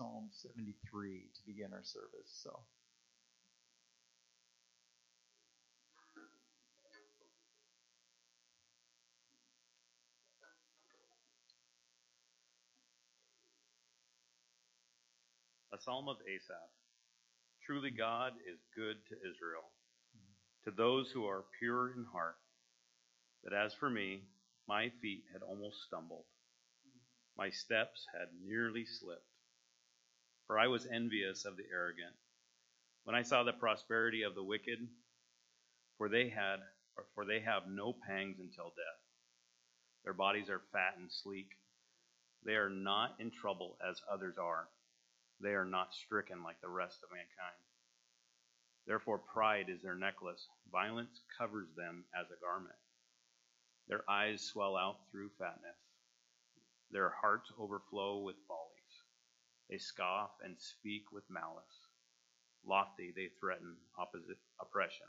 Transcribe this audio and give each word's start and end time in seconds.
Psalm 0.00 0.30
73 0.32 1.28
to 1.34 1.40
begin 1.46 1.74
our 1.74 1.84
service. 1.84 2.32
So. 2.42 2.58
A 15.74 15.78
psalm 15.82 16.08
of 16.08 16.16
Asaph. 16.26 16.56
Truly 17.66 17.90
God 17.90 18.32
is 18.50 18.58
good 18.74 18.96
to 19.10 19.14
Israel, 19.16 19.68
to 20.64 20.70
those 20.70 21.10
who 21.10 21.26
are 21.26 21.44
pure 21.58 21.92
in 21.92 22.06
heart. 22.10 22.36
But 23.44 23.52
as 23.52 23.74
for 23.74 23.90
me, 23.90 24.22
my 24.66 24.90
feet 25.02 25.24
had 25.30 25.42
almost 25.42 25.82
stumbled. 25.86 26.24
My 27.36 27.50
steps 27.50 28.06
had 28.18 28.28
nearly 28.42 28.86
slipped. 28.86 29.29
For 30.50 30.58
I 30.58 30.66
was 30.66 30.84
envious 30.84 31.44
of 31.44 31.56
the 31.56 31.62
arrogant 31.70 32.16
when 33.04 33.14
I 33.14 33.22
saw 33.22 33.44
the 33.44 33.52
prosperity 33.52 34.22
of 34.22 34.34
the 34.34 34.42
wicked, 34.42 34.80
for 35.96 36.08
they 36.08 36.28
had 36.28 36.56
or 36.96 37.06
for 37.14 37.24
they 37.24 37.38
have 37.38 37.68
no 37.68 37.92
pangs 37.92 38.40
until 38.40 38.70
death. 38.70 39.00
Their 40.02 40.12
bodies 40.12 40.50
are 40.50 40.64
fat 40.72 40.96
and 40.98 41.06
sleek. 41.08 41.50
They 42.44 42.56
are 42.56 42.68
not 42.68 43.14
in 43.20 43.30
trouble 43.30 43.78
as 43.88 44.02
others 44.12 44.38
are. 44.38 44.66
They 45.40 45.54
are 45.54 45.64
not 45.64 45.94
stricken 45.94 46.42
like 46.42 46.60
the 46.60 46.68
rest 46.68 46.98
of 47.04 47.12
mankind. 47.12 47.62
Therefore, 48.88 49.18
pride 49.18 49.66
is 49.68 49.82
their 49.82 49.94
necklace, 49.94 50.48
violence 50.72 51.20
covers 51.38 51.68
them 51.76 52.06
as 52.12 52.26
a 52.26 52.40
garment. 52.40 52.74
Their 53.86 54.02
eyes 54.10 54.42
swell 54.42 54.76
out 54.76 54.98
through 55.12 55.30
fatness, 55.38 55.78
their 56.90 57.10
hearts 57.22 57.52
overflow 57.56 58.18
with 58.18 58.34
follies. 58.48 58.79
They 59.70 59.78
scoff 59.78 60.32
and 60.42 60.56
speak 60.58 61.12
with 61.12 61.22
malice. 61.30 61.86
Lofty, 62.66 63.12
they 63.14 63.28
threaten 63.38 63.76
opposite 63.96 64.38
oppression. 64.60 65.06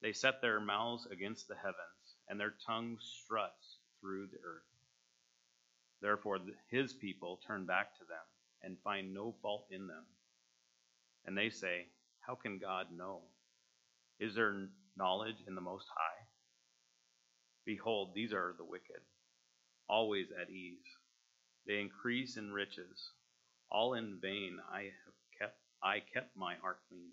They 0.00 0.12
set 0.12 0.40
their 0.40 0.60
mouths 0.60 1.08
against 1.10 1.48
the 1.48 1.56
heavens, 1.56 2.16
and 2.28 2.38
their 2.38 2.54
tongue 2.64 2.98
struts 3.00 3.78
through 4.00 4.28
the 4.28 4.38
earth. 4.46 4.62
Therefore, 6.00 6.38
his 6.70 6.92
people 6.92 7.40
turn 7.44 7.66
back 7.66 7.98
to 7.98 8.04
them 8.04 8.24
and 8.62 8.78
find 8.84 9.12
no 9.12 9.34
fault 9.42 9.66
in 9.72 9.88
them. 9.88 10.04
And 11.26 11.36
they 11.36 11.50
say, 11.50 11.86
How 12.20 12.36
can 12.36 12.58
God 12.58 12.86
know? 12.96 13.22
Is 14.20 14.36
there 14.36 14.68
knowledge 14.96 15.42
in 15.48 15.56
the 15.56 15.60
Most 15.60 15.88
High? 15.92 16.26
Behold, 17.64 18.12
these 18.14 18.32
are 18.32 18.54
the 18.56 18.64
wicked, 18.64 19.02
always 19.88 20.28
at 20.40 20.48
ease. 20.50 20.97
They 21.68 21.80
increase 21.80 22.38
in 22.38 22.50
riches. 22.50 23.12
All 23.70 23.92
in 23.92 24.18
vain 24.22 24.58
I 24.72 24.84
have 24.84 25.14
kept 25.38 25.58
I 25.82 26.00
kept 26.00 26.34
my 26.34 26.54
heart 26.56 26.78
clean 26.88 27.12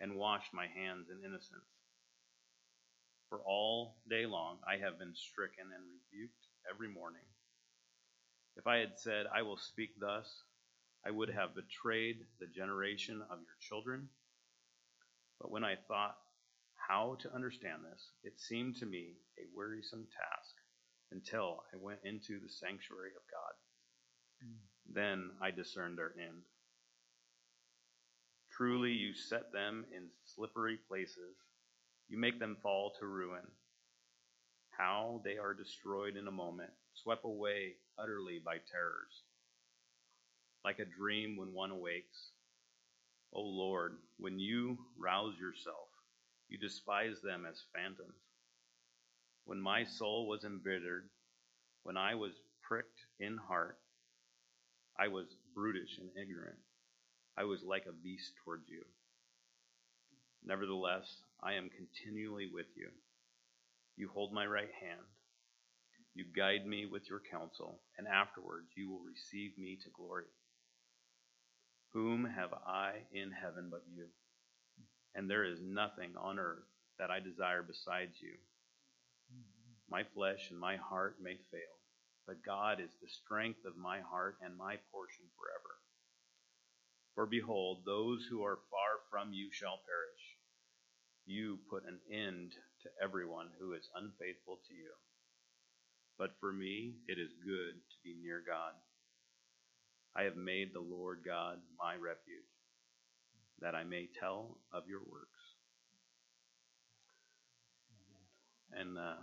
and 0.00 0.16
washed 0.16 0.54
my 0.54 0.66
hands 0.66 1.08
in 1.10 1.22
innocence. 1.22 1.68
For 3.28 3.40
all 3.40 3.96
day 4.08 4.24
long 4.24 4.58
I 4.66 4.78
have 4.78 4.98
been 4.98 5.14
stricken 5.14 5.66
and 5.74 5.84
rebuked 5.84 6.46
every 6.68 6.88
morning. 6.88 7.28
If 8.56 8.66
I 8.66 8.78
had 8.78 8.98
said, 8.98 9.26
I 9.34 9.42
will 9.42 9.58
speak 9.58 9.90
thus, 10.00 10.44
I 11.04 11.10
would 11.10 11.28
have 11.28 11.54
betrayed 11.54 12.24
the 12.40 12.46
generation 12.46 13.20
of 13.30 13.38
your 13.38 13.58
children. 13.60 14.08
But 15.40 15.50
when 15.50 15.64
I 15.64 15.76
thought 15.88 16.16
how 16.88 17.18
to 17.20 17.34
understand 17.34 17.82
this, 17.84 18.12
it 18.22 18.40
seemed 18.40 18.76
to 18.76 18.86
me 18.86 19.16
a 19.38 19.44
wearisome 19.54 20.06
task 20.06 20.54
until 21.12 21.64
I 21.72 21.76
went 21.76 22.00
into 22.04 22.40
the 22.40 22.48
sanctuary 22.48 23.10
of 23.14 23.22
God. 23.30 23.52
Then 24.92 25.30
I 25.40 25.50
discerned 25.50 25.98
their 25.98 26.12
end. 26.18 26.42
Truly, 28.50 28.92
you 28.92 29.14
set 29.14 29.52
them 29.52 29.84
in 29.94 30.08
slippery 30.24 30.78
places, 30.88 31.36
you 32.08 32.18
make 32.18 32.38
them 32.38 32.56
fall 32.62 32.92
to 33.00 33.06
ruin. 33.06 33.46
How 34.76 35.20
they 35.24 35.38
are 35.38 35.54
destroyed 35.54 36.16
in 36.16 36.28
a 36.28 36.32
moment, 36.32 36.70
swept 36.94 37.24
away 37.24 37.74
utterly 37.98 38.40
by 38.44 38.58
terrors 38.70 39.22
like 40.64 40.78
a 40.78 40.84
dream 40.84 41.36
when 41.36 41.52
one 41.52 41.70
awakes. 41.70 42.30
O 43.34 43.42
Lord, 43.42 43.98
when 44.18 44.38
you 44.38 44.78
rouse 44.98 45.34
yourself, 45.38 45.88
you 46.48 46.58
despise 46.58 47.20
them 47.22 47.44
as 47.48 47.64
phantoms. 47.74 48.14
When 49.44 49.60
my 49.60 49.84
soul 49.84 50.26
was 50.26 50.44
embittered, 50.44 51.10
when 51.82 51.98
I 51.98 52.14
was 52.14 52.32
pricked 52.62 53.00
in 53.20 53.36
heart, 53.36 53.78
I 54.98 55.08
was 55.08 55.26
brutish 55.54 55.98
and 55.98 56.10
ignorant. 56.20 56.58
I 57.36 57.44
was 57.44 57.62
like 57.64 57.86
a 57.88 57.92
beast 57.92 58.32
towards 58.44 58.68
you. 58.68 58.82
Nevertheless, 60.44 61.06
I 61.42 61.54
am 61.54 61.70
continually 61.70 62.48
with 62.52 62.66
you. 62.76 62.88
You 63.96 64.08
hold 64.12 64.32
my 64.32 64.46
right 64.46 64.70
hand. 64.80 65.00
You 66.14 66.24
guide 66.36 66.66
me 66.66 66.86
with 66.86 67.08
your 67.08 67.20
counsel, 67.30 67.80
and 67.98 68.06
afterwards 68.06 68.68
you 68.76 68.90
will 68.90 69.00
receive 69.00 69.58
me 69.58 69.78
to 69.82 69.90
glory. 69.90 70.26
Whom 71.92 72.24
have 72.24 72.52
I 72.52 72.92
in 73.12 73.32
heaven 73.32 73.68
but 73.70 73.82
you? 73.92 74.06
And 75.14 75.30
there 75.30 75.44
is 75.44 75.58
nothing 75.60 76.12
on 76.16 76.38
earth 76.38 76.66
that 76.98 77.10
I 77.10 77.20
desire 77.20 77.62
besides 77.62 78.14
you. 78.20 78.34
My 79.90 80.02
flesh 80.14 80.50
and 80.50 80.58
my 80.58 80.76
heart 80.76 81.16
may 81.22 81.36
fail, 81.50 81.78
but 82.26 82.44
God 82.44 82.80
is 82.80 82.90
the 83.00 83.08
strength 83.08 83.64
of 83.66 83.76
my 83.76 84.00
heart 84.00 84.36
and 84.42 84.56
my 84.56 84.76
portion 84.90 85.24
forever. 85.36 85.74
For 87.14 87.26
behold, 87.26 87.84
those 87.84 88.26
who 88.28 88.42
are 88.42 88.58
far 88.70 89.04
from 89.10 89.32
you 89.32 89.50
shall 89.52 89.78
perish. 89.86 90.24
You 91.26 91.58
put 91.70 91.84
an 91.84 92.00
end 92.10 92.52
to 92.82 92.88
everyone 93.02 93.48
who 93.58 93.72
is 93.72 93.88
unfaithful 93.94 94.58
to 94.68 94.74
you. 94.74 94.90
But 96.18 96.30
for 96.40 96.52
me, 96.52 96.94
it 97.08 97.18
is 97.18 97.30
good 97.44 97.74
to 97.74 97.96
be 98.04 98.14
near 98.22 98.42
God. 98.46 98.72
I 100.16 100.24
have 100.24 100.36
made 100.36 100.72
the 100.72 100.80
Lord 100.80 101.22
God 101.24 101.58
my 101.78 101.94
refuge, 101.94 102.50
that 103.60 103.74
I 103.74 103.84
may 103.84 104.08
tell 104.20 104.58
of 104.72 104.84
your 104.88 105.00
works. 105.00 105.40
And 108.72 108.98
uh, 108.98 109.22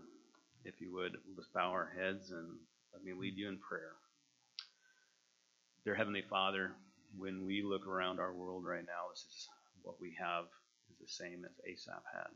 if 0.66 0.76
you 0.80 0.94
would, 0.94 1.18
let's 1.38 1.50
bow 1.54 1.72
our 1.72 1.92
heads 1.98 2.32
and 2.32 2.58
let 2.94 3.03
me 3.03 3.13
lead 3.13 3.38
you 3.38 3.47
in 3.47 3.57
prayer. 3.57 3.94
Dear 5.84 5.96
Heavenly 5.96 6.24
Father, 6.29 6.72
when 7.18 7.46
we 7.46 7.63
look 7.63 7.88
around 7.88 8.19
our 8.19 8.34
world 8.34 8.66
right 8.66 8.85
now, 8.85 9.09
this 9.12 9.25
is 9.25 9.50
what 9.81 10.00
we 10.00 10.16
have 10.19 10.46
is 10.91 10.97
the 11.00 11.07
same 11.07 11.44
as 11.46 11.52
Asaph 11.66 12.03
had. 12.13 12.31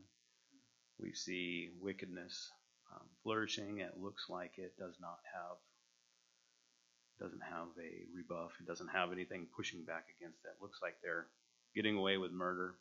We 0.98 1.12
see 1.12 1.70
wickedness 1.80 2.50
um, 2.94 3.06
flourishing. 3.22 3.80
It 3.80 4.00
looks 4.00 4.26
like 4.28 4.52
it 4.56 4.76
does 4.78 4.96
not 5.00 5.18
have 5.34 5.56
doesn't 7.18 7.42
have 7.48 7.68
a 7.80 8.04
rebuff. 8.14 8.52
It 8.60 8.66
doesn't 8.66 8.88
have 8.88 9.12
anything 9.12 9.46
pushing 9.56 9.84
back 9.84 10.04
against 10.18 10.42
that. 10.42 10.56
It 10.60 10.62
looks 10.62 10.80
like 10.82 10.96
they're 11.02 11.26
getting 11.74 11.96
away 11.96 12.18
with 12.18 12.30
murder 12.30 12.74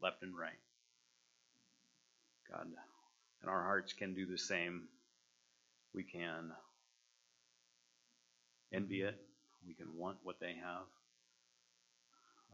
left 0.00 0.22
and 0.22 0.36
right. 0.36 0.60
God, 2.50 2.66
and 3.42 3.50
our 3.50 3.62
hearts 3.62 3.92
can 3.92 4.14
do 4.14 4.26
the 4.26 4.38
same. 4.38 4.88
We 5.94 6.02
can 6.02 6.52
envy 8.74 9.02
it. 9.02 9.16
We 9.66 9.74
can 9.74 9.96
want 9.96 10.18
what 10.22 10.40
they 10.40 10.54
have. 10.54 10.86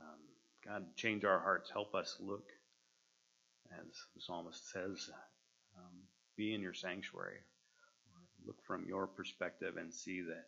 Um, 0.00 0.18
God, 0.64 0.96
change 0.96 1.24
our 1.24 1.40
hearts. 1.40 1.70
Help 1.70 1.94
us 1.94 2.16
look, 2.20 2.44
as 3.72 3.86
the 4.14 4.20
psalmist 4.20 4.70
says, 4.70 5.10
um, 5.76 5.94
be 6.36 6.54
in 6.54 6.60
your 6.60 6.74
sanctuary. 6.74 7.38
Look 8.46 8.56
from 8.66 8.86
your 8.86 9.06
perspective 9.06 9.76
and 9.76 9.92
see 9.92 10.22
that 10.22 10.46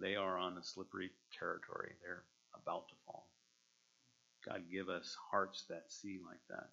they 0.00 0.14
are 0.14 0.36
on 0.36 0.58
a 0.58 0.62
slippery 0.62 1.10
territory. 1.38 1.92
They're 2.02 2.24
about 2.54 2.88
to 2.88 2.94
fall. 3.06 3.26
God, 4.46 4.62
give 4.70 4.88
us 4.88 5.16
hearts 5.30 5.64
that 5.68 5.84
see 5.88 6.18
like 6.24 6.40
that. 6.50 6.68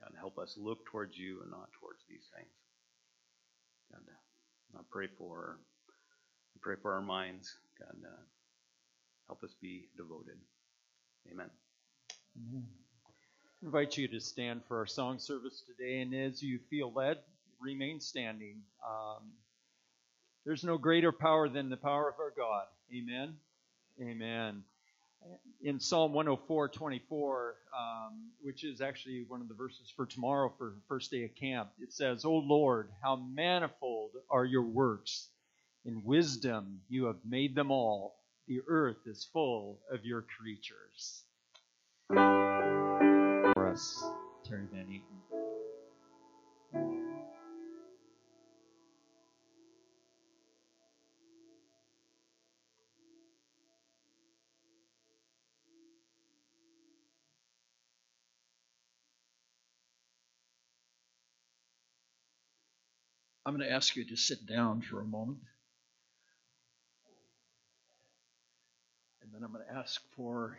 God, 0.00 0.12
help 0.18 0.38
us 0.38 0.56
look 0.58 0.86
towards 0.86 1.16
you 1.18 1.40
and 1.42 1.50
not 1.50 1.70
towards 1.78 2.02
these 2.08 2.26
things. 2.34 2.50
God, 3.92 4.00
I 4.76 4.82
pray 4.90 5.08
for 5.18 5.58
pray 6.62 6.76
for 6.80 6.94
our 6.94 7.02
minds. 7.02 7.56
God, 7.78 7.96
uh, 8.06 8.22
help 9.26 9.42
us 9.42 9.54
be 9.60 9.88
devoted. 9.96 10.38
Amen. 11.30 11.50
Amen. 12.38 12.64
I 13.62 13.66
invite 13.66 13.96
you 13.96 14.08
to 14.08 14.20
stand 14.20 14.62
for 14.68 14.78
our 14.78 14.86
song 14.86 15.18
service 15.18 15.62
today, 15.66 16.00
and 16.00 16.14
as 16.14 16.42
you 16.42 16.60
feel 16.70 16.92
led, 16.92 17.18
remain 17.60 18.00
standing. 18.00 18.62
Um, 18.86 19.32
there's 20.44 20.64
no 20.64 20.78
greater 20.78 21.12
power 21.12 21.48
than 21.48 21.68
the 21.68 21.76
power 21.76 22.08
of 22.08 22.14
our 22.20 22.32
God. 22.36 22.64
Amen. 22.94 23.34
Amen. 24.00 24.62
In 25.62 25.78
Psalm 25.78 26.12
104, 26.12 26.68
24, 26.68 27.54
um, 27.76 28.30
which 28.40 28.64
is 28.64 28.80
actually 28.80 29.24
one 29.28 29.40
of 29.40 29.48
the 29.48 29.54
verses 29.54 29.92
for 29.94 30.06
tomorrow 30.06 30.52
for 30.58 30.74
first 30.88 31.10
day 31.10 31.24
of 31.24 31.34
camp, 31.36 31.70
it 31.80 31.92
says, 31.92 32.24
O 32.24 32.32
Lord, 32.32 32.90
how 33.02 33.16
manifold 33.16 34.10
are 34.30 34.44
your 34.44 34.62
works. 34.62 35.28
In 35.84 36.04
wisdom 36.04 36.80
you 36.88 37.06
have 37.06 37.24
made 37.24 37.54
them 37.54 37.70
all. 37.70 38.16
the 38.46 38.60
earth 38.68 39.06
is 39.06 39.28
full 39.32 39.80
of 39.90 40.04
your 40.04 40.22
creatures. 40.22 41.24
For 42.08 43.68
us, 43.68 44.04
Terry 44.44 44.66
Van 44.72 44.88
Eaton. 44.88 45.22
I'm 63.44 63.56
going 63.56 63.68
to 63.68 63.74
ask 63.74 63.96
you 63.96 64.04
to 64.04 64.16
sit 64.16 64.46
down 64.46 64.82
for 64.82 65.00
a 65.00 65.04
moment. 65.04 65.40
And 69.42 69.48
I'm 69.48 69.54
going 69.54 69.66
to 69.66 69.76
ask 69.76 70.00
for 70.14 70.56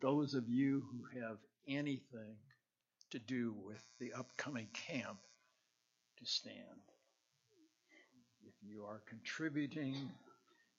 those 0.00 0.34
of 0.34 0.48
you 0.48 0.84
who 0.92 1.20
have 1.20 1.38
anything 1.66 2.36
to 3.10 3.18
do 3.18 3.56
with 3.66 3.82
the 3.98 4.12
upcoming 4.12 4.68
camp 4.72 5.18
to 6.18 6.24
stand. 6.24 6.54
If 8.46 8.54
you 8.62 8.84
are 8.84 9.02
contributing, 9.08 9.96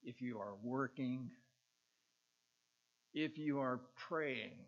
if 0.05 0.21
you 0.21 0.39
are 0.39 0.53
working, 0.63 1.29
if 3.13 3.37
you 3.37 3.59
are 3.59 3.81
praying, 3.97 4.59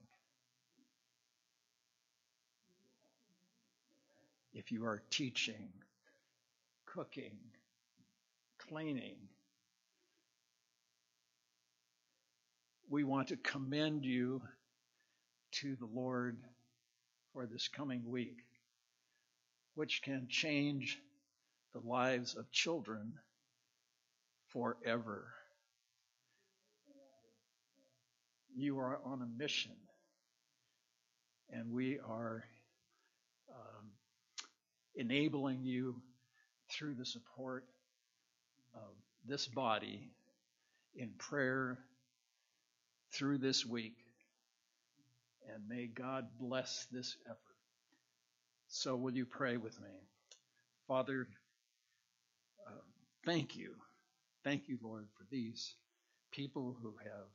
if 4.54 4.74
you 4.74 4.84
are 4.84 5.02
teaching, 5.10 5.70
cooking, 6.86 7.38
cleaning. 8.58 9.16
We 12.90 13.04
want 13.04 13.30
to 13.30 13.38
commend 13.38 14.06
you 14.06 14.42
to 15.62 15.76
the 15.76 15.88
Lord 15.88 16.38
for 17.34 17.48
this 17.48 17.68
coming 17.68 18.04
week, 18.06 18.38
which 19.74 20.02
can 20.04 20.28
change 20.30 21.00
the 21.74 21.80
lives 21.80 22.36
of 22.36 22.52
children 22.52 23.14
forever. 24.50 25.26
You 28.56 28.78
are 28.78 29.00
on 29.04 29.22
a 29.22 29.38
mission, 29.38 29.76
and 31.50 31.72
we 31.72 31.98
are 32.08 32.44
um, 33.52 33.90
enabling 34.96 35.64
you 35.64 36.02
through 36.72 36.94
the 36.96 37.06
support 37.06 37.66
of 38.76 38.94
this 39.28 39.48
body 39.48 40.12
in 40.96 41.10
prayer 41.18 41.80
through 43.16 43.38
this 43.38 43.66
week. 43.66 43.96
And 45.54 45.68
may 45.70 45.88
God 45.88 46.28
bless 46.40 46.88
this 46.92 47.16
effort. 47.26 47.40
So, 48.68 48.96
will 48.96 49.14
you 49.14 49.26
pray 49.26 49.58
with 49.58 49.80
me? 49.80 49.90
Father, 50.88 51.28
uh, 52.68 52.82
thank 53.26 53.56
you. 53.56 53.76
Thank 54.44 54.68
you, 54.68 54.78
Lord, 54.82 55.08
for 55.18 55.26
these 55.32 55.76
people 56.32 56.76
who 56.82 56.94
have 57.04 57.30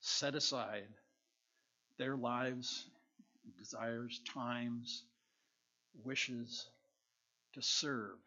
set 0.00 0.34
aside 0.34 0.88
their 1.98 2.16
lives, 2.16 2.86
desires, 3.58 4.20
times, 4.32 5.04
wishes 6.04 6.68
to 7.54 7.62
serve. 7.62 8.18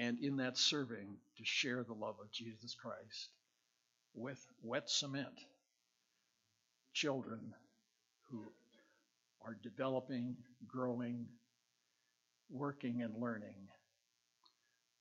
And 0.00 0.18
in 0.18 0.38
that 0.38 0.56
serving, 0.56 1.18
to 1.36 1.44
share 1.44 1.84
the 1.84 1.92
love 1.92 2.16
of 2.22 2.32
Jesus 2.32 2.74
Christ 2.74 3.28
with 4.14 4.42
wet 4.62 4.88
cement 4.88 5.38
children 6.94 7.52
who 8.30 8.42
are 9.44 9.58
developing, 9.62 10.36
growing, 10.66 11.26
working, 12.50 13.02
and 13.02 13.14
learning. 13.20 13.68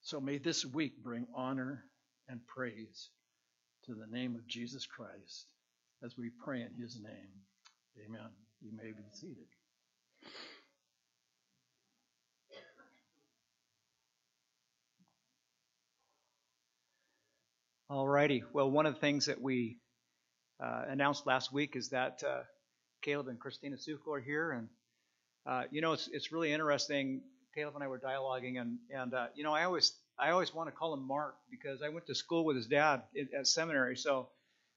So 0.02 0.20
may 0.20 0.38
this 0.38 0.66
week 0.66 1.02
bring 1.02 1.28
honor 1.34 1.86
and 2.28 2.46
praise 2.46 3.10
to 3.86 3.96
the 3.96 4.08
name 4.08 4.36
of 4.36 4.48
Jesus 4.48 4.86
Christ 4.86 5.46
as 6.04 6.18
we 6.18 6.30
pray 6.44 6.62
in 6.62 6.74
his 6.78 7.00
name. 7.02 7.32
Amen. 8.06 8.30
You 8.62 8.72
may 8.76 8.92
be 8.92 9.04
seated. 9.14 9.48
All 17.92 18.08
righty. 18.08 18.44
Well, 18.54 18.70
one 18.70 18.86
of 18.86 18.94
the 18.94 19.00
things 19.00 19.26
that 19.26 19.42
we 19.42 19.80
uh, 20.64 20.84
announced 20.90 21.26
last 21.26 21.52
week 21.52 21.76
is 21.76 21.90
that 21.90 22.22
uh, 22.24 22.42
Caleb 23.02 23.30
and 23.30 23.40
Christina 23.40 23.78
Suko 23.78 24.16
are 24.16 24.20
here, 24.20 24.52
and 24.52 24.68
uh, 25.48 25.64
you 25.72 25.82
know 25.82 25.94
it's 25.94 26.08
it's 26.14 26.32
really 26.32 26.54
interesting. 26.54 27.22
Caleb 27.56 27.74
and 27.74 27.84
I 27.84 27.88
were 27.88 27.98
dialoguing, 27.98 28.62
and 28.62 28.78
and 28.94 29.16
uh, 29.16 29.28
you 29.34 29.44
know 29.44 29.54
I 29.54 29.64
always 29.64 29.94
I 30.20 30.30
always 30.30 30.54
want 30.54 30.70
to 30.70 30.72
call 30.72 30.94
him 30.94 31.08
Mark 31.08 31.34
because 31.50 31.82
I 31.82 31.90
went 31.90 32.06
to 32.06 32.14
school 32.14 32.46
with 32.46 32.58
his 32.58 32.68
dad 32.68 33.02
at 33.36 33.48
seminary. 33.48 33.96
So, 33.98 34.30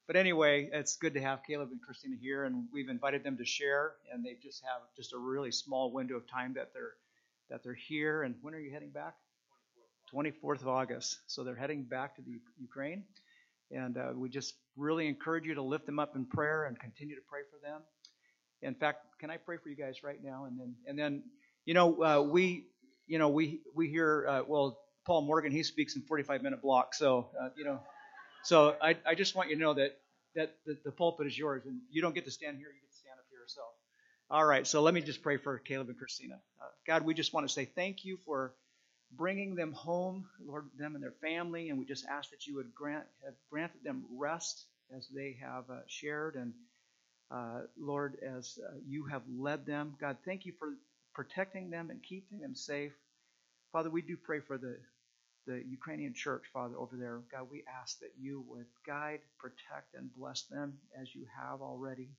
but 0.06 0.16
anyway, 0.16 0.70
it's 0.72 0.96
good 0.96 1.12
to 1.12 1.20
have 1.20 1.40
Caleb 1.46 1.68
and 1.70 1.82
Christina 1.82 2.16
here, 2.18 2.44
and 2.46 2.66
we've 2.72 2.88
invited 2.88 3.24
them 3.24 3.36
to 3.36 3.44
share, 3.44 3.92
and 4.10 4.24
they 4.24 4.38
just 4.42 4.62
have 4.62 4.80
just 4.96 5.12
a 5.12 5.18
really 5.18 5.52
small 5.52 5.92
window 5.92 6.16
of 6.16 6.26
time 6.30 6.54
that 6.54 6.72
they're 6.72 6.94
that 7.50 7.62
they're 7.62 7.74
here. 7.74 8.22
And 8.22 8.36
when 8.40 8.54
are 8.54 8.60
you 8.60 8.70
heading 8.72 8.88
back? 8.90 9.16
24th 10.14 10.62
of 10.62 10.68
August. 10.68 11.18
So 11.26 11.44
they're 11.44 11.54
heading 11.54 11.84
back 11.84 12.16
to 12.16 12.22
the 12.22 12.38
Ukraine. 12.60 13.04
And 13.70 13.96
uh, 13.96 14.12
we 14.14 14.28
just 14.28 14.54
really 14.76 15.08
encourage 15.08 15.46
you 15.46 15.54
to 15.54 15.62
lift 15.62 15.86
them 15.86 15.98
up 15.98 16.14
in 16.14 16.26
prayer 16.26 16.64
and 16.64 16.78
continue 16.78 17.14
to 17.14 17.22
pray 17.28 17.40
for 17.50 17.58
them. 17.66 17.80
In 18.60 18.74
fact, 18.74 18.98
can 19.18 19.30
I 19.30 19.38
pray 19.38 19.56
for 19.56 19.68
you 19.68 19.76
guys 19.76 20.02
right 20.04 20.22
now? 20.22 20.44
And 20.44 20.58
then, 20.58 20.74
and 20.86 20.98
then, 20.98 21.22
you 21.64 21.74
know, 21.74 22.02
uh, 22.02 22.22
we, 22.22 22.66
you 23.06 23.18
know, 23.18 23.28
we 23.28 23.60
we 23.74 23.88
hear, 23.88 24.26
uh, 24.28 24.42
well, 24.46 24.78
Paul 25.06 25.22
Morgan, 25.22 25.50
he 25.50 25.62
speaks 25.62 25.96
in 25.96 26.02
45 26.02 26.42
minute 26.42 26.62
blocks. 26.62 26.98
So, 26.98 27.30
uh, 27.40 27.48
you 27.56 27.64
know, 27.64 27.80
so 28.44 28.76
I, 28.80 28.96
I 29.06 29.14
just 29.14 29.34
want 29.34 29.48
you 29.48 29.56
to 29.56 29.60
know 29.60 29.74
that 29.74 29.98
that 30.34 30.54
the, 30.64 30.78
the 30.84 30.92
pulpit 30.92 31.26
is 31.26 31.36
yours, 31.36 31.62
and 31.66 31.80
you 31.90 32.02
don't 32.02 32.14
get 32.14 32.24
to 32.24 32.30
stand 32.30 32.58
here; 32.58 32.68
you 32.68 32.80
get 32.80 32.90
to 32.90 32.96
stand 32.96 33.18
up 33.18 33.26
here. 33.30 33.40
So, 33.46 33.62
all 34.30 34.44
right. 34.44 34.66
So 34.66 34.82
let 34.82 34.94
me 34.94 35.00
just 35.00 35.22
pray 35.22 35.38
for 35.38 35.58
Caleb 35.58 35.88
and 35.88 35.98
Christina. 35.98 36.34
Uh, 36.60 36.66
God, 36.86 37.04
we 37.04 37.14
just 37.14 37.32
want 37.34 37.46
to 37.48 37.52
say 37.52 37.64
thank 37.64 38.04
you 38.04 38.18
for 38.24 38.54
bringing 39.16 39.54
them 39.54 39.72
home, 39.72 40.26
Lord, 40.44 40.66
them 40.78 40.94
and 40.94 41.02
their 41.02 41.14
family, 41.20 41.68
and 41.68 41.78
we 41.78 41.84
just 41.84 42.06
ask 42.06 42.30
that 42.30 42.46
you 42.46 42.56
would 42.56 42.74
grant 42.74 43.04
have 43.24 43.34
granted 43.50 43.84
them 43.84 44.04
rest 44.16 44.66
as 44.96 45.08
they 45.08 45.36
have 45.42 45.64
uh, 45.70 45.80
shared, 45.86 46.36
and 46.36 46.52
uh, 47.30 47.62
Lord, 47.78 48.16
as 48.22 48.58
uh, 48.66 48.76
you 48.86 49.06
have 49.06 49.22
led 49.28 49.66
them. 49.66 49.94
God, 50.00 50.18
thank 50.24 50.44
you 50.46 50.52
for 50.58 50.74
protecting 51.14 51.70
them 51.70 51.90
and 51.90 52.02
keeping 52.02 52.40
them 52.40 52.54
safe. 52.54 52.92
Father, 53.72 53.90
we 53.90 54.02
do 54.02 54.16
pray 54.16 54.40
for 54.40 54.58
the 54.58 54.76
the 55.46 55.62
Ukrainian 55.68 56.14
church, 56.14 56.44
Father, 56.52 56.76
over 56.76 56.96
there. 56.96 57.20
God, 57.30 57.48
we 57.50 57.64
ask 57.80 57.98
that 58.00 58.12
you 58.18 58.44
would 58.48 58.66
guide, 58.86 59.20
protect, 59.38 59.94
and 59.94 60.14
bless 60.14 60.42
them 60.42 60.78
as 61.00 61.14
you 61.14 61.26
have 61.36 61.60
already. 61.60 62.10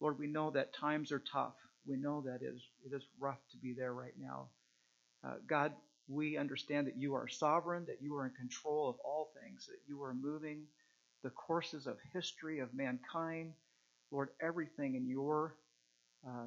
Lord, 0.00 0.18
we 0.18 0.26
know 0.26 0.50
that 0.50 0.74
times 0.74 1.12
are 1.12 1.22
tough. 1.32 1.54
We 1.86 1.96
know 1.96 2.22
that 2.22 2.42
it 2.42 2.54
is, 2.54 2.62
it 2.84 2.94
is 2.94 3.04
rough 3.20 3.38
to 3.52 3.58
be 3.58 3.72
there 3.72 3.92
right 3.94 4.14
now. 4.20 4.48
Uh, 5.24 5.34
God, 5.46 5.72
we 6.08 6.36
understand 6.36 6.86
that 6.86 6.96
you 6.96 7.14
are 7.14 7.28
sovereign, 7.28 7.84
that 7.86 8.00
you 8.00 8.16
are 8.16 8.26
in 8.26 8.32
control 8.32 8.88
of 8.88 8.96
all 9.04 9.30
things, 9.42 9.66
that 9.66 9.80
you 9.88 10.02
are 10.02 10.14
moving 10.14 10.62
the 11.22 11.30
courses 11.30 11.86
of 11.86 11.96
history 12.12 12.60
of 12.60 12.72
mankind. 12.74 13.52
Lord, 14.12 14.28
everything 14.40 14.94
in 14.94 15.08
your 15.08 15.54
uh, 16.26 16.46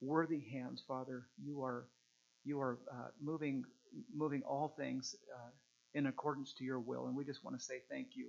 worthy 0.00 0.40
hands, 0.52 0.82
Father. 0.86 1.26
You 1.44 1.62
are 1.62 1.86
you 2.44 2.60
are 2.60 2.78
uh, 2.90 3.08
moving 3.22 3.64
moving 4.14 4.42
all 4.42 4.74
things 4.78 5.14
uh, 5.34 5.50
in 5.94 6.06
accordance 6.06 6.52
to 6.54 6.64
your 6.64 6.80
will, 6.80 7.06
and 7.06 7.16
we 7.16 7.24
just 7.24 7.44
want 7.44 7.58
to 7.58 7.64
say 7.64 7.82
thank 7.90 8.08
you, 8.16 8.28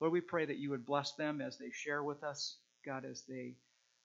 Lord. 0.00 0.12
We 0.12 0.20
pray 0.20 0.46
that 0.46 0.58
you 0.58 0.70
would 0.70 0.86
bless 0.86 1.12
them 1.12 1.40
as 1.40 1.58
they 1.58 1.70
share 1.72 2.02
with 2.02 2.22
us, 2.22 2.56
God, 2.86 3.04
as 3.04 3.22
they 3.28 3.54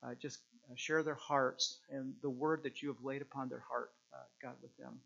uh, 0.04 0.16
just 0.22 0.40
uh, 0.70 0.74
share 0.76 1.04
their 1.04 1.16
hearts 1.16 1.80
and 1.90 2.14
the 2.22 2.30
word 2.30 2.64
that 2.64 2.82
you 2.82 2.90
have 2.90 3.04
laid 3.04 3.22
upon 3.22 3.50
their 3.50 3.64
heart, 3.70 3.92
uh, 4.14 4.24
God, 4.42 4.56
with 4.62 4.76
them. 4.78 5.00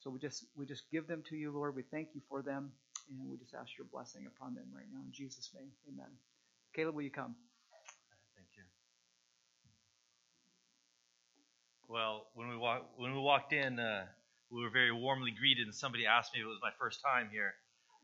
So 0.00 0.10
we 0.10 0.18
just 0.18 0.46
we 0.56 0.64
just 0.66 0.90
give 0.90 1.06
them 1.06 1.22
to 1.28 1.36
you, 1.36 1.52
Lord. 1.52 1.76
We 1.76 1.82
thank 1.82 2.08
you 2.14 2.22
for 2.28 2.42
them, 2.42 2.72
and 3.10 3.30
we 3.30 3.36
just 3.36 3.54
ask 3.54 3.68
your 3.76 3.86
blessing 3.92 4.26
upon 4.26 4.54
them 4.54 4.64
right 4.74 4.86
now 4.92 5.00
in 5.04 5.12
Jesus' 5.12 5.50
name. 5.54 5.70
Amen. 5.92 6.10
Caleb, 6.74 6.94
will 6.94 7.02
you 7.02 7.10
come? 7.10 7.34
Thank 8.34 8.48
you. 8.56 8.64
Well, 11.86 12.28
when 12.34 12.48
we 12.48 12.56
walk, 12.56 12.88
when 12.96 13.12
we 13.12 13.20
walked 13.20 13.52
in, 13.52 13.78
uh, 13.78 14.06
we 14.50 14.62
were 14.62 14.70
very 14.70 14.92
warmly 14.92 15.32
greeted, 15.38 15.66
and 15.66 15.74
somebody 15.74 16.06
asked 16.06 16.32
me 16.34 16.40
if 16.40 16.46
it 16.46 16.48
was 16.48 16.60
my 16.62 16.72
first 16.78 17.00
time 17.04 17.28
here. 17.30 17.52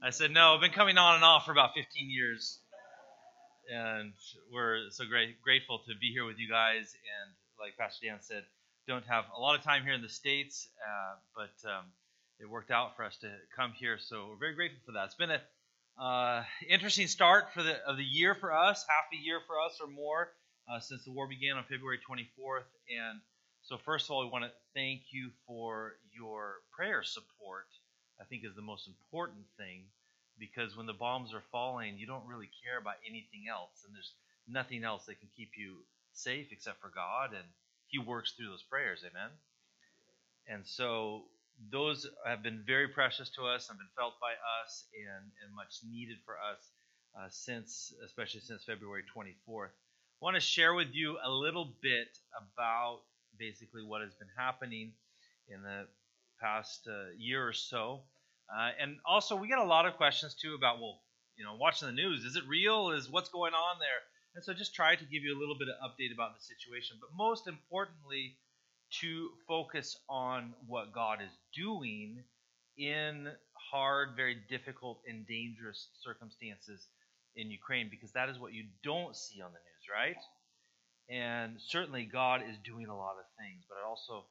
I 0.02 0.10
said, 0.10 0.30
"No, 0.30 0.54
I've 0.54 0.60
been 0.60 0.72
coming 0.72 0.98
on 0.98 1.14
and 1.14 1.24
off 1.24 1.46
for 1.46 1.52
about 1.52 1.72
15 1.74 2.10
years, 2.10 2.60
and 3.72 4.12
we're 4.52 4.90
so 4.90 5.06
great, 5.06 5.40
grateful 5.40 5.78
to 5.88 5.94
be 5.98 6.12
here 6.12 6.26
with 6.26 6.38
you 6.38 6.48
guys. 6.48 6.92
And 6.92 7.32
like 7.58 7.76
Pastor 7.78 8.06
Dan 8.06 8.18
said, 8.20 8.44
don't 8.86 9.04
have 9.06 9.24
a 9.36 9.40
lot 9.40 9.58
of 9.58 9.64
time 9.64 9.82
here 9.82 9.92
in 9.92 10.02
the 10.02 10.08
states, 10.08 10.68
uh, 10.80 11.16
but 11.34 11.68
um, 11.68 11.84
it 12.38 12.48
worked 12.48 12.70
out 12.70 12.96
for 12.96 13.04
us 13.04 13.16
to 13.18 13.30
come 13.54 13.72
here. 13.72 13.98
So 13.98 14.28
we're 14.30 14.38
very 14.38 14.54
grateful 14.54 14.80
for 14.86 14.92
that. 14.92 15.06
It's 15.06 15.14
been 15.14 15.30
an 15.30 15.40
uh, 16.00 16.44
interesting 16.68 17.08
start 17.08 17.52
for 17.52 17.62
the 17.62 17.76
of 17.86 17.96
the 17.96 18.04
year 18.04 18.34
for 18.34 18.52
us, 18.52 18.84
half 18.88 19.06
a 19.12 19.16
year 19.16 19.40
for 19.46 19.60
us 19.60 19.78
or 19.80 19.88
more 19.88 20.28
uh, 20.70 20.80
since 20.80 21.04
the 21.04 21.12
war 21.12 21.26
began 21.26 21.56
on 21.56 21.64
February 21.64 21.98
24th. 21.98 22.68
And 22.90 23.20
so, 23.62 23.78
first 23.78 24.06
of 24.06 24.12
all, 24.12 24.24
we 24.24 24.30
want 24.30 24.44
to 24.44 24.50
thank 24.74 25.02
you 25.10 25.30
for 25.46 25.96
your 26.14 26.56
prayer 26.74 27.02
support. 27.02 27.66
I 28.20 28.24
think 28.24 28.44
is 28.44 28.54
the 28.54 28.62
most 28.62 28.88
important 28.88 29.44
thing 29.58 29.84
because 30.38 30.76
when 30.76 30.86
the 30.86 30.92
bombs 30.92 31.34
are 31.34 31.42
falling, 31.52 31.98
you 31.98 32.06
don't 32.06 32.26
really 32.26 32.48
care 32.64 32.78
about 32.78 32.96
anything 33.04 33.44
else, 33.50 33.84
and 33.84 33.94
there's 33.94 34.12
nothing 34.48 34.84
else 34.84 35.04
that 35.06 35.20
can 35.20 35.28
keep 35.36 35.50
you 35.56 35.76
safe 36.12 36.48
except 36.52 36.80
for 36.80 36.90
God, 36.94 37.32
and 37.32 37.44
He 37.88 37.98
works 37.98 38.32
through 38.32 38.48
those 38.48 38.62
prayers. 38.62 39.04
Amen. 39.06 39.30
And 40.48 40.66
so 40.66 41.24
those 41.70 42.06
have 42.26 42.42
been 42.42 42.62
very 42.66 42.88
precious 42.88 43.30
to 43.30 43.42
us, 43.46 43.68
have 43.68 43.78
been 43.78 43.94
felt 43.96 44.14
by 44.20 44.32
us, 44.62 44.84
and, 44.94 45.30
and 45.44 45.54
much 45.54 45.80
needed 45.88 46.18
for 46.24 46.34
us 46.34 46.60
uh, 47.18 47.28
since, 47.30 47.92
especially 48.04 48.40
since 48.40 48.64
February 48.64 49.02
24th. 49.16 49.70
I 49.70 50.20
want 50.20 50.34
to 50.34 50.40
share 50.40 50.74
with 50.74 50.88
you 50.92 51.18
a 51.24 51.30
little 51.30 51.74
bit 51.82 52.08
about 52.36 53.00
basically 53.38 53.82
what 53.82 54.02
has 54.02 54.14
been 54.14 54.30
happening 54.36 54.92
in 55.48 55.62
the 55.62 55.86
past 56.40 56.86
uh, 56.88 57.10
year 57.18 57.46
or 57.46 57.52
so. 57.52 58.02
Uh, 58.48 58.70
and 58.80 58.96
also, 59.04 59.36
we 59.36 59.48
get 59.48 59.58
a 59.58 59.64
lot 59.64 59.86
of 59.86 59.96
questions 59.96 60.34
too 60.34 60.54
about, 60.54 60.78
well, 60.78 61.00
you 61.36 61.44
know, 61.44 61.56
watching 61.56 61.88
the 61.88 61.94
news, 61.94 62.24
is 62.24 62.36
it 62.36 62.44
real? 62.48 62.90
Is 62.90 63.10
what's 63.10 63.28
going 63.28 63.52
on 63.52 63.78
there? 63.78 64.00
And 64.36 64.44
so, 64.44 64.52
just 64.52 64.74
try 64.74 64.94
to 64.94 65.04
give 65.06 65.24
you 65.24 65.34
a 65.34 65.40
little 65.40 65.56
bit 65.56 65.68
of 65.68 65.76
update 65.80 66.12
about 66.12 66.36
the 66.36 66.44
situation. 66.44 66.98
But 67.00 67.08
most 67.16 67.48
importantly, 67.48 68.36
to 69.00 69.30
focus 69.48 69.96
on 70.10 70.52
what 70.66 70.92
God 70.92 71.22
is 71.22 71.30
doing 71.54 72.22
in 72.76 73.30
hard, 73.54 74.10
very 74.14 74.36
difficult, 74.50 75.00
and 75.08 75.26
dangerous 75.26 75.88
circumstances 76.02 76.86
in 77.34 77.50
Ukraine, 77.50 77.88
because 77.90 78.12
that 78.12 78.28
is 78.28 78.38
what 78.38 78.52
you 78.52 78.64
don't 78.84 79.16
see 79.16 79.40
on 79.40 79.52
the 79.52 79.58
news, 79.58 79.84
right? 79.90 80.22
And 81.08 81.56
certainly 81.58 82.04
God 82.04 82.42
is 82.42 82.56
doing 82.62 82.88
a 82.88 82.96
lot 82.96 83.16
of 83.18 83.24
things, 83.38 83.64
but 83.66 83.78
I 83.82 83.88
also, 83.88 84.26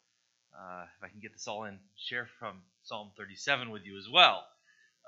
uh, 0.55 0.85
if 0.97 1.03
I 1.03 1.09
can 1.09 1.19
get 1.19 1.33
this 1.33 1.47
all 1.47 1.63
in, 1.63 1.79
share 1.97 2.27
from 2.37 2.61
Psalm 2.83 3.09
37 3.17 3.71
with 3.71 3.85
you 3.85 3.97
as 3.97 4.07
well, 4.11 4.45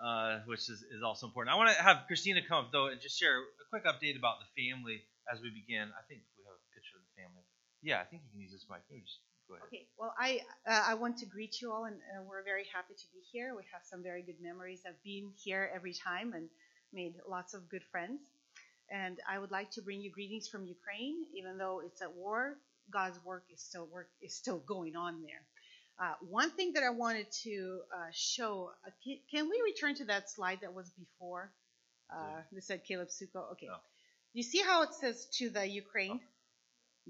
uh, 0.04 0.39
which 0.46 0.70
is, 0.70 0.84
is 0.92 1.04
also 1.04 1.25
important. 1.25 1.54
I 1.54 1.58
want 1.58 1.75
to 1.75 1.82
have 1.82 2.06
Christina 2.08 2.42
come 2.42 2.66
up, 2.66 2.72
though, 2.72 2.88
and 2.88 3.01
just 3.01 3.20
share 3.20 3.38
a 3.39 3.66
quick 3.70 3.86
update 3.86 4.18
about 4.18 4.38
the 4.39 4.50
family 4.56 5.01
as 5.32 5.42
we 5.42 5.50
begin. 5.50 5.89
I 5.92 6.04
think 6.08 6.22
we 6.38 6.46
have 6.46 6.56
a 6.56 6.68
picture 6.74 6.98
of 6.98 7.04
the 7.04 7.13
family. 7.22 7.44
Yeah, 7.82 8.01
I 8.01 8.06
think 8.06 8.24
you 8.25 8.30
can 8.32 8.42
use 8.42 8.51
this 8.51 8.66
mic. 8.70 8.82
Just 8.89 9.20
Go 9.48 9.56
ahead. 9.56 9.68
Okay, 9.68 9.88
well, 9.98 10.13
I 10.20 10.42
uh, 10.68 10.84
I 10.92 10.94
want 10.96 11.18
to 11.20 11.25
greet 11.25 11.62
you 11.62 11.72
all, 11.72 11.86
and 11.86 11.96
uh, 11.96 12.24
we're 12.27 12.44
very 12.44 12.66
happy 12.74 12.94
to 12.94 13.08
be 13.13 13.20
here. 13.32 13.56
We 13.56 13.63
have 13.72 13.82
some 13.84 14.04
very 14.04 14.22
good 14.22 14.42
memories. 14.42 14.82
I've 14.86 15.01
been 15.04 15.32
here 15.42 15.72
every 15.74 15.94
time 15.94 16.34
and 16.34 16.50
made 16.92 17.16
lots 17.27 17.54
of 17.54 17.70
good 17.70 17.84
friends. 17.92 18.20
And 18.89 19.20
I 19.30 19.39
would 19.39 19.51
like 19.51 19.72
to 19.72 19.82
bring 19.82 20.01
you 20.01 20.12
greetings 20.12 20.48
from 20.48 20.66
Ukraine, 20.66 21.25
even 21.36 21.58
though 21.58 21.82
it's 21.86 22.01
at 22.01 22.13
war. 22.13 22.58
God's 22.92 23.20
work 23.25 23.44
is 23.54 23.62
still 23.62 23.88
work 23.92 24.10
is 24.22 24.34
still 24.34 24.60
going 24.60 24.96
on 24.96 25.22
there. 25.22 25.44
Uh, 26.00 26.13
one 26.30 26.51
thing 26.51 26.74
that 26.74 26.84
I 26.84 26.92
wanted 26.92 27.27
to 27.44 27.80
uh, 27.94 28.10
show, 28.12 28.72
uh, 28.86 28.92
can, 29.04 29.18
can, 29.32 29.50
we 29.50 29.62
return 29.66 29.96
to 29.96 30.06
that 30.06 30.30
slide 30.30 30.60
that 30.62 30.74
was 30.74 30.92
before? 30.92 31.51
Uh, 32.13 32.42
that 32.51 32.63
said 32.63 32.84
Caleb 32.88 33.08
Suko. 33.10 33.51
Okay. 33.54 33.68
Oh. 33.72 33.80
You 34.34 34.44
see 34.44 34.62
how 34.62 34.84
it 34.84 34.94
says 34.94 35.27
to 35.39 35.50
the 35.50 35.66
Ukraine? 35.68 36.20
Oh 36.24 36.27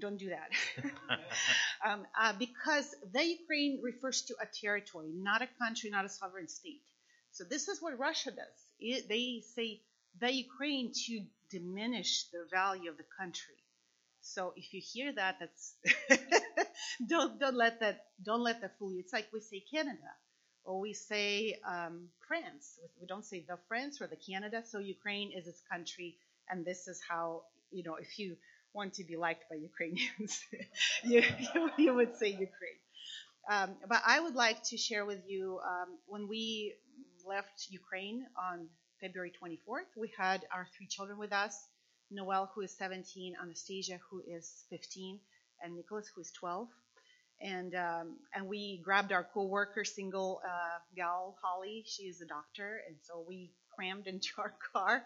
don't 0.00 0.18
do 0.18 0.30
that. 0.30 0.50
um, 1.86 2.06
uh, 2.20 2.32
because 2.38 2.94
the 3.12 3.24
Ukraine 3.24 3.80
refers 3.82 4.22
to 4.22 4.34
a 4.40 4.46
territory, 4.46 5.10
not 5.14 5.42
a 5.42 5.48
country, 5.60 5.90
not 5.90 6.04
a 6.04 6.08
sovereign 6.08 6.48
state. 6.48 6.82
So 7.32 7.44
this 7.44 7.68
is 7.68 7.82
what 7.82 7.98
Russia 7.98 8.30
does. 8.30 8.58
It, 8.80 9.08
they 9.08 9.42
say 9.54 9.80
the 10.20 10.32
Ukraine 10.32 10.92
to 11.06 11.20
diminish 11.50 12.24
the 12.32 12.46
value 12.50 12.90
of 12.90 12.96
the 12.96 13.04
country. 13.18 13.54
So 14.34 14.52
if 14.56 14.72
you 14.74 14.80
hear 14.80 15.12
that, 15.12 15.36
that's 15.40 15.74
don't 17.08 17.38
don't 17.40 17.56
let 17.56 17.80
that 17.80 18.06
don't 18.22 18.42
let 18.42 18.60
that 18.60 18.78
fool 18.78 18.92
you. 18.92 19.00
It's 19.00 19.12
like 19.12 19.28
we 19.32 19.40
say 19.40 19.62
Canada, 19.72 20.10
or 20.64 20.80
we 20.80 20.92
say 20.92 21.58
um, 21.66 22.08
France. 22.26 22.78
We 23.00 23.06
don't 23.06 23.24
say 23.24 23.44
the 23.48 23.58
France 23.68 24.00
or 24.00 24.06
the 24.06 24.16
Canada. 24.16 24.62
So 24.66 24.78
Ukraine 24.78 25.32
is 25.32 25.46
its 25.46 25.62
country, 25.70 26.16
and 26.48 26.64
this 26.64 26.88
is 26.88 27.00
how 27.08 27.42
you 27.70 27.82
know 27.82 27.96
if 27.96 28.18
you 28.18 28.36
want 28.74 28.94
to 28.94 29.04
be 29.04 29.16
liked 29.16 29.48
by 29.48 29.56
Ukrainians, 29.56 30.44
you, 31.02 31.22
you, 31.78 31.94
would 31.94 32.16
say 32.16 32.28
Ukraine. 32.28 32.80
Um, 33.50 33.70
but 33.88 34.02
I 34.06 34.20
would 34.20 34.34
like 34.34 34.62
to 34.64 34.76
share 34.76 35.06
with 35.06 35.22
you 35.26 35.58
um, 35.64 35.96
when 36.06 36.28
we 36.28 36.74
left 37.26 37.68
Ukraine 37.70 38.26
on 38.36 38.68
February 39.00 39.32
24th, 39.42 39.90
we 39.96 40.12
had 40.18 40.44
our 40.52 40.66
three 40.76 40.86
children 40.86 41.18
with 41.18 41.32
us 41.32 41.54
Noel, 42.10 42.50
who 42.54 42.62
is 42.62 42.76
17, 42.76 43.34
Anastasia, 43.42 43.98
who 44.10 44.22
is 44.26 44.64
15, 44.70 45.20
and 45.62 45.76
Nicholas, 45.76 46.10
who 46.14 46.20
is 46.20 46.32
12. 46.32 46.68
And 47.40 47.74
um, 47.74 48.16
and 48.34 48.48
we 48.48 48.80
grabbed 48.84 49.12
our 49.12 49.24
co-worker, 49.32 49.84
single 49.84 50.40
uh, 50.44 50.78
gal 50.96 51.36
Holly. 51.42 51.84
She 51.86 52.04
is 52.04 52.20
a 52.20 52.26
doctor, 52.26 52.80
and 52.88 52.96
so 53.02 53.24
we 53.28 53.52
crammed 53.76 54.06
into 54.12 54.28
our 54.38 54.54
car 54.72 55.04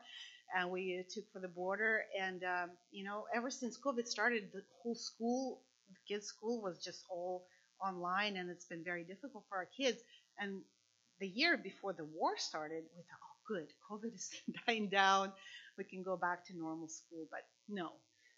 and 0.55 0.71
we 0.71 1.05
took 1.11 1.25
for 1.33 1.41
the 1.41 1.49
border. 1.49 2.03
And 2.21 2.43
um, 2.45 2.71
you 2.91 3.05
know, 3.05 3.25
ever 3.35 3.51
since 3.51 3.79
COVID 3.79 4.07
started, 4.07 4.45
the 4.53 4.63
whole 4.83 4.95
school, 4.95 5.61
the 5.91 6.15
kids' 6.15 6.27
school 6.27 6.63
was 6.63 6.79
just 6.83 7.05
all 7.11 7.47
online, 7.85 8.37
and 8.37 8.51
it's 8.51 8.67
been 8.67 8.85
very 8.85 9.05
difficult 9.05 9.45
for 9.49 9.59
our 9.59 9.69
kids. 9.77 9.99
And 10.39 10.61
the 11.21 11.29
year 11.29 11.57
before 11.57 11.93
the 11.93 12.05
war 12.05 12.35
started, 12.37 12.85
we 12.97 13.03
thought, 13.03 13.21
oh, 13.23 13.39
good, 13.49 13.69
COVID 13.91 14.15
is 14.15 14.31
dying 14.67 14.89
down, 14.89 15.33
we 15.79 15.85
can 15.85 16.03
go 16.03 16.17
back 16.17 16.47
to 16.47 16.57
normal 16.57 16.89
school. 16.89 17.27
But 17.31 17.41
no. 17.69 17.91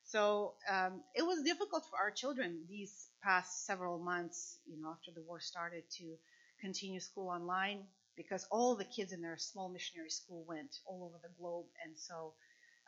So 0.05 0.55
um, 0.71 1.03
it 1.14 1.23
was 1.23 1.43
difficult 1.43 1.85
for 1.91 1.99
our 1.99 2.11
children 2.11 2.64
these 2.69 3.09
past 3.23 3.67
several 3.67 3.99
months, 3.99 4.59
you 4.67 4.81
know, 4.81 4.91
after 4.91 5.11
the 5.14 5.23
war 5.23 5.41
started 5.41 5.85
to 5.99 6.17
continue 6.61 7.00
school 7.00 7.29
online 7.29 7.85
because 8.17 8.47
all 8.50 8.76
the 8.76 8.85
kids 8.85 9.12
in 9.12 9.23
their 9.23 9.37
small 9.38 9.69
missionary 9.69 10.11
school 10.11 10.45
went 10.47 10.76
all 10.87 11.05
over 11.05 11.19
the 11.23 11.35
globe, 11.38 11.67
and 11.85 11.97
so 11.97 12.35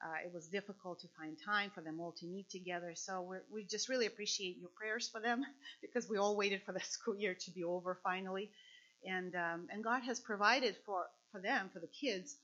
uh, 0.05 0.25
it 0.25 0.33
was 0.33 0.47
difficult 0.49 1.01
to 1.01 1.09
find 1.19 1.37
time 1.45 1.71
for 1.75 1.81
them 1.81 2.01
all 2.01 2.13
to 2.13 2.27
meet 2.27 2.49
together. 2.51 2.93
So 2.95 3.35
we 3.53 3.65
just 3.65 3.89
really 3.89 4.07
appreciate 4.07 4.59
your 4.59 4.71
prayers 4.77 5.09
for 5.09 5.21
them 5.21 5.43
because 5.83 6.09
we 6.09 6.19
all 6.19 6.37
waited 6.37 6.63
for 6.65 6.73
the 6.73 6.81
school 6.85 7.17
year 7.17 7.35
to 7.35 7.51
be 7.51 7.65
over 7.65 7.99
finally, 8.03 8.51
and 9.07 9.35
um, 9.35 9.69
and 9.73 9.83
God 9.83 10.03
has 10.03 10.21
provided 10.21 10.77
for 10.85 11.07
for 11.33 11.41
them 11.41 11.71
for 11.73 11.81
the 11.81 11.89
kids 11.89 12.37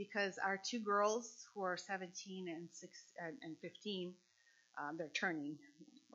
because 0.00 0.38
our 0.44 0.58
two 0.70 0.80
girls 0.80 1.46
who 1.54 1.62
are 1.62 1.76
17 1.78 2.48
and 2.48 2.68
six 2.72 2.92
and, 3.24 3.36
and 3.44 3.56
15, 3.62 4.14
um, 4.80 4.96
they're 4.98 5.08
turning 5.14 5.58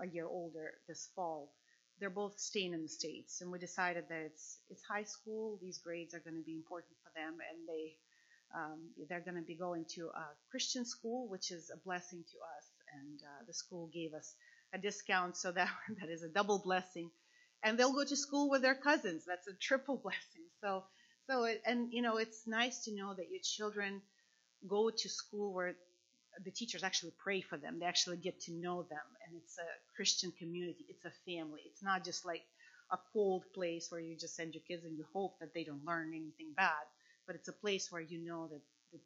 a 0.01 0.07
year 0.07 0.27
older 0.27 0.73
this 0.87 1.09
fall 1.15 1.51
they're 1.99 2.09
both 2.09 2.39
staying 2.39 2.73
in 2.73 2.81
the 2.83 2.89
states, 2.89 3.41
and 3.41 3.51
we 3.51 3.59
decided 3.59 4.05
that 4.09 4.21
it's 4.25 4.59
it's 4.69 4.83
high 4.83 5.03
school. 5.05 5.59
These 5.61 5.79
grades 5.79 6.13
are 6.13 6.19
going 6.19 6.35
to 6.37 6.43
be 6.45 6.55
important 6.55 6.97
for 7.03 7.11
them, 7.15 7.37
and 7.49 7.69
they 7.69 7.95
um, 8.55 8.79
they're 9.09 9.21
going 9.21 9.37
to 9.37 9.47
be 9.47 9.55
going 9.55 9.85
to 9.95 10.07
a 10.15 10.25
Christian 10.51 10.85
school, 10.85 11.27
which 11.29 11.51
is 11.51 11.71
a 11.73 11.77
blessing 11.77 12.23
to 12.23 12.37
us. 12.57 12.65
And 13.01 13.19
uh, 13.23 13.43
the 13.47 13.53
school 13.53 13.89
gave 13.93 14.13
us 14.13 14.35
a 14.73 14.77
discount, 14.77 15.37
so 15.37 15.51
that 15.53 15.69
that 16.01 16.09
is 16.09 16.23
a 16.23 16.29
double 16.29 16.59
blessing. 16.59 17.11
And 17.63 17.79
they'll 17.79 17.93
go 17.93 18.05
to 18.05 18.15
school 18.17 18.49
with 18.49 18.61
their 18.61 18.75
cousins. 18.75 19.23
That's 19.27 19.47
a 19.47 19.53
triple 19.59 19.97
blessing. 20.03 20.45
So 20.61 20.83
so 21.29 21.45
it, 21.45 21.61
and 21.65 21.91
you 21.91 22.01
know 22.01 22.17
it's 22.17 22.47
nice 22.47 22.83
to 22.85 22.95
know 22.95 23.13
that 23.15 23.29
your 23.31 23.41
children 23.43 24.01
go 24.67 24.89
to 24.89 25.09
school 25.09 25.53
where 25.53 25.75
the 26.43 26.51
teachers 26.51 26.83
actually 26.83 27.13
pray 27.23 27.41
for 27.41 27.57
them. 27.57 27.79
They 27.79 27.85
actually 27.85 28.17
get 28.17 28.39
to 28.41 28.53
know 28.53 28.83
them, 28.83 29.07
and 29.27 29.37
it's 29.41 29.57
a 29.57 29.95
Christian 29.95 30.33
community. 30.37 30.85
It's 30.89 31.05
a 31.05 31.13
family. 31.25 31.61
It's 31.65 31.83
not 31.83 32.03
just 32.05 32.25
like 32.25 32.43
a 32.91 32.97
cold 33.13 33.45
place 33.53 33.87
where 33.89 34.01
you 34.01 34.17
just 34.17 34.35
send 34.35 34.53
your 34.53 34.63
kids 34.67 34.83
and 34.85 34.97
you 34.97 35.05
hope 35.13 35.39
that 35.39 35.53
they 35.53 35.63
don't 35.63 35.85
learn 35.85 36.09
anything 36.09 36.53
bad, 36.55 36.85
but 37.27 37.35
it's 37.35 37.47
a 37.49 37.53
place 37.53 37.91
where 37.91 38.01
you 38.01 38.19
know 38.19 38.47
that 38.51 38.61
the, 38.93 38.99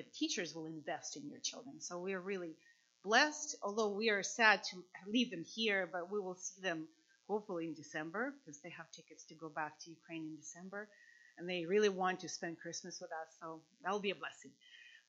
the 0.00 0.06
teachers 0.14 0.54
will 0.54 0.66
invest 0.66 1.16
in 1.16 1.28
your 1.28 1.40
children. 1.42 1.80
So 1.80 1.98
we 2.00 2.14
are 2.14 2.20
really 2.20 2.56
blessed, 3.04 3.56
although 3.62 3.90
we 3.90 4.10
are 4.10 4.22
sad 4.22 4.62
to 4.64 4.76
leave 5.08 5.30
them 5.30 5.44
here, 5.44 5.88
but 5.92 6.10
we 6.10 6.20
will 6.20 6.36
see 6.36 6.62
them 6.62 6.88
hopefully 7.28 7.66
in 7.66 7.74
December 7.74 8.34
because 8.44 8.60
they 8.60 8.70
have 8.70 8.90
tickets 8.92 9.24
to 9.26 9.34
go 9.34 9.48
back 9.48 9.78
to 9.80 9.90
Ukraine 9.90 10.24
in 10.24 10.36
December. 10.36 10.88
And 11.42 11.50
they 11.50 11.66
really 11.66 11.88
want 11.88 12.20
to 12.20 12.28
spend 12.28 12.60
Christmas 12.60 13.00
with 13.00 13.10
us, 13.10 13.34
so 13.40 13.62
that'll 13.82 13.98
be 13.98 14.12
a 14.12 14.14
blessing. 14.14 14.52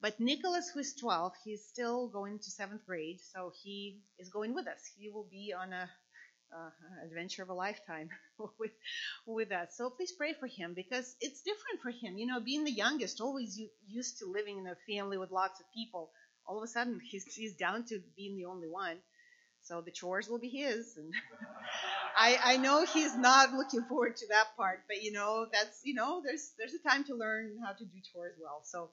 But 0.02 0.20
Nicholas, 0.20 0.68
who 0.74 0.80
is 0.80 0.96
12, 0.96 1.32
he's 1.46 1.64
still 1.64 2.08
going 2.08 2.40
to 2.40 2.50
seventh 2.50 2.88
grade, 2.88 3.20
so 3.22 3.52
he 3.62 4.00
is 4.18 4.30
going 4.30 4.56
with 4.56 4.68
us. 4.68 4.82
He 4.98 5.10
will 5.10 5.28
be 5.30 5.54
on 5.56 5.72
a 5.74 5.88
uh, 6.52 7.06
adventure 7.06 7.44
of 7.44 7.50
a 7.50 7.54
lifetime 7.54 8.10
with 8.60 8.72
with 9.28 9.52
us. 9.52 9.78
So 9.78 9.92
please 9.92 10.12
pray 10.12 10.34
for 10.34 10.48
him 10.48 10.74
because 10.74 11.16
it's 11.22 11.44
different 11.44 11.82
for 11.84 11.92
him. 11.92 12.18
You 12.18 12.26
know, 12.26 12.40
being 12.40 12.64
the 12.64 12.72
youngest, 12.72 13.22
always 13.22 13.62
used 13.88 14.18
to 14.18 14.26
living 14.26 14.58
in 14.58 14.66
a 14.66 14.76
family 14.92 15.20
with 15.20 15.30
lots 15.30 15.60
of 15.60 15.68
people. 15.72 16.12
All 16.48 16.58
of 16.58 16.64
a 16.64 16.68
sudden, 16.68 17.00
he's 17.12 17.26
he's 17.36 17.56
down 17.56 17.86
to 17.90 18.00
being 18.18 18.38
the 18.38 18.46
only 18.46 18.70
one. 18.70 18.98
So 19.62 19.82
the 19.82 19.92
chores 19.92 20.28
will 20.28 20.40
be 20.40 20.50
his, 20.50 20.98
and 20.98 21.14
I, 22.18 22.40
I 22.44 22.58
know 22.58 22.86
he's 22.86 23.16
not 23.16 23.54
looking 23.54 23.84
forward 23.84 24.18
to 24.18 24.28
that 24.30 24.56
part, 24.58 24.84
but 24.88 25.04
you 25.04 25.12
know 25.12 25.48
that's 25.52 25.82
you 25.84 25.94
know 25.94 26.22
there's 26.24 26.52
there's 26.58 26.74
a 26.74 26.90
time 26.90 27.04
to 27.06 27.16
learn 27.16 27.58
how 27.66 27.74
to 27.74 27.86
do 27.86 27.98
chores 28.14 28.36
well. 28.42 28.62
So 28.64 28.90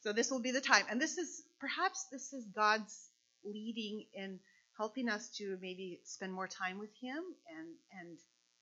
so 0.00 0.12
this 0.12 0.30
will 0.30 0.40
be 0.40 0.50
the 0.52 0.60
time, 0.60 0.84
and 0.90 1.00
this 1.00 1.18
is 1.18 1.42
perhaps 1.60 2.06
this 2.12 2.32
is 2.32 2.44
God's 2.54 3.10
leading 3.44 4.04
in 4.14 4.38
helping 4.76 5.08
us 5.08 5.28
to 5.38 5.58
maybe 5.60 6.00
spend 6.04 6.32
more 6.32 6.48
time 6.48 6.78
with 6.78 6.90
Him 7.00 7.22
and 7.58 7.68
and 8.00 8.18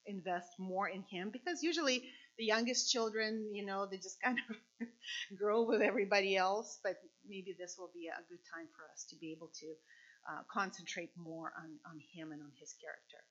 invest 0.06 0.58
more 0.58 0.88
in 0.88 1.02
Him 1.02 1.30
because 1.30 1.62
usually 1.62 2.04
the 2.38 2.44
youngest 2.44 2.92
children, 2.92 3.48
you 3.52 3.64
know, 3.64 3.86
they 3.86 3.96
just 3.96 4.20
kind 4.22 4.38
of 4.48 4.88
grow 5.38 5.62
with 5.62 5.82
everybody 5.82 6.36
else, 6.36 6.78
but 6.82 6.96
maybe 7.28 7.56
this 7.58 7.76
will 7.78 7.90
be 7.94 8.08
a 8.08 8.22
good 8.28 8.40
time 8.54 8.66
for 8.76 8.84
us 8.92 9.04
to 9.10 9.16
be 9.16 9.32
able 9.32 9.50
to 9.60 9.66
uh, 10.28 10.42
concentrate 10.52 11.10
more 11.16 11.52
on, 11.56 11.70
on 11.90 11.98
him 12.12 12.32
and 12.32 12.42
on 12.42 12.50
his 12.60 12.74
character. 12.80 13.24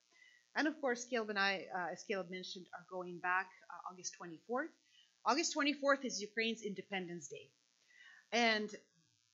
And 0.55 0.67
of 0.67 0.79
course, 0.79 1.05
Caleb 1.05 1.29
and 1.29 1.39
I, 1.39 1.65
uh, 1.75 1.91
as 1.91 2.03
Caleb 2.03 2.29
mentioned, 2.29 2.65
are 2.73 2.85
going 2.89 3.19
back 3.19 3.47
uh, 3.69 3.91
August 3.91 4.15
24th. 4.21 4.71
August 5.25 5.55
24th 5.55 6.05
is 6.05 6.21
Ukraine's 6.21 6.61
Independence 6.61 7.27
Day. 7.27 7.49
And 8.31 8.69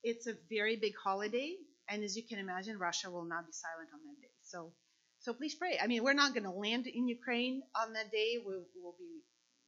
it's 0.02 0.26
a 0.26 0.34
very 0.50 0.76
big 0.76 0.94
holiday. 1.02 1.54
And 1.88 2.02
as 2.02 2.16
you 2.16 2.22
can 2.22 2.38
imagine, 2.38 2.78
Russia 2.78 3.10
will 3.10 3.24
not 3.24 3.46
be 3.46 3.52
silent 3.52 3.90
on 3.94 4.00
that 4.06 4.20
day. 4.20 4.34
So, 4.42 4.72
so 5.20 5.32
please 5.32 5.54
pray. 5.54 5.78
I 5.80 5.86
mean, 5.86 6.02
we're 6.02 6.12
not 6.12 6.34
going 6.34 6.44
to 6.44 6.50
land 6.50 6.86
in 6.86 7.06
Ukraine 7.06 7.62
on 7.80 7.92
that 7.92 8.10
day. 8.10 8.38
We'll, 8.44 8.64
we'll 8.74 8.96
be, 8.98 9.22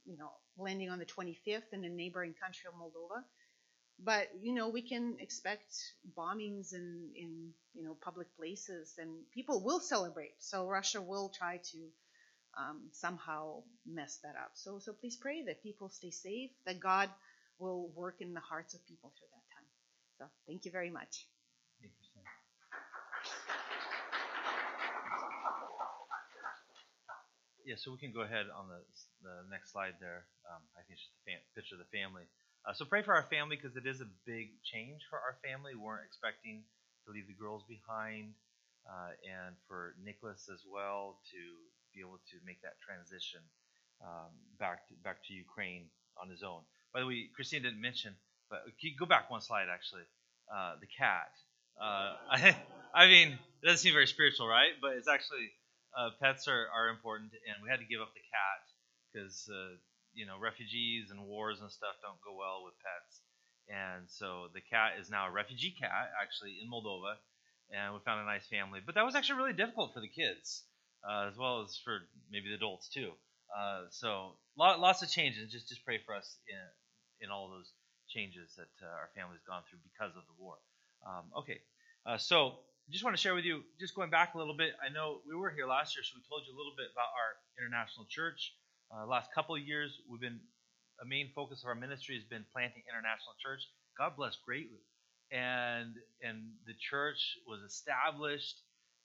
you 0.04 0.16
know, 0.16 0.30
landing 0.58 0.90
on 0.90 0.98
the 0.98 1.06
25th 1.06 1.72
in 1.72 1.84
a 1.84 1.88
neighboring 1.88 2.34
country 2.40 2.66
of 2.68 2.74
Moldova 2.74 3.22
but 4.02 4.28
you 4.40 4.52
know 4.54 4.68
we 4.68 4.82
can 4.82 5.16
expect 5.20 5.74
bombings 6.18 6.72
in 6.74 7.10
in 7.16 7.50
you 7.74 7.84
know 7.84 7.96
public 8.02 8.28
places 8.36 8.94
and 8.98 9.10
people 9.32 9.62
will 9.64 9.80
celebrate. 9.80 10.34
So 10.38 10.66
russia 10.66 11.00
will 11.00 11.30
try 11.30 11.58
to 11.72 11.78
um, 12.58 12.88
somehow 12.92 13.62
mess 13.86 14.18
that 14.22 14.36
up. 14.36 14.52
So 14.54 14.78
so 14.78 14.92
please 14.92 15.16
pray 15.16 15.42
that 15.46 15.62
people 15.62 15.88
stay 15.88 16.10
safe 16.10 16.50
that 16.66 16.80
god 16.80 17.10
will 17.58 17.88
work 17.94 18.16
in 18.20 18.34
the 18.34 18.40
hearts 18.40 18.74
of 18.74 18.86
people 18.86 19.12
through 19.18 19.28
that 19.30 19.46
time. 19.54 19.68
So 20.18 20.24
thank 20.46 20.64
you 20.64 20.72
very 20.72 20.90
much. 20.90 21.26
Yeah 27.66 27.76
so 27.78 27.92
we 27.92 27.98
can 27.98 28.12
go 28.12 28.20
ahead 28.22 28.46
on 28.52 28.68
the, 28.68 28.80
the 29.22 29.36
next 29.50 29.72
slide 29.72 29.94
there. 30.00 30.26
Um, 30.50 30.62
i 30.76 30.82
think 30.84 30.98
it's 30.98 31.02
just 31.06 31.16
a 31.16 31.24
fam- 31.24 31.46
picture 31.56 31.74
of 31.76 31.80
the 31.80 31.90
family 31.96 32.24
uh, 32.66 32.72
so 32.72 32.84
pray 32.84 33.02
for 33.02 33.14
our 33.14 33.24
family 33.28 33.56
because 33.56 33.76
it 33.76 33.86
is 33.86 34.00
a 34.00 34.08
big 34.26 34.50
change 34.64 35.02
for 35.10 35.20
our 35.20 35.36
family. 35.44 35.74
We 35.74 35.80
weren't 35.80 36.06
expecting 36.06 36.64
to 37.06 37.12
leave 37.12 37.26
the 37.28 37.36
girls 37.36 37.62
behind, 37.68 38.32
uh, 38.88 39.12
and 39.20 39.54
for 39.68 39.94
Nicholas 40.02 40.48
as 40.52 40.64
well 40.64 41.20
to 41.32 41.40
be 41.92 42.00
able 42.00 42.18
to 42.32 42.36
make 42.44 42.60
that 42.62 42.80
transition 42.80 43.40
um, 44.00 44.32
back 44.58 44.88
to, 44.88 44.94
back 45.04 45.20
to 45.28 45.34
Ukraine 45.34 45.86
on 46.20 46.28
his 46.28 46.42
own. 46.42 46.62
By 46.92 47.00
the 47.00 47.06
way, 47.06 47.28
Christine 47.34 47.62
didn't 47.62 47.80
mention, 47.80 48.14
but 48.48 48.64
go 48.98 49.06
back 49.06 49.30
one 49.30 49.40
slide 49.40 49.68
actually? 49.72 50.08
Uh, 50.48 50.76
the 50.80 50.88
cat. 50.88 51.32
Uh, 51.80 52.16
I, 52.30 52.56
I 52.94 53.06
mean, 53.06 53.36
it 53.36 53.66
doesn't 53.66 53.78
seem 53.78 53.92
very 53.92 54.06
spiritual, 54.06 54.46
right? 54.46 54.72
But 54.80 54.96
it's 54.96 55.08
actually 55.08 55.52
uh, 55.96 56.10
pets 56.20 56.48
are, 56.48 56.66
are 56.72 56.88
important, 56.88 57.32
and 57.32 57.62
we 57.62 57.68
had 57.68 57.80
to 57.80 57.86
give 57.86 58.00
up 58.00 58.12
the 58.14 58.24
cat 58.24 58.60
because 59.12 59.48
uh, 59.52 59.76
you 60.14 60.26
know, 60.26 60.38
refugees 60.38 61.10
and 61.10 61.26
wars 61.26 61.60
and 61.60 61.70
stuff 61.70 61.98
don't 62.02 62.20
go 62.22 62.34
well 62.38 62.64
with 62.64 62.74
pets. 62.80 63.22
And 63.68 64.08
so 64.08 64.48
the 64.52 64.60
cat 64.60 65.00
is 65.00 65.10
now 65.10 65.28
a 65.28 65.32
refugee 65.32 65.74
cat, 65.78 66.12
actually, 66.20 66.60
in 66.62 66.70
Moldova. 66.70 67.16
And 67.72 67.94
we 67.94 68.00
found 68.04 68.20
a 68.20 68.28
nice 68.28 68.46
family. 68.46 68.80
But 68.84 68.94
that 68.94 69.04
was 69.04 69.14
actually 69.14 69.40
really 69.40 69.56
difficult 69.56 69.94
for 69.94 70.00
the 70.00 70.08
kids, 70.08 70.64
uh, 71.02 71.28
as 71.30 71.36
well 71.36 71.62
as 71.62 71.76
for 71.82 72.00
maybe 72.30 72.48
the 72.48 72.56
adults, 72.56 72.88
too. 72.88 73.12
Uh, 73.48 73.88
so 73.90 74.36
lot, 74.56 74.80
lots 74.80 75.02
of 75.02 75.10
changes. 75.10 75.52
Just 75.52 75.68
just 75.68 75.84
pray 75.84 75.98
for 76.04 76.14
us 76.14 76.38
in, 76.48 77.26
in 77.26 77.30
all 77.30 77.48
those 77.48 77.72
changes 78.08 78.54
that 78.56 78.72
uh, 78.82 78.88
our 78.88 79.10
family's 79.16 79.42
gone 79.46 79.62
through 79.68 79.80
because 79.84 80.12
of 80.16 80.24
the 80.28 80.36
war. 80.36 80.56
Um, 81.06 81.24
okay, 81.38 81.60
uh, 82.06 82.18
so 82.18 82.58
just 82.90 83.04
want 83.04 83.16
to 83.16 83.20
share 83.20 83.34
with 83.34 83.44
you, 83.44 83.62
just 83.80 83.94
going 83.94 84.10
back 84.10 84.34
a 84.34 84.38
little 84.38 84.56
bit. 84.56 84.72
I 84.82 84.92
know 84.92 85.20
we 85.28 85.36
were 85.36 85.50
here 85.50 85.66
last 85.66 85.96
year, 85.96 86.04
so 86.04 86.16
we 86.16 86.22
told 86.28 86.44
you 86.44 86.52
a 86.52 86.58
little 86.58 86.74
bit 86.76 86.92
about 86.92 87.08
our 87.16 87.30
international 87.56 88.06
church. 88.08 88.52
Uh, 88.94 89.06
last 89.06 89.32
couple 89.34 89.56
of 89.56 89.62
years, 89.62 89.98
we've 90.08 90.20
been 90.20 90.38
a 91.02 91.04
main 91.04 91.30
focus 91.34 91.62
of 91.62 91.68
our 91.68 91.74
ministry 91.74 92.14
has 92.14 92.24
been 92.24 92.44
planting 92.52 92.82
international 92.88 93.34
church. 93.42 93.60
God 93.98 94.12
bless 94.16 94.36
greatly, 94.46 94.82
and 95.32 95.94
and 96.22 96.52
the 96.66 96.74
church 96.78 97.38
was 97.48 97.60
established, 97.62 98.54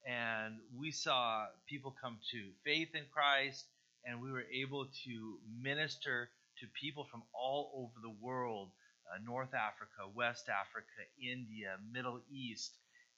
and 0.06 0.58
we 0.78 0.92
saw 0.92 1.46
people 1.68 1.94
come 2.00 2.18
to 2.30 2.38
faith 2.64 2.90
in 2.94 3.02
Christ, 3.12 3.64
and 4.04 4.22
we 4.22 4.30
were 4.30 4.44
able 4.54 4.86
to 5.04 5.38
minister 5.60 6.30
to 6.60 6.66
people 6.80 7.08
from 7.10 7.22
all 7.34 7.72
over 7.74 7.98
the 8.00 8.14
world, 8.24 8.70
uh, 9.10 9.18
North 9.26 9.54
Africa, 9.54 10.06
West 10.14 10.48
Africa, 10.48 11.02
India, 11.20 11.74
Middle 11.90 12.20
East, 12.30 12.76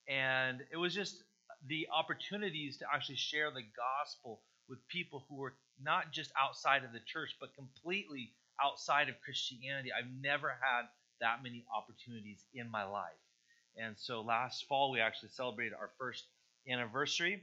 and 0.09 0.63
it 0.73 0.79
was 0.79 0.95
just 0.95 1.23
the 1.67 1.87
opportunities 1.93 2.79
to 2.79 2.87
actually 2.93 3.17
share 3.17 3.51
the 3.51 3.65
gospel 3.77 4.41
with 4.69 4.79
people 4.89 5.27
who 5.29 5.37
were 5.37 5.53
not 5.85 6.13
just 6.13 6.31
outside 6.41 6.85
of 6.85 6.93
the 6.93 7.01
church, 7.07 7.37
but 7.41 7.55
completely 7.55 8.33
outside 8.63 9.09
of 9.09 9.15
Christianity. 9.25 9.91
I've 9.93 10.11
never 10.21 10.49
had 10.49 10.87
that 11.21 11.43
many 11.43 11.65
opportunities 11.75 12.45
in 12.55 12.71
my 12.71 12.85
life. 12.85 13.13
And 13.77 13.97
so 13.99 14.21
last 14.21 14.67
fall, 14.69 14.91
we 14.91 15.01
actually 15.01 15.31
celebrated 15.31 15.73
our 15.75 15.91
first 15.99 16.25
anniversary. 16.69 17.43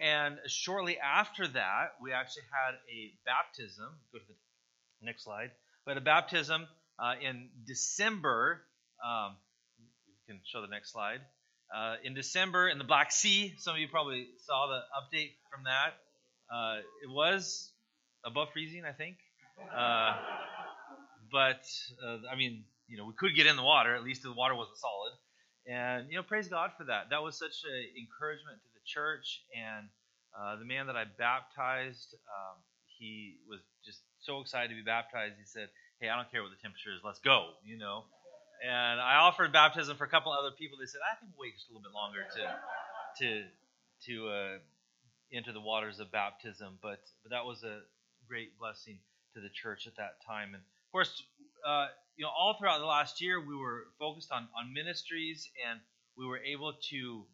And 0.00 0.38
shortly 0.46 0.98
after 0.98 1.46
that, 1.48 1.94
we 2.00 2.12
actually 2.12 2.44
had 2.50 2.74
a 2.88 3.12
baptism. 3.26 3.88
Go 4.12 4.18
to 4.18 4.24
the 4.26 5.06
next 5.06 5.24
slide. 5.24 5.50
We 5.86 5.90
had 5.90 5.98
a 5.98 6.04
baptism 6.04 6.66
uh, 6.98 7.14
in 7.20 7.48
December. 7.66 8.62
Um, 9.04 9.36
you 10.26 10.34
can 10.34 10.40
show 10.44 10.62
the 10.62 10.68
next 10.68 10.92
slide. 10.92 11.20
Uh, 11.74 11.96
in 12.02 12.14
December 12.14 12.68
in 12.68 12.78
the 12.78 12.84
Black 12.84 13.12
Sea. 13.12 13.54
Some 13.58 13.74
of 13.74 13.80
you 13.80 13.88
probably 13.88 14.28
saw 14.46 14.68
the 14.68 14.80
update 14.96 15.32
from 15.52 15.64
that. 15.64 15.94
Uh, 16.52 16.78
it 17.02 17.10
was 17.10 17.70
above 18.24 18.48
freezing, 18.52 18.84
I 18.84 18.92
think. 18.92 19.16
Uh, 19.74 20.16
but 21.30 21.62
uh, 22.04 22.18
I 22.30 22.36
mean, 22.36 22.64
you 22.88 22.96
know, 22.96 23.04
we 23.04 23.12
could 23.12 23.34
get 23.36 23.46
in 23.46 23.56
the 23.56 23.62
water. 23.62 23.94
At 23.94 24.02
least 24.02 24.22
the 24.22 24.32
water 24.32 24.54
wasn't 24.54 24.78
solid. 24.78 25.12
And 25.68 26.08
you 26.08 26.16
know, 26.16 26.22
praise 26.22 26.48
God 26.48 26.70
for 26.78 26.84
that. 26.84 27.10
That 27.10 27.22
was 27.22 27.38
such 27.38 27.64
an 27.68 27.84
encouragement 28.00 28.62
to 28.64 28.70
the 28.72 28.80
church. 28.86 29.44
And 29.52 29.88
uh, 30.32 30.56
the 30.56 30.64
man 30.64 30.86
that 30.86 30.96
I 30.96 31.04
baptized, 31.04 32.16
um, 32.24 32.56
he 32.98 33.36
was 33.48 33.60
just 33.84 34.00
so 34.20 34.40
excited 34.40 34.72
to 34.72 34.74
be 34.74 34.82
baptized. 34.82 35.36
He 35.36 35.44
said, 35.44 35.68
"Hey, 36.00 36.08
I 36.08 36.16
don't 36.16 36.30
care 36.32 36.42
what 36.42 36.50
the 36.50 36.60
temperature 36.62 36.96
is. 36.96 37.04
Let's 37.04 37.20
go." 37.20 37.52
You 37.64 37.76
know. 37.76 38.04
And 38.58 38.98
I 38.98 39.22
offered 39.22 39.52
baptism 39.52 39.96
for 39.96 40.02
a 40.02 40.10
couple 40.10 40.32
other 40.32 40.50
people. 40.56 40.78
They 40.80 40.88
said, 40.88 41.04
"I 41.04 41.14
think 41.20 41.30
we'll 41.36 41.46
wait 41.46 41.54
just 41.54 41.68
a 41.68 41.76
little 41.76 41.84
bit 41.84 41.94
longer 41.94 42.24
to 42.24 42.42
to 43.20 43.28
to 44.08 44.14
uh, 44.28 44.56
into 45.30 45.52
the 45.52 45.60
waters 45.60 46.00
of 46.00 46.10
baptism. 46.10 46.78
But, 46.82 47.00
but 47.22 47.30
that 47.30 47.44
was 47.44 47.62
a 47.64 47.80
great 48.28 48.58
blessing 48.58 48.98
to 49.34 49.40
the 49.40 49.48
church 49.50 49.86
at 49.86 49.96
that 49.96 50.24
time. 50.26 50.48
And 50.54 50.62
of 50.62 50.92
course, 50.92 51.22
uh, 51.66 51.88
you 52.16 52.24
know, 52.24 52.30
all 52.30 52.56
throughout 52.58 52.78
the 52.78 52.86
last 52.86 53.20
year, 53.20 53.40
we 53.40 53.56
were 53.56 53.86
focused 53.98 54.32
on, 54.32 54.48
on 54.58 54.72
ministries 54.72 55.48
and 55.68 55.80
we 56.16 56.26
were 56.26 56.38
able 56.38 56.74
to 56.90 57.24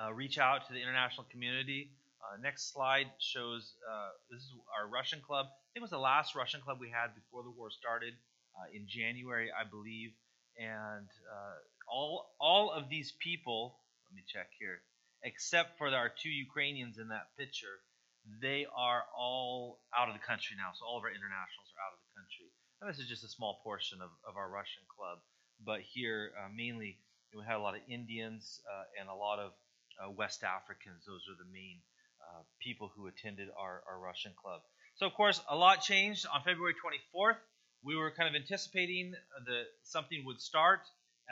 uh, 0.00 0.12
reach 0.12 0.38
out 0.38 0.66
to 0.66 0.72
the 0.72 0.80
international 0.80 1.26
community. 1.30 1.90
Uh, 2.20 2.40
next 2.42 2.72
slide 2.72 3.06
shows 3.18 3.74
uh, 3.88 4.08
this 4.30 4.40
is 4.40 4.52
our 4.76 4.88
Russian 4.88 5.20
club. 5.20 5.46
I 5.46 5.68
think 5.72 5.80
it 5.80 5.82
was 5.82 5.90
the 5.90 5.98
last 5.98 6.34
Russian 6.34 6.60
club 6.60 6.78
we 6.80 6.90
had 6.90 7.14
before 7.14 7.42
the 7.42 7.50
war 7.50 7.70
started 7.70 8.14
uh, 8.56 8.66
in 8.74 8.86
January, 8.88 9.50
I 9.52 9.68
believe. 9.68 10.10
And 10.58 11.06
uh, 11.30 11.58
all 11.88 12.34
all 12.40 12.72
of 12.72 12.88
these 12.88 13.12
people, 13.20 13.76
let 14.08 14.16
me 14.16 14.24
check 14.26 14.48
here 14.58 14.80
except 15.22 15.78
for 15.78 15.88
our 15.88 16.10
two 16.10 16.30
Ukrainians 16.30 16.98
in 16.98 17.08
that 17.08 17.32
picture, 17.38 17.80
they 18.42 18.66
are 18.74 19.04
all 19.16 19.80
out 19.96 20.08
of 20.08 20.14
the 20.14 20.24
country 20.24 20.56
now. 20.58 20.74
So 20.74 20.84
all 20.84 20.98
of 20.98 21.04
our 21.04 21.14
internationals 21.14 21.68
are 21.72 21.82
out 21.86 21.94
of 21.94 22.00
the 22.02 22.12
country. 22.18 22.48
And 22.80 22.90
this 22.90 22.98
is 22.98 23.08
just 23.08 23.24
a 23.24 23.32
small 23.32 23.60
portion 23.62 24.02
of, 24.02 24.10
of 24.26 24.36
our 24.36 24.50
Russian 24.50 24.84
club. 24.90 25.18
But 25.64 25.80
here, 25.80 26.32
uh, 26.36 26.48
mainly, 26.52 26.98
we 27.32 27.44
had 27.44 27.56
a 27.56 27.64
lot 27.64 27.74
of 27.74 27.82
Indians 27.88 28.60
uh, 28.68 29.00
and 29.00 29.08
a 29.08 29.14
lot 29.14 29.38
of 29.38 29.52
uh, 29.96 30.10
West 30.10 30.44
Africans. 30.44 31.06
Those 31.06 31.24
are 31.30 31.38
the 31.38 31.48
main 31.48 31.80
uh, 32.20 32.42
people 32.60 32.92
who 32.94 33.06
attended 33.06 33.48
our, 33.56 33.82
our 33.88 33.98
Russian 33.98 34.32
club. 34.36 34.60
So, 34.96 35.06
of 35.06 35.14
course, 35.14 35.40
a 35.48 35.56
lot 35.56 35.82
changed 35.82 36.26
on 36.32 36.42
February 36.42 36.74
24th. 36.74 37.40
We 37.84 37.96
were 37.96 38.10
kind 38.10 38.28
of 38.28 38.34
anticipating 38.34 39.12
that 39.12 39.64
something 39.84 40.24
would 40.24 40.40
start. 40.40 40.80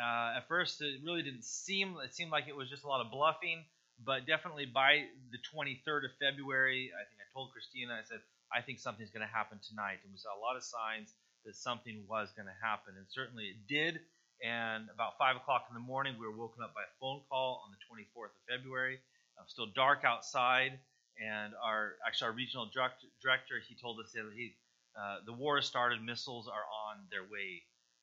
Uh, 0.00 0.36
at 0.36 0.48
first, 0.48 0.80
it 0.82 1.00
really 1.04 1.22
didn't 1.22 1.44
seem. 1.44 1.96
It 2.04 2.14
seemed 2.14 2.30
like 2.30 2.48
it 2.48 2.56
was 2.56 2.68
just 2.68 2.84
a 2.84 2.88
lot 2.88 3.04
of 3.04 3.10
bluffing. 3.10 3.64
But 4.06 4.26
definitely 4.26 4.66
by 4.66 5.06
the 5.32 5.38
23rd 5.54 6.06
of 6.06 6.12
February, 6.20 6.92
I 6.94 7.04
think 7.08 7.20
I 7.20 7.28
told 7.32 7.52
Christina, 7.52 7.94
I 7.94 8.04
said, 8.04 8.20
I 8.52 8.60
think 8.62 8.80
something's 8.80 9.10
going 9.10 9.26
to 9.26 9.32
happen 9.32 9.58
tonight. 9.66 10.00
And 10.04 10.12
we 10.12 10.18
saw 10.18 10.36
a 10.36 10.42
lot 10.42 10.56
of 10.56 10.64
signs 10.64 11.14
that 11.46 11.56
something 11.56 12.04
was 12.08 12.32
going 12.36 12.48
to 12.48 12.58
happen. 12.62 12.94
And 12.96 13.06
certainly 13.08 13.46
it 13.54 13.66
did. 13.68 14.00
And 14.44 14.88
about 14.94 15.18
5 15.18 15.36
o'clock 15.36 15.66
in 15.70 15.74
the 15.74 15.80
morning, 15.84 16.14
we 16.20 16.26
were 16.26 16.36
woken 16.36 16.62
up 16.62 16.74
by 16.74 16.82
a 16.82 16.92
phone 17.00 17.22
call 17.30 17.62
on 17.64 17.72
the 17.72 17.80
24th 17.88 18.34
of 18.36 18.42
February. 18.48 19.00
Still 19.46 19.68
dark 19.74 20.04
outside. 20.04 20.78
and 21.20 21.54
our 21.62 21.94
actually 22.06 22.28
our 22.28 22.32
regional 22.32 22.66
director, 22.72 23.06
director 23.22 23.54
he 23.66 23.74
told 23.74 24.00
us 24.00 24.12
that 24.12 24.24
he, 24.34 24.54
uh, 24.98 25.18
the 25.26 25.32
war 25.32 25.56
has 25.56 25.66
started, 25.66 26.02
missiles 26.02 26.48
are 26.48 26.64
on 26.88 26.98
their 27.10 27.22
way 27.22 27.62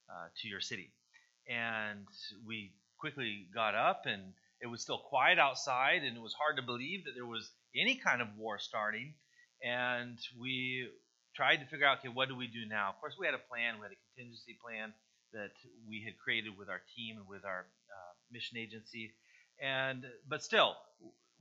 uh, 0.09 0.27
to 0.41 0.47
your 0.47 0.61
city, 0.61 0.91
and 1.47 2.07
we 2.45 2.73
quickly 2.97 3.47
got 3.53 3.75
up 3.75 4.03
and 4.05 4.33
it 4.61 4.67
was 4.67 4.81
still 4.81 4.99
quiet 4.99 5.39
outside 5.39 6.03
and 6.03 6.15
it 6.15 6.21
was 6.21 6.33
hard 6.33 6.57
to 6.57 6.63
believe 6.63 7.05
that 7.05 7.13
there 7.15 7.25
was 7.25 7.49
any 7.75 7.95
kind 7.95 8.21
of 8.21 8.27
war 8.37 8.59
starting. 8.59 9.13
And 9.63 10.17
we 10.39 10.87
tried 11.35 11.57
to 11.57 11.65
figure 11.65 11.85
out 11.85 11.99
okay 11.99 12.09
what 12.09 12.29
do 12.29 12.35
we 12.35 12.47
do 12.47 12.65
now? 12.67 12.89
Of 12.89 12.99
course 12.99 13.15
we 13.19 13.25
had 13.25 13.35
a 13.35 13.49
plan. 13.49 13.75
We 13.75 13.85
had 13.85 13.93
a 13.93 14.01
contingency 14.13 14.57
plan 14.63 14.93
that 15.33 15.51
we 15.87 16.03
had 16.05 16.17
created 16.17 16.57
with 16.57 16.69
our 16.69 16.81
team 16.95 17.17
and 17.17 17.27
with 17.27 17.45
our 17.45 17.65
uh, 17.65 18.13
mission 18.31 18.57
agency. 18.57 19.13
And 19.61 20.05
but 20.29 20.43
still 20.43 20.75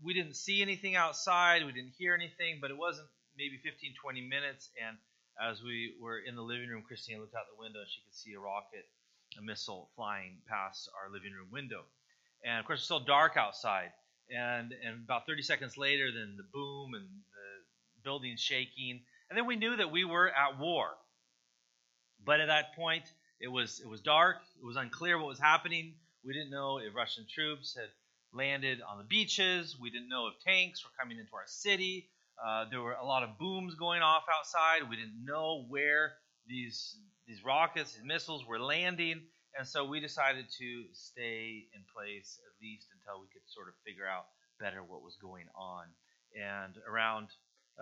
we 0.02 0.14
didn't 0.14 0.37
see 0.37 0.62
anything 0.62 0.96
outside. 0.96 1.64
We 1.64 1.72
didn't 1.72 1.94
hear 1.98 2.14
anything 2.14 2.59
but 2.61 2.70
it 2.70 2.78
wasn't 2.78 3.09
maybe 3.37 3.61
15 3.62 3.94
20 4.00 4.20
minutes. 4.28 4.70
And 4.80 4.96
as 5.40 5.62
we 5.62 5.94
were 6.00 6.18
in 6.18 6.37
the 6.37 6.42
living 6.42 6.68
room 6.68 6.83
christine 6.87 7.20
looked 7.20 7.35
out 7.35 7.48
the 7.48 7.62
window 7.62 7.80
and 7.80 7.88
she 7.88 8.02
could 8.04 8.14
see 8.14 8.35
a 8.35 8.40
rocket 8.40 8.85
a 9.38 9.42
missile 9.42 9.88
flying 9.94 10.37
past 10.48 10.90
our 10.98 11.09
living 11.09 11.33
room 11.33 11.48
window 11.50 11.87
and 12.44 12.59
of 12.59 12.66
course 12.66 12.81
it's 12.81 12.85
still 12.85 13.00
dark 13.00 13.37
outside. 13.37 13.90
And 14.31 14.72
and 14.72 15.05
about 15.05 15.26
30 15.26 15.42
seconds 15.42 15.76
later 15.76 16.11
then 16.12 16.35
the 16.37 16.44
boom 16.53 16.94
and 16.94 17.05
the 17.05 18.03
building 18.03 18.37
shaking. 18.37 19.00
And 19.29 19.37
then 19.37 19.46
we 19.46 19.57
knew 19.57 19.76
that 19.76 19.90
we 19.90 20.05
were 20.05 20.29
at 20.29 20.59
war. 20.59 20.88
But 22.24 22.40
at 22.40 22.46
that 22.46 22.74
point 22.74 23.05
it 23.40 23.48
was 23.48 23.81
it 23.81 23.88
was 23.88 24.00
dark. 24.00 24.38
It 24.61 24.64
was 24.64 24.76
unclear 24.76 25.18
what 25.18 25.29
was 25.29 25.38
happening. 25.38 25.94
We 26.24 26.35
didn't 26.35 26.50
know 26.50 26.79
if 26.79 26.94
russian 26.94 27.26
troops 27.33 27.74
had 27.74 27.88
landed 28.33 28.81
on 28.88 28.98
the 28.98 29.05
beaches. 29.05 29.76
We 29.81 29.90
didn't 29.90 30.09
know 30.09 30.29
if 30.29 30.35
tanks 30.44 30.85
were 30.85 30.90
coming 31.00 31.18
into 31.18 31.35
our 31.35 31.46
city. 31.46 32.09
Uh, 32.42 32.64
there 32.70 32.81
were 32.81 32.92
a 32.92 33.05
lot 33.05 33.22
of 33.22 33.38
booms 33.38 33.74
going 33.74 34.03
off 34.03 34.22
outside. 34.35 34.88
We 34.88 34.96
didn't 34.96 35.24
know 35.24 35.64
where 35.68 36.12
these 36.46 36.96
these 37.26 37.44
rockets 37.44 37.96
and 37.96 38.07
missiles 38.07 38.46
were 38.46 38.59
landing 38.59 39.22
and 39.58 39.66
so 39.66 39.84
we 39.84 40.00
decided 40.00 40.46
to 40.58 40.84
stay 40.92 41.66
in 41.74 41.82
place 41.94 42.38
at 42.46 42.54
least 42.62 42.86
until 42.94 43.20
we 43.20 43.28
could 43.32 43.42
sort 43.46 43.68
of 43.68 43.74
figure 43.84 44.06
out 44.06 44.26
better 44.60 44.82
what 44.82 45.02
was 45.02 45.16
going 45.16 45.46
on. 45.56 45.84
And 46.36 46.74
around 46.86 47.28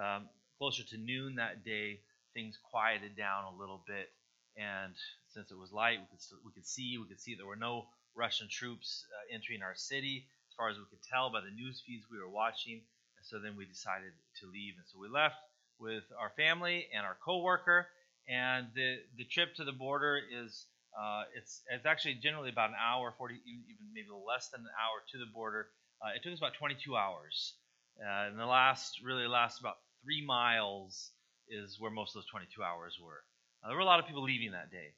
um, 0.01 0.29
closer 0.57 0.83
to 0.85 0.97
noon 0.97 1.37
that 1.37 1.65
day, 1.65 2.01
things 2.35 2.59
quieted 2.71 3.17
down 3.17 3.45
a 3.45 3.59
little 3.59 3.83
bit. 3.87 4.09
And 4.57 4.95
since 5.29 5.51
it 5.51 5.59
was 5.59 5.73
light, 5.73 6.01
we 6.01 6.07
could 6.11 6.23
we 6.45 6.53
could 6.53 6.67
see 6.67 6.99
we 6.99 7.07
could 7.07 7.21
see 7.21 7.35
there 7.35 7.47
were 7.47 7.57
no 7.57 7.87
Russian 8.17 8.49
troops 8.51 9.05
uh, 9.13 9.35
entering 9.35 9.63
our 9.63 9.75
city, 9.77 10.27
as 10.51 10.55
far 10.57 10.69
as 10.71 10.77
we 10.77 10.85
could 10.91 11.03
tell 11.03 11.31
by 11.31 11.41
the 11.41 11.55
news 11.55 11.83
feeds 11.87 12.07
we 12.11 12.19
were 12.19 12.29
watching. 12.31 12.81
And 13.17 13.25
so 13.27 13.39
then 13.39 13.57
we 13.57 13.67
decided 13.67 14.13
to 14.41 14.47
leave, 14.47 14.75
and 14.79 14.87
so 14.87 14.99
we 14.99 15.09
left 15.09 15.37
with 15.79 16.05
our 16.19 16.31
family 16.31 16.89
and 16.95 17.05
our 17.05 17.17
coworker. 17.25 17.87
And 18.29 18.67
the 18.75 18.99
the 19.17 19.25
trip 19.25 19.55
to 19.57 19.65
the 19.65 19.73
border 19.73 20.19
is 20.19 20.67
uh, 20.99 21.23
it's 21.37 21.63
it's 21.71 21.87
actually 21.87 22.15
generally 22.15 22.51
about 22.51 22.71
an 22.71 22.77
hour, 22.77 23.15
40, 23.17 23.35
even 23.47 23.87
maybe 23.95 24.09
less 24.11 24.49
than 24.51 24.63
an 24.63 24.75
hour 24.75 25.03
to 25.13 25.19
the 25.19 25.31
border. 25.33 25.69
Uh, 26.03 26.11
it 26.17 26.23
took 26.23 26.33
us 26.33 26.39
about 26.39 26.55
22 26.55 26.97
hours, 26.97 27.55
uh, 28.03 28.29
and 28.29 28.39
the 28.39 28.47
last 28.47 29.01
really 29.05 29.27
last 29.27 29.61
about 29.61 29.77
three 30.05 30.25
miles 30.25 31.13
is 31.49 31.79
where 31.79 31.91
most 31.91 32.11
of 32.17 32.23
those 32.23 32.31
22 32.31 32.63
hours 32.63 32.99
were. 33.03 33.23
Uh, 33.63 33.69
there 33.69 33.77
were 33.77 33.83
a 33.83 33.89
lot 33.89 34.01
of 34.01 34.07
people 34.07 34.23
leaving 34.23 34.53
that 34.53 34.71
day, 34.71 34.91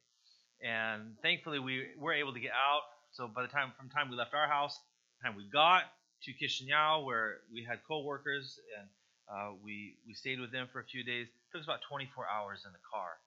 and 0.63 1.15
thankfully 1.21 1.59
we 1.59 1.87
were 1.97 2.13
able 2.13 2.33
to 2.33 2.39
get 2.39 2.51
out. 2.51 2.83
So 3.11 3.27
by 3.27 3.43
the 3.43 3.49
time 3.49 3.71
from 3.77 3.89
the 3.89 3.93
time 3.93 4.09
we 4.09 4.17
left 4.17 4.33
our 4.33 4.47
house, 4.47 4.79
the 5.21 5.27
time 5.27 5.37
we 5.37 5.45
got 5.49 5.83
to 6.23 6.31
Chisinau, 6.33 7.05
where 7.05 7.41
we 7.53 7.63
had 7.63 7.79
co-workers 7.87 8.59
and 8.79 8.87
uh, 9.29 9.53
we 9.63 9.97
we 10.07 10.13
stayed 10.13 10.39
with 10.39 10.51
them 10.51 10.67
for 10.71 10.79
a 10.79 10.85
few 10.85 11.03
days. 11.03 11.27
It 11.27 11.51
took 11.51 11.61
us 11.61 11.67
about 11.67 11.81
24 11.89 12.25
hours 12.27 12.63
in 12.65 12.71
the 12.73 12.83
car. 12.83 13.17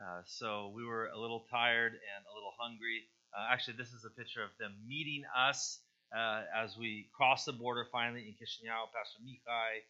Uh, 0.00 0.22
so 0.26 0.72
we 0.74 0.84
were 0.84 1.06
a 1.06 1.18
little 1.18 1.44
tired 1.50 1.92
and 1.92 2.20
a 2.26 2.34
little 2.34 2.52
hungry. 2.58 3.02
Uh, 3.36 3.52
actually, 3.52 3.76
this 3.76 3.92
is 3.92 4.04
a 4.04 4.10
picture 4.10 4.42
of 4.42 4.50
them 4.58 4.74
meeting 4.86 5.22
us 5.36 5.80
uh, 6.16 6.42
as 6.54 6.76
we 6.76 7.08
crossed 7.16 7.46
the 7.46 7.52
border 7.52 7.86
finally 7.90 8.22
in 8.22 8.34
Chisinau, 8.34 8.86
Pastor 8.94 9.20
Mihai 9.22 9.82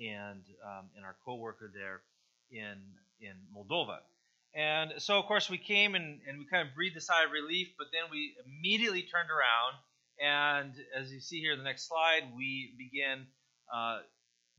and 0.00 0.42
um, 0.64 0.86
and 0.96 1.04
our 1.04 1.16
co-worker 1.24 1.70
there 1.74 2.02
in 2.50 2.78
in 3.20 3.34
Moldova. 3.54 3.98
And 4.54 4.94
so, 4.98 5.18
of 5.18 5.26
course, 5.26 5.50
we 5.50 5.58
came 5.58 5.94
and, 5.94 6.20
and 6.26 6.38
we 6.38 6.46
kind 6.46 6.66
of 6.66 6.74
breathed 6.74 6.96
a 6.96 7.00
sigh 7.00 7.24
of 7.24 7.32
relief, 7.32 7.68
but 7.76 7.88
then 7.92 8.10
we 8.10 8.34
immediately 8.46 9.02
turned 9.02 9.28
around. 9.30 9.74
And 10.20 10.72
as 10.96 11.12
you 11.12 11.20
see 11.20 11.40
here 11.40 11.52
in 11.52 11.58
the 11.58 11.64
next 11.64 11.86
slide, 11.86 12.22
we 12.36 12.74
began 12.78 13.26
uh, 13.72 13.98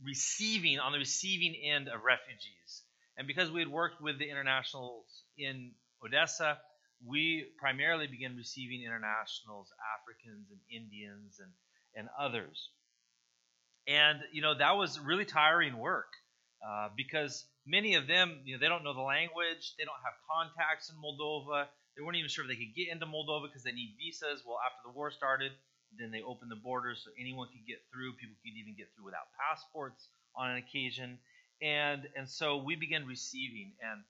receiving, 0.05 0.79
on 0.79 0.91
the 0.91 0.99
receiving 0.99 1.55
end 1.55 1.87
of 1.89 2.03
refugees. 2.05 2.83
And 3.19 3.27
because 3.27 3.51
we 3.51 3.59
had 3.59 3.67
worked 3.67 4.01
with 4.01 4.17
the 4.17 4.29
internationals 4.29 5.03
in 5.37 5.71
Odessa, 5.99 6.57
we 7.05 7.43
primarily 7.59 8.07
began 8.07 8.37
receiving 8.37 8.81
internationals, 8.81 9.67
Africans 9.99 10.47
and 10.47 10.59
Indians 10.71 11.35
and, 11.43 11.51
and 11.99 12.07
others. 12.17 12.69
And, 13.87 14.19
you 14.31 14.41
know, 14.41 14.57
that 14.57 14.77
was 14.77 15.01
really 15.01 15.25
tiring 15.25 15.77
work 15.77 16.07
uh, 16.63 16.95
because 16.95 17.43
many 17.67 17.95
of 17.95 18.07
them, 18.07 18.39
you 18.45 18.55
know, 18.55 18.59
they 18.61 18.71
don't 18.71 18.85
know 18.85 18.95
the 18.95 19.03
language, 19.03 19.75
they 19.77 19.83
don't 19.83 19.99
have 19.99 20.15
contacts 20.31 20.87
in 20.87 20.95
Moldova, 20.95 21.67
they 21.97 22.03
weren't 22.03 22.15
even 22.15 22.31
sure 22.31 22.47
if 22.47 22.49
they 22.49 22.55
could 22.55 22.71
get 22.71 22.87
into 22.87 23.05
Moldova 23.05 23.51
because 23.51 23.67
they 23.67 23.75
need 23.75 23.99
visas. 23.99 24.47
Well, 24.47 24.63
after 24.63 24.87
the 24.87 24.95
war 24.95 25.11
started, 25.11 25.51
then 25.99 26.11
they 26.11 26.23
opened 26.23 26.51
the 26.51 26.63
borders 26.63 27.03
so 27.03 27.11
anyone 27.19 27.51
could 27.51 27.67
get 27.67 27.83
through. 27.91 28.15
People 28.15 28.39
could 28.39 28.55
even 28.55 28.79
get 28.79 28.87
through 28.95 29.11
without 29.11 29.27
passports 29.35 30.07
on 30.39 30.51
an 30.51 30.57
occasion 30.63 31.19
and 31.61 32.07
and 32.15 32.27
so 32.29 32.57
we 32.57 32.75
began 32.75 33.05
receiving 33.05 33.73
and 33.81 34.01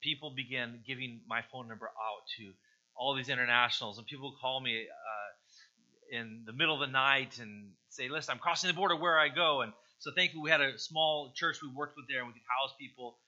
people 0.00 0.32
began 0.34 0.80
giving 0.86 1.20
my 1.28 1.42
phone 1.52 1.68
number 1.68 1.86
out 1.86 2.22
to 2.38 2.52
all 2.96 3.14
these 3.14 3.28
internationals 3.28 3.98
and 3.98 4.06
people 4.06 4.34
call 4.40 4.60
me 4.60 4.86
uh, 4.86 6.16
in 6.18 6.42
the 6.46 6.52
middle 6.52 6.74
of 6.74 6.80
the 6.80 6.92
night 6.92 7.38
and 7.40 7.70
say 7.88 8.08
listen 8.08 8.32
i'm 8.32 8.38
crossing 8.38 8.68
the 8.68 8.74
border 8.74 8.96
where 8.96 9.18
i 9.18 9.28
go? 9.28 9.62
And 9.62 9.72
so 9.98 10.10
thankfully 10.14 10.42
we 10.42 10.50
had 10.50 10.60
a 10.60 10.78
small 10.78 11.32
church 11.34 11.58
we 11.62 11.68
worked 11.74 11.96
with 11.96 12.06
there 12.08 12.18
and 12.18 12.28
we 12.28 12.34
could 12.34 12.42
house 12.60 12.74
people 12.78 13.18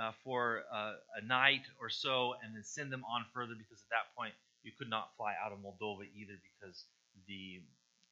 uh, 0.00 0.12
for 0.22 0.62
uh, 0.72 0.92
a 1.20 1.26
night 1.26 1.62
or 1.80 1.90
so 1.90 2.34
and 2.42 2.54
then 2.54 2.62
send 2.64 2.92
them 2.92 3.04
on 3.04 3.24
further 3.34 3.54
because 3.58 3.82
at 3.82 3.90
that 3.90 4.14
point 4.16 4.32
you 4.62 4.72
could 4.78 4.88
not 4.88 5.10
fly 5.16 5.34
out 5.44 5.52
of 5.52 5.58
moldova 5.58 6.06
either 6.14 6.34
because 6.42 6.84
the 7.26 7.60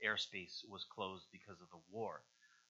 airspace 0.05 0.63
was 0.69 0.85
closed 0.95 1.27
because 1.33 1.61
of 1.61 1.69
the 1.71 1.81
war. 1.91 2.23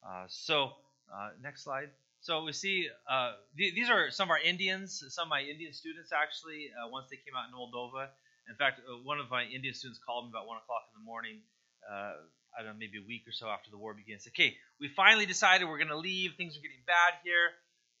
Uh, 0.07 0.25
so 0.27 0.71
uh, 1.13 1.29
next 1.41 1.63
slide 1.63 1.89
so 2.21 2.43
we 2.43 2.51
see 2.51 2.87
uh, 3.09 3.33
th- 3.57 3.73
these 3.75 3.89
are 3.89 4.11
some 4.11 4.27
of 4.27 4.31
our 4.31 4.39
Indians, 4.39 5.03
some 5.09 5.27
of 5.27 5.29
my 5.29 5.41
Indian 5.41 5.73
students 5.73 6.11
actually, 6.11 6.69
uh, 6.75 6.89
once 6.89 7.07
they 7.09 7.17
came 7.17 7.35
out 7.35 7.47
in 7.47 7.55
Moldova. 7.55 8.07
In 8.49 8.55
fact, 8.55 8.81
uh, 8.81 8.97
one 9.03 9.19
of 9.19 9.29
my 9.29 9.43
Indian 9.43 9.73
students 9.73 9.99
called 10.03 10.25
me 10.25 10.31
about 10.33 10.47
1 10.47 10.57
o'clock 10.57 10.83
in 10.91 10.99
the 10.99 11.05
morning, 11.05 11.39
uh, 11.87 12.17
I 12.57 12.63
don't 12.63 12.73
know, 12.73 12.79
maybe 12.79 12.97
a 12.97 13.07
week 13.07 13.23
or 13.27 13.31
so 13.31 13.47
after 13.47 13.69
the 13.71 13.77
war 13.77 13.93
began. 13.93 14.19
Said, 14.19 14.33
okay, 14.35 14.57
we 14.81 14.89
finally 14.89 15.25
decided 15.25 15.67
we're 15.69 15.77
going 15.77 15.95
to 15.95 15.97
leave. 15.97 16.33
Things 16.35 16.57
are 16.57 16.61
getting 16.61 16.83
bad 16.85 17.13
here. 17.23 17.55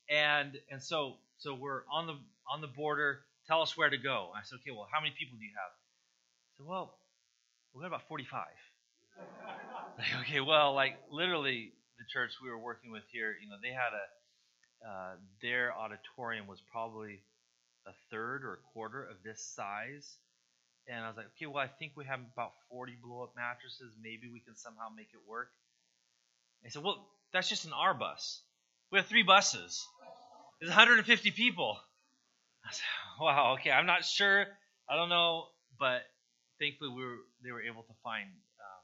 And 0.09 0.57
and 0.71 0.81
so 0.81 1.17
so 1.37 1.53
we're 1.53 1.83
on 1.91 2.07
the 2.07 2.17
on 2.51 2.61
the 2.61 2.67
border. 2.67 3.21
Tell 3.47 3.61
us 3.61 3.77
where 3.77 3.89
to 3.89 3.97
go. 3.97 4.31
I 4.35 4.41
said, 4.43 4.57
okay, 4.61 4.71
well, 4.71 4.87
how 4.91 4.99
many 4.99 5.13
people 5.17 5.37
do 5.37 5.45
you 5.45 5.53
have? 5.53 5.71
I 5.71 6.51
said, 6.57 6.65
well, 6.67 6.97
we 7.73 7.81
got 7.81 7.87
about 7.87 8.07
45. 8.07 8.45
like, 9.97 10.07
okay, 10.21 10.39
well, 10.41 10.73
like 10.73 10.97
literally 11.11 11.73
church 12.09 12.33
we 12.43 12.49
were 12.49 12.59
working 12.59 12.91
with 12.91 13.03
here, 13.11 13.35
you 13.41 13.49
know, 13.49 13.57
they 13.61 13.71
had 13.71 13.93
a 13.93 14.05
uh, 14.85 15.15
their 15.41 15.73
auditorium 15.75 16.47
was 16.47 16.61
probably 16.71 17.21
a 17.87 17.91
third 18.11 18.43
or 18.43 18.53
a 18.53 18.73
quarter 18.73 19.03
of 19.03 19.17
this 19.23 19.41
size. 19.55 20.17
And 20.87 21.03
I 21.03 21.07
was 21.07 21.17
like, 21.17 21.27
okay, 21.35 21.45
well, 21.45 21.63
I 21.63 21.67
think 21.67 21.93
we 21.95 22.05
have 22.05 22.19
about 22.33 22.53
40 22.71 22.97
blow 23.03 23.23
up 23.23 23.33
mattresses. 23.35 23.93
Maybe 24.01 24.29
we 24.31 24.39
can 24.39 24.55
somehow 24.55 24.87
make 24.95 25.09
it 25.13 25.19
work. 25.27 25.49
And 26.63 26.71
said, 26.71 26.83
well, 26.83 27.05
that's 27.31 27.49
just 27.49 27.65
an 27.65 27.73
R 27.73 27.93
bus. 27.93 28.41
We 28.91 28.97
have 28.99 29.07
three 29.07 29.23
buses. 29.23 29.85
There's 30.59 30.69
150 30.69 31.31
people. 31.31 31.77
I 32.65 32.71
said, 32.71 32.83
wow, 33.21 33.55
okay, 33.59 33.71
I'm 33.71 33.85
not 33.85 34.03
sure. 34.03 34.45
I 34.89 34.95
don't 34.95 35.09
know. 35.09 35.47
But 35.77 36.01
thankfully, 36.59 36.89
we 36.89 37.03
were, 37.03 37.17
they 37.43 37.51
were 37.51 37.61
able 37.61 37.83
to 37.83 37.93
find 38.03 38.27
um, 38.27 38.83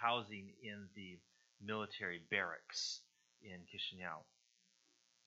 housing 0.00 0.50
in 0.62 0.88
the 0.96 1.18
military 1.64 2.20
barracks 2.30 3.00
in 3.42 3.62
Chisinau. 3.70 4.22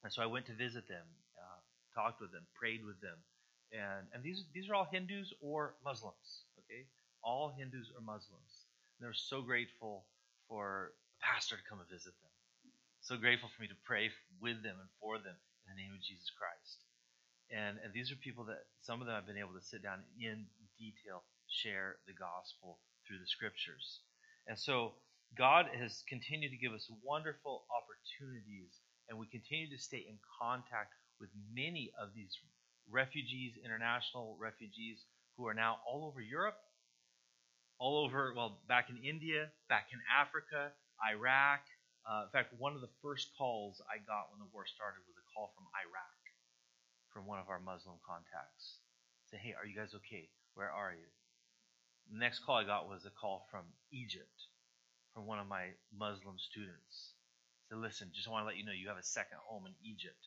And 0.04 0.14
so 0.14 0.22
I 0.22 0.28
went 0.28 0.46
to 0.48 0.54
visit 0.54 0.88
them, 0.88 1.06
uh, 1.38 1.60
talked 1.96 2.22
with 2.22 2.32
them, 2.32 2.46
prayed 2.54 2.86
with 2.86 3.00
them. 3.02 3.18
And, 3.74 4.08
and 4.14 4.24
these, 4.24 4.46
these 4.54 4.70
are 4.70 4.76
all 4.76 4.88
Hindus 4.92 5.34
or 5.42 5.74
Muslims, 5.84 6.46
okay? 6.60 6.86
All 7.24 7.52
Hindus 7.58 7.90
or 7.96 8.02
Muslims. 8.06 8.70
And 8.96 9.06
they're 9.06 9.18
so 9.18 9.42
grateful 9.42 10.06
for 10.48 10.94
a 10.94 11.26
pastor 11.26 11.58
to 11.58 11.66
come 11.68 11.80
and 11.80 11.90
visit 11.90 12.14
them. 12.22 12.34
So 13.02 13.18
grateful 13.18 13.50
for 13.50 13.62
me 13.62 13.68
to 13.68 13.86
pray 13.86 14.10
with 14.42 14.62
them 14.62 14.78
and 14.80 14.90
for 15.02 15.18
them 15.18 15.36
in 15.66 15.74
the 15.74 15.82
name 15.82 15.94
of 15.94 16.02
Jesus 16.02 16.30
Christ. 16.38 16.86
And, 17.54 17.78
and 17.84 17.94
these 17.94 18.10
are 18.10 18.18
people 18.18 18.46
that 18.46 18.66
some 18.82 19.02
of 19.02 19.08
them 19.08 19.16
I've 19.18 19.30
been 19.30 19.42
able 19.42 19.54
to 19.58 19.62
sit 19.62 19.82
down 19.82 20.02
in 20.18 20.46
detail, 20.78 21.22
share 21.46 21.98
the 22.10 22.18
gospel 22.18 22.82
through 23.06 23.22
the 23.22 23.30
scriptures. 23.30 24.02
And 24.48 24.58
so 24.58 24.98
God 25.38 25.68
has 25.76 26.04
continued 26.08 26.52
to 26.52 26.58
give 26.58 26.72
us 26.72 26.88
wonderful 27.04 27.68
opportunities, 27.68 28.80
and 29.10 29.20
we 29.20 29.28
continue 29.28 29.70
to 29.70 29.82
stay 29.82 30.06
in 30.08 30.16
contact 30.40 30.96
with 31.20 31.30
many 31.54 31.92
of 32.00 32.16
these 32.16 32.32
refugees, 32.90 33.60
international 33.60 34.38
refugees, 34.40 35.04
who 35.36 35.48
are 35.48 35.54
now 35.54 35.78
all 35.84 36.08
over 36.08 36.22
Europe, 36.22 36.56
all 37.80 38.06
over, 38.06 38.34
well, 38.36 38.62
back 38.68 38.90
in 38.90 38.96
India, 39.04 39.52
back 39.68 39.92
in 39.92 40.00
Africa, 40.08 40.72
Iraq. 41.04 41.60
Uh, 42.08 42.24
in 42.24 42.32
fact, 42.32 42.54
one 42.56 42.76
of 42.76 42.80
the 42.80 42.94
first 43.02 43.28
calls 43.38 43.82
I 43.92 44.00
got 44.00 44.32
when 44.32 44.40
the 44.40 44.48
war 44.54 44.64
started 44.64 45.04
was 45.04 45.20
a 45.20 45.28
call 45.36 45.52
from 45.52 45.68
Iraq, 45.76 46.20
from 47.12 47.28
one 47.28 47.40
of 47.40 47.50
our 47.50 47.60
Muslim 47.60 48.00
contacts. 48.08 48.80
Say, 49.28 49.38
hey, 49.42 49.52
are 49.58 49.66
you 49.68 49.76
guys 49.76 49.92
okay? 50.00 50.30
Where 50.54 50.72
are 50.72 50.94
you? 50.96 51.10
The 52.14 52.20
next 52.20 52.46
call 52.46 52.56
I 52.56 52.64
got 52.64 52.88
was 52.88 53.04
a 53.04 53.12
call 53.12 53.48
from 53.52 53.66
Egypt, 53.92 54.48
from 55.16 55.26
one 55.26 55.40
of 55.40 55.48
my 55.48 55.72
Muslim 55.96 56.36
students. 56.38 57.16
Said, 57.72 57.80
listen, 57.80 58.12
just 58.14 58.28
want 58.28 58.44
to 58.44 58.48
let 58.52 58.60
you 58.60 58.68
know 58.68 58.76
you 58.76 58.92
have 58.92 59.00
a 59.00 59.08
second 59.08 59.40
home 59.48 59.66
in 59.66 59.74
Egypt. 59.82 60.20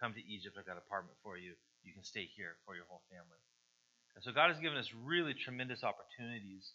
Come 0.00 0.14
to 0.14 0.22
Egypt. 0.22 0.54
I've 0.56 0.64
got 0.64 0.78
an 0.78 0.86
apartment 0.86 1.18
for 1.26 1.36
you. 1.36 1.58
You 1.82 1.92
can 1.92 2.06
stay 2.06 2.30
here 2.38 2.54
for 2.64 2.78
your 2.78 2.86
whole 2.88 3.02
family. 3.10 3.42
And 4.14 4.22
so 4.22 4.30
God 4.32 4.54
has 4.54 4.62
given 4.62 4.78
us 4.78 4.88
really 4.94 5.34
tremendous 5.34 5.82
opportunities 5.82 6.70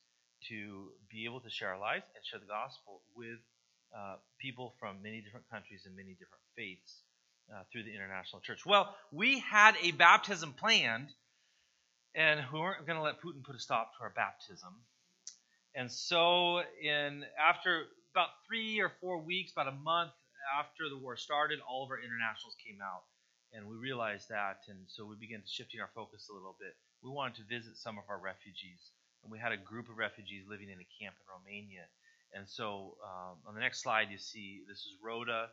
to 0.51 0.91
be 1.09 1.23
able 1.25 1.39
to 1.39 1.49
share 1.49 1.71
our 1.71 1.79
lives 1.79 2.03
and 2.13 2.21
share 2.27 2.39
the 2.39 2.51
gospel 2.51 3.01
with 3.15 3.39
uh, 3.95 4.19
people 4.39 4.75
from 4.79 5.01
many 5.01 5.21
different 5.21 5.49
countries 5.49 5.87
and 5.87 5.95
many 5.95 6.19
different 6.19 6.43
faiths 6.55 7.01
uh, 7.47 7.63
through 7.71 7.83
the 7.83 7.95
international 7.95 8.41
church. 8.41 8.65
Well, 8.65 8.93
we 9.11 9.39
had 9.39 9.75
a 9.81 9.91
baptism 9.91 10.53
planned, 10.53 11.09
and 12.13 12.43
we 12.51 12.59
weren't 12.59 12.85
going 12.85 12.97
to 12.97 13.03
let 13.03 13.21
Putin 13.21 13.43
put 13.43 13.55
a 13.55 13.59
stop 13.59 13.95
to 13.97 14.03
our 14.03 14.11
baptism. 14.15 14.73
And 15.75 15.91
so, 15.91 16.61
in 16.81 17.25
after 17.39 17.85
about 18.13 18.29
three 18.47 18.79
or 18.79 18.91
four 19.01 19.17
weeks, 19.19 19.51
about 19.53 19.67
a 19.67 19.77
month 19.83 20.11
after 20.59 20.89
the 20.89 20.97
war 20.97 21.17
started, 21.17 21.59
all 21.67 21.83
of 21.83 21.89
our 21.89 21.97
internationals 21.97 22.55
came 22.63 22.77
out, 22.81 23.03
and 23.53 23.67
we 23.67 23.75
realized 23.75 24.29
that, 24.29 24.61
and 24.69 24.77
so 24.87 25.05
we 25.05 25.15
began 25.15 25.41
shifting 25.47 25.81
our 25.81 25.89
focus 25.95 26.29
a 26.29 26.33
little 26.33 26.55
bit. 26.59 26.75
We 27.01 27.09
wanted 27.09 27.35
to 27.41 27.43
visit 27.49 27.77
some 27.77 27.97
of 27.97 28.03
our 28.07 28.19
refugees 28.19 28.93
and 29.23 29.31
we 29.31 29.39
had 29.39 29.51
a 29.51 29.57
group 29.57 29.89
of 29.89 29.97
refugees 29.97 30.43
living 30.47 30.69
in 30.69 30.79
a 30.79 30.89
camp 30.99 31.15
in 31.15 31.25
Romania. 31.31 31.87
And 32.35 32.47
so 32.47 32.99
um, 33.03 33.39
on 33.47 33.55
the 33.55 33.61
next 33.61 33.81
slide, 33.81 34.11
you 34.11 34.17
see 34.17 34.61
this 34.67 34.79
is 34.79 34.99
Rhoda 35.01 35.47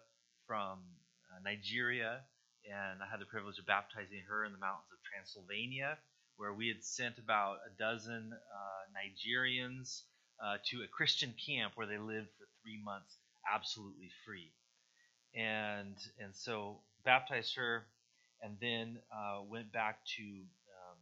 from 0.47 0.83
uh, 1.31 1.39
Nigeria, 1.45 2.21
and 2.67 2.99
I 3.03 3.07
had 3.07 3.21
the 3.21 3.31
privilege 3.31 3.59
of 3.59 3.67
baptizing 3.67 4.27
her 4.29 4.45
in 4.45 4.53
the 4.53 4.59
mountains 4.59 4.91
of 4.91 4.99
Transylvania, 5.07 5.99
where 6.37 6.53
we 6.53 6.67
had 6.69 6.83
sent 6.83 7.19
about 7.19 7.63
a 7.63 7.71
dozen 7.79 8.33
uh, 8.35 8.83
Nigerians 8.91 10.03
uh, 10.45 10.57
to 10.71 10.83
a 10.83 10.89
Christian 10.89 11.35
camp 11.47 11.73
where 11.75 11.87
they 11.87 11.99
lived 11.99 12.29
for 12.39 12.47
three 12.63 12.81
months 12.83 13.17
absolutely 13.53 14.11
free. 14.27 14.53
And 15.35 15.97
and 16.19 16.35
so 16.35 16.81
baptized 17.05 17.55
her, 17.57 17.87
and 18.43 18.57
then 18.61 18.99
uh, 19.15 19.43
went 19.49 19.73
back 19.73 20.01
to 20.17 20.23
um, 20.23 20.99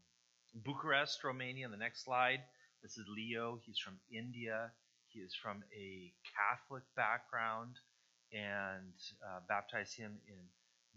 Bucharest, 0.64 1.24
Romania. 1.24 1.66
On 1.66 1.70
The 1.70 1.79
next 1.79 2.05
slide 2.05 2.40
this 2.83 2.96
is 2.96 3.07
Leo. 3.09 3.59
He's 3.64 3.79
from 3.79 3.98
India. 4.11 4.70
He 5.09 5.20
is 5.20 5.35
from 5.35 5.64
a 5.74 6.12
Catholic 6.37 6.85
background 6.94 7.77
and 8.33 8.94
uh, 9.24 9.40
baptized 9.48 9.96
him 9.96 10.20
in 10.29 10.38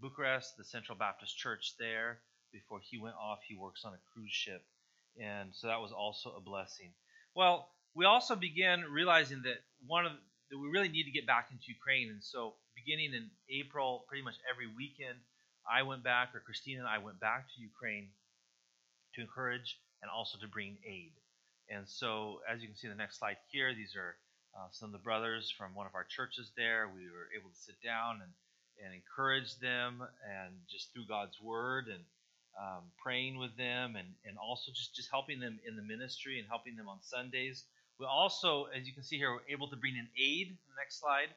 Bucharest, 0.00 0.56
the 0.56 0.64
Central 0.64 0.96
Baptist 0.96 1.36
Church 1.36 1.74
there. 1.78 2.20
Before 2.52 2.80
he 2.82 2.98
went 2.98 3.16
off, 3.16 3.40
he 3.46 3.56
works 3.56 3.84
on 3.84 3.94
a 3.94 4.04
cruise 4.12 4.32
ship. 4.32 4.62
And 5.20 5.54
so 5.54 5.66
that 5.66 5.80
was 5.80 5.92
also 5.92 6.34
a 6.36 6.40
blessing. 6.40 6.92
Well, 7.34 7.68
we 7.94 8.04
also 8.04 8.34
began 8.36 8.84
realizing 8.90 9.42
that 9.42 9.60
one 9.86 10.06
of 10.06 10.12
that 10.50 10.58
we 10.58 10.68
really 10.68 10.88
need 10.88 11.04
to 11.04 11.10
get 11.10 11.26
back 11.26 11.48
into 11.50 11.64
Ukraine. 11.68 12.10
And 12.10 12.22
so 12.22 12.54
beginning 12.76 13.14
in 13.14 13.30
April, 13.48 14.04
pretty 14.08 14.22
much 14.22 14.34
every 14.50 14.66
weekend, 14.66 15.18
I 15.64 15.82
went 15.82 16.02
back, 16.02 16.34
or 16.34 16.40
Christina 16.40 16.80
and 16.80 16.88
I 16.88 16.98
went 16.98 17.20
back 17.20 17.46
to 17.48 17.60
Ukraine 17.60 18.08
to 19.14 19.20
encourage 19.20 19.78
and 20.02 20.10
also 20.10 20.38
to 20.38 20.48
bring 20.48 20.76
aid. 20.84 21.12
And 21.70 21.88
so, 21.88 22.40
as 22.50 22.60
you 22.60 22.68
can 22.68 22.76
see 22.76 22.88
in 22.88 22.92
the 22.92 22.98
next 22.98 23.18
slide 23.18 23.36
here, 23.50 23.72
these 23.72 23.94
are 23.96 24.16
uh, 24.52 24.68
some 24.72 24.88
of 24.88 24.92
the 24.92 25.04
brothers 25.04 25.52
from 25.56 25.74
one 25.74 25.86
of 25.86 25.94
our 25.94 26.04
churches 26.04 26.50
there. 26.56 26.90
We 26.92 27.08
were 27.08 27.30
able 27.38 27.48
to 27.48 27.56
sit 27.56 27.80
down 27.82 28.20
and, 28.20 28.32
and 28.84 28.92
encourage 28.92 29.56
them, 29.58 30.02
and 30.02 30.52
just 30.68 30.92
through 30.92 31.06
God's 31.08 31.40
word 31.40 31.86
and 31.86 32.02
um, 32.60 32.90
praying 33.02 33.38
with 33.38 33.56
them, 33.56 33.96
and, 33.96 34.08
and 34.26 34.36
also 34.36 34.72
just, 34.72 34.94
just 34.94 35.08
helping 35.10 35.40
them 35.40 35.60
in 35.66 35.76
the 35.76 35.82
ministry 35.82 36.38
and 36.38 36.48
helping 36.48 36.76
them 36.76 36.88
on 36.88 36.98
Sundays. 37.00 37.64
We 38.02 38.08
also, 38.10 38.66
as 38.74 38.84
you 38.84 38.92
can 38.92 39.04
see 39.04 39.14
here, 39.14 39.30
we're 39.30 39.46
able 39.46 39.70
to 39.70 39.76
bring 39.76 39.94
in 39.94 40.08
aid. 40.18 40.58
Next 40.76 40.98
slide. 40.98 41.30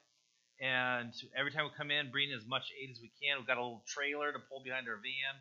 And 0.58 1.14
every 1.38 1.52
time 1.52 1.66
we 1.66 1.70
come 1.78 1.92
in, 1.92 2.10
bring 2.10 2.34
as 2.34 2.42
much 2.48 2.74
aid 2.82 2.90
as 2.90 2.98
we 3.00 3.14
can. 3.22 3.38
We've 3.38 3.46
got 3.46 3.62
a 3.62 3.62
little 3.62 3.86
trailer 3.86 4.34
to 4.34 4.40
pull 4.50 4.66
behind 4.66 4.90
our 4.90 4.98
van, 4.98 5.36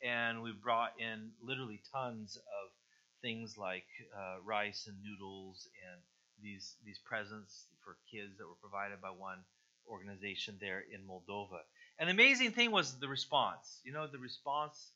and 0.00 0.40
we've 0.40 0.56
brought 0.56 0.96
in 0.96 1.32
literally 1.44 1.82
tons 1.92 2.38
of 2.40 2.72
things 3.20 3.58
like 3.58 3.84
uh, 4.16 4.40
rice 4.40 4.88
and 4.88 4.96
noodles 5.04 5.68
and 5.84 6.00
these 6.40 6.76
these 6.86 6.98
presents 7.04 7.68
for 7.84 8.00
kids 8.08 8.38
that 8.38 8.48
were 8.48 8.56
provided 8.64 9.02
by 9.02 9.12
one 9.12 9.44
organization 9.84 10.56
there 10.64 10.80
in 10.80 11.04
Moldova. 11.04 11.60
And 11.98 12.08
the 12.08 12.16
amazing 12.16 12.52
thing 12.52 12.70
was 12.70 12.96
the 12.96 13.08
response. 13.08 13.84
You 13.84 13.92
know, 13.92 14.06
the 14.06 14.16
response, 14.16 14.92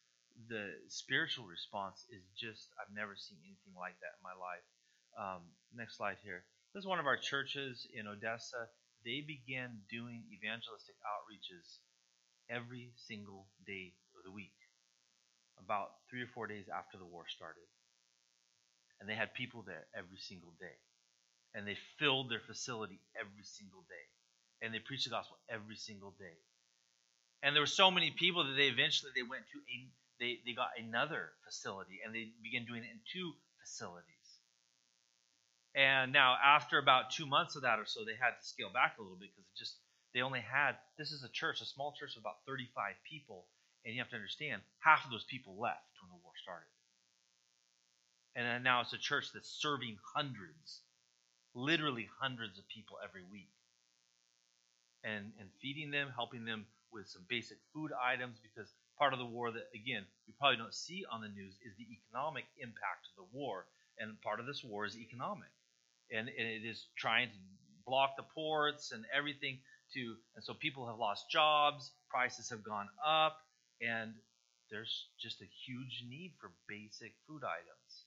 the 0.48 0.80
spiritual 0.88 1.44
response 1.44 2.06
is 2.08 2.24
just 2.32 2.72
I've 2.80 2.96
never 2.96 3.12
seen 3.20 3.36
anything 3.44 3.76
like 3.76 4.00
that 4.00 4.16
in 4.16 4.24
my 4.24 4.32
life. 4.32 4.64
Um, 5.18 5.42
next 5.74 5.96
slide 5.96 6.18
here. 6.22 6.44
This 6.74 6.82
is 6.82 6.86
one 6.86 6.98
of 6.98 7.06
our 7.06 7.16
churches 7.16 7.86
in 7.94 8.06
Odessa. 8.06 8.66
They 9.04 9.22
began 9.22 9.78
doing 9.90 10.24
evangelistic 10.32 10.96
outreaches 11.06 11.78
every 12.50 12.90
single 12.96 13.46
day 13.66 13.94
of 14.18 14.24
the 14.24 14.32
week, 14.32 14.56
about 15.62 15.92
three 16.10 16.22
or 16.22 16.30
four 16.34 16.46
days 16.46 16.66
after 16.68 16.98
the 16.98 17.04
war 17.04 17.24
started. 17.28 17.68
And 19.00 19.08
they 19.08 19.14
had 19.14 19.34
people 19.34 19.62
there 19.62 19.86
every 19.94 20.18
single 20.18 20.52
day. 20.58 20.78
And 21.54 21.66
they 21.66 21.76
filled 21.98 22.30
their 22.30 22.40
facility 22.40 23.00
every 23.14 23.44
single 23.44 23.82
day. 23.88 24.06
And 24.62 24.74
they 24.74 24.78
preached 24.80 25.04
the 25.04 25.10
gospel 25.10 25.36
every 25.48 25.76
single 25.76 26.10
day. 26.18 26.38
And 27.42 27.54
there 27.54 27.62
were 27.62 27.66
so 27.70 27.90
many 27.90 28.10
people 28.10 28.44
that 28.44 28.56
they 28.56 28.66
eventually 28.66 29.12
they 29.14 29.22
went 29.22 29.44
to 29.52 29.58
a 29.60 29.76
they, 30.18 30.38
they 30.46 30.54
got 30.54 30.70
another 30.78 31.30
facility 31.44 32.00
and 32.04 32.14
they 32.14 32.30
began 32.42 32.64
doing 32.64 32.82
it 32.82 32.90
in 32.90 33.00
two 33.12 33.32
facilities. 33.60 34.13
And 35.74 36.12
now 36.12 36.36
after 36.42 36.78
about 36.78 37.10
two 37.10 37.26
months 37.26 37.56
of 37.56 37.62
that 37.62 37.78
or 37.78 37.86
so, 37.86 38.04
they 38.04 38.14
had 38.14 38.38
to 38.38 38.46
scale 38.46 38.70
back 38.72 38.96
a 38.98 39.02
little 39.02 39.18
bit 39.18 39.30
because 39.34 39.50
just 39.58 39.74
they 40.14 40.22
only 40.22 40.40
had 40.40 40.78
this 40.96 41.10
is 41.10 41.24
a 41.24 41.28
church, 41.28 41.60
a 41.60 41.66
small 41.66 41.92
church 41.98 42.14
of 42.16 42.22
about 42.22 42.46
35 42.46 42.94
people, 43.02 43.46
and 43.84 43.94
you 43.94 44.00
have 44.00 44.10
to 44.10 44.16
understand 44.16 44.62
half 44.78 45.04
of 45.04 45.10
those 45.10 45.24
people 45.24 45.58
left 45.58 45.90
when 46.00 46.10
the 46.10 46.22
war 46.22 46.32
started. 46.40 46.70
And 48.36 48.64
now 48.64 48.80
it's 48.80 48.92
a 48.92 48.98
church 48.98 49.30
that's 49.32 49.48
serving 49.48 49.98
hundreds, 50.14 50.80
literally 51.54 52.08
hundreds 52.20 52.58
of 52.58 52.66
people 52.68 52.98
every 53.02 53.22
week. 53.30 53.50
And, 55.04 55.32
and 55.38 55.50
feeding 55.60 55.90
them, 55.90 56.08
helping 56.14 56.44
them 56.44 56.66
with 56.90 57.08
some 57.08 57.22
basic 57.28 57.58
food 57.74 57.92
items, 57.92 58.38
because 58.42 58.72
part 58.98 59.12
of 59.12 59.18
the 59.18 59.26
war 59.26 59.52
that, 59.52 59.68
again, 59.74 60.06
you 60.26 60.32
probably 60.38 60.56
don't 60.56 60.74
see 60.74 61.04
on 61.10 61.20
the 61.20 61.28
news 61.28 61.54
is 61.66 61.76
the 61.76 61.86
economic 61.90 62.44
impact 62.58 63.06
of 63.10 63.26
the 63.26 63.38
war. 63.38 63.66
And 63.98 64.20
part 64.22 64.40
of 64.40 64.46
this 64.46 64.64
war 64.64 64.86
is 64.86 64.96
economic. 64.96 65.50
And, 66.10 66.28
and 66.28 66.48
it 66.48 66.66
is 66.66 66.86
trying 66.96 67.28
to 67.28 67.34
block 67.86 68.16
the 68.16 68.24
ports 68.34 68.92
and 68.92 69.04
everything 69.14 69.58
to, 69.94 70.16
and 70.34 70.44
so 70.44 70.54
people 70.54 70.86
have 70.86 70.98
lost 70.98 71.30
jobs, 71.30 71.92
prices 72.10 72.50
have 72.50 72.64
gone 72.64 72.88
up, 73.04 73.36
and 73.80 74.14
there's 74.70 75.08
just 75.20 75.40
a 75.42 75.48
huge 75.66 76.04
need 76.08 76.34
for 76.40 76.50
basic 76.68 77.12
food 77.26 77.42
items. 77.44 78.04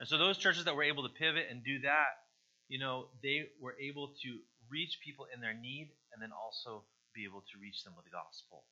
And 0.00 0.08
so 0.08 0.18
those 0.18 0.38
churches 0.38 0.64
that 0.64 0.74
were 0.74 0.82
able 0.84 1.02
to 1.04 1.14
pivot 1.14 1.46
and 1.50 1.64
do 1.64 1.80
that, 1.80 2.24
you 2.68 2.78
know, 2.78 3.06
they 3.22 3.46
were 3.60 3.76
able 3.80 4.14
to 4.22 4.38
reach 4.70 4.98
people 5.04 5.26
in 5.32 5.40
their 5.40 5.54
need 5.54 5.90
and 6.12 6.22
then 6.22 6.30
also 6.32 6.84
be 7.14 7.24
able 7.24 7.42
to 7.52 7.58
reach 7.60 7.84
them 7.84 7.94
with 7.96 8.04
the 8.04 8.10
gospel. 8.10 8.64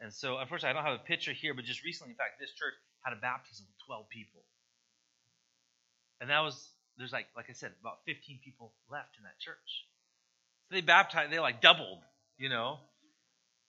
And 0.00 0.12
so, 0.12 0.36
unfortunately, 0.36 0.76
I 0.76 0.82
don't 0.82 0.84
have 0.84 1.00
a 1.00 1.08
picture 1.08 1.32
here, 1.32 1.54
but 1.54 1.64
just 1.64 1.84
recently, 1.84 2.12
in 2.12 2.20
fact, 2.20 2.36
this 2.38 2.52
church 2.52 2.74
had 3.02 3.16
a 3.16 3.20
baptism 3.20 3.64
with 3.64 3.78
12 3.86 4.08
people. 4.10 4.44
And 6.20 6.28
that 6.28 6.40
was, 6.40 6.68
there's 6.98 7.12
like, 7.12 7.26
like 7.36 7.46
I 7.48 7.52
said, 7.52 7.72
about 7.80 7.98
15 8.06 8.40
people 8.44 8.72
left 8.90 9.16
in 9.18 9.24
that 9.24 9.38
church. 9.38 9.86
So 10.68 10.74
they 10.74 10.80
baptized, 10.80 11.32
they 11.32 11.38
like 11.38 11.60
doubled, 11.60 12.00
you 12.38 12.48
know 12.48 12.78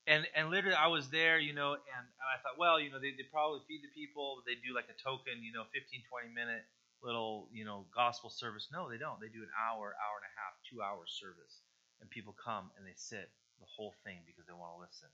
and 0.07 0.23
and 0.33 0.49
literally 0.49 0.79
I 0.79 0.87
was 0.87 1.11
there, 1.11 1.37
you 1.37 1.51
know, 1.51 1.75
and, 1.75 2.03
and 2.07 2.27
I 2.31 2.39
thought, 2.39 2.55
well, 2.55 2.79
you 2.79 2.89
know, 2.89 2.97
they, 2.97 3.11
they 3.11 3.27
probably 3.27 3.59
feed 3.67 3.83
the 3.83 3.91
people. 3.91 4.41
They 4.47 4.55
do 4.55 4.71
like 4.71 4.87
a 4.87 4.95
token, 4.95 5.43
you 5.43 5.51
know, 5.51 5.67
15, 5.75 5.83
20 6.07 6.31
minute 6.31 6.63
little, 7.03 7.51
you 7.51 7.67
know, 7.67 7.85
gospel 7.91 8.31
service. 8.31 8.71
No, 8.71 8.89
they 8.89 8.97
don't. 8.97 9.19
They 9.19 9.27
do 9.27 9.43
an 9.43 9.51
hour, 9.53 9.93
hour 9.99 10.15
and 10.17 10.27
a 10.31 10.33
half, 10.39 10.55
two 10.63 10.79
hour 10.79 11.03
service. 11.05 11.59
And 11.99 12.09
people 12.09 12.33
come 12.33 12.71
and 12.79 12.87
they 12.87 12.95
sit 12.95 13.27
the 13.59 13.67
whole 13.67 13.93
thing 14.07 14.23
because 14.23 14.47
they 14.47 14.55
want 14.55 14.79
to 14.79 14.81
listen. 14.81 15.11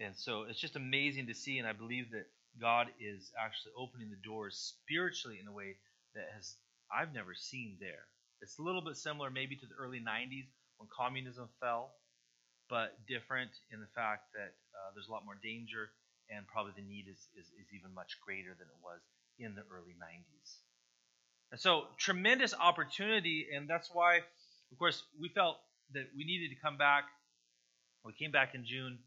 And 0.00 0.16
so 0.16 0.48
it's 0.48 0.60
just 0.60 0.76
amazing 0.76 1.28
to 1.28 1.36
see, 1.36 1.60
and 1.60 1.68
I 1.68 1.72
believe 1.72 2.10
that 2.12 2.26
God 2.60 2.88
is 3.00 3.32
actually 3.36 3.76
opening 3.76 4.08
the 4.08 4.20
doors 4.24 4.56
spiritually 4.56 5.38
in 5.40 5.48
a 5.48 5.52
way 5.52 5.76
that 6.14 6.32
has 6.32 6.56
I've 6.92 7.12
never 7.12 7.34
seen 7.34 7.76
there. 7.80 8.06
It's 8.40 8.58
a 8.58 8.62
little 8.62 8.82
bit 8.82 8.96
similar 8.96 9.30
maybe 9.30 9.56
to 9.56 9.66
the 9.66 9.74
early 9.74 9.98
90s 10.00 10.46
when 10.78 10.88
communism 10.92 11.48
fell, 11.60 11.94
but 12.68 12.98
different 13.08 13.50
in 13.72 13.80
the 13.80 13.90
fact 13.94 14.32
that 14.34 14.52
uh, 14.76 14.92
there's 14.94 15.08
a 15.08 15.12
lot 15.12 15.24
more 15.24 15.38
danger 15.42 15.90
and 16.30 16.46
probably 16.46 16.72
the 16.76 16.82
need 16.82 17.06
is, 17.10 17.28
is, 17.38 17.46
is 17.54 17.68
even 17.72 17.94
much 17.94 18.18
greater 18.24 18.54
than 18.58 18.66
it 18.66 18.80
was 18.82 19.00
in 19.38 19.54
the 19.54 19.62
early 19.70 19.94
90s. 19.94 20.58
And 21.52 21.60
so, 21.60 21.86
tremendous 21.96 22.54
opportunity, 22.54 23.46
and 23.54 23.70
that's 23.70 23.88
why, 23.92 24.16
of 24.72 24.78
course, 24.78 25.04
we 25.20 25.28
felt 25.28 25.58
that 25.94 26.10
we 26.16 26.24
needed 26.24 26.50
to 26.50 26.60
come 26.60 26.76
back. 26.76 27.04
We 28.04 28.12
came 28.12 28.32
back 28.32 28.54
in 28.54 28.64
June 28.64 28.98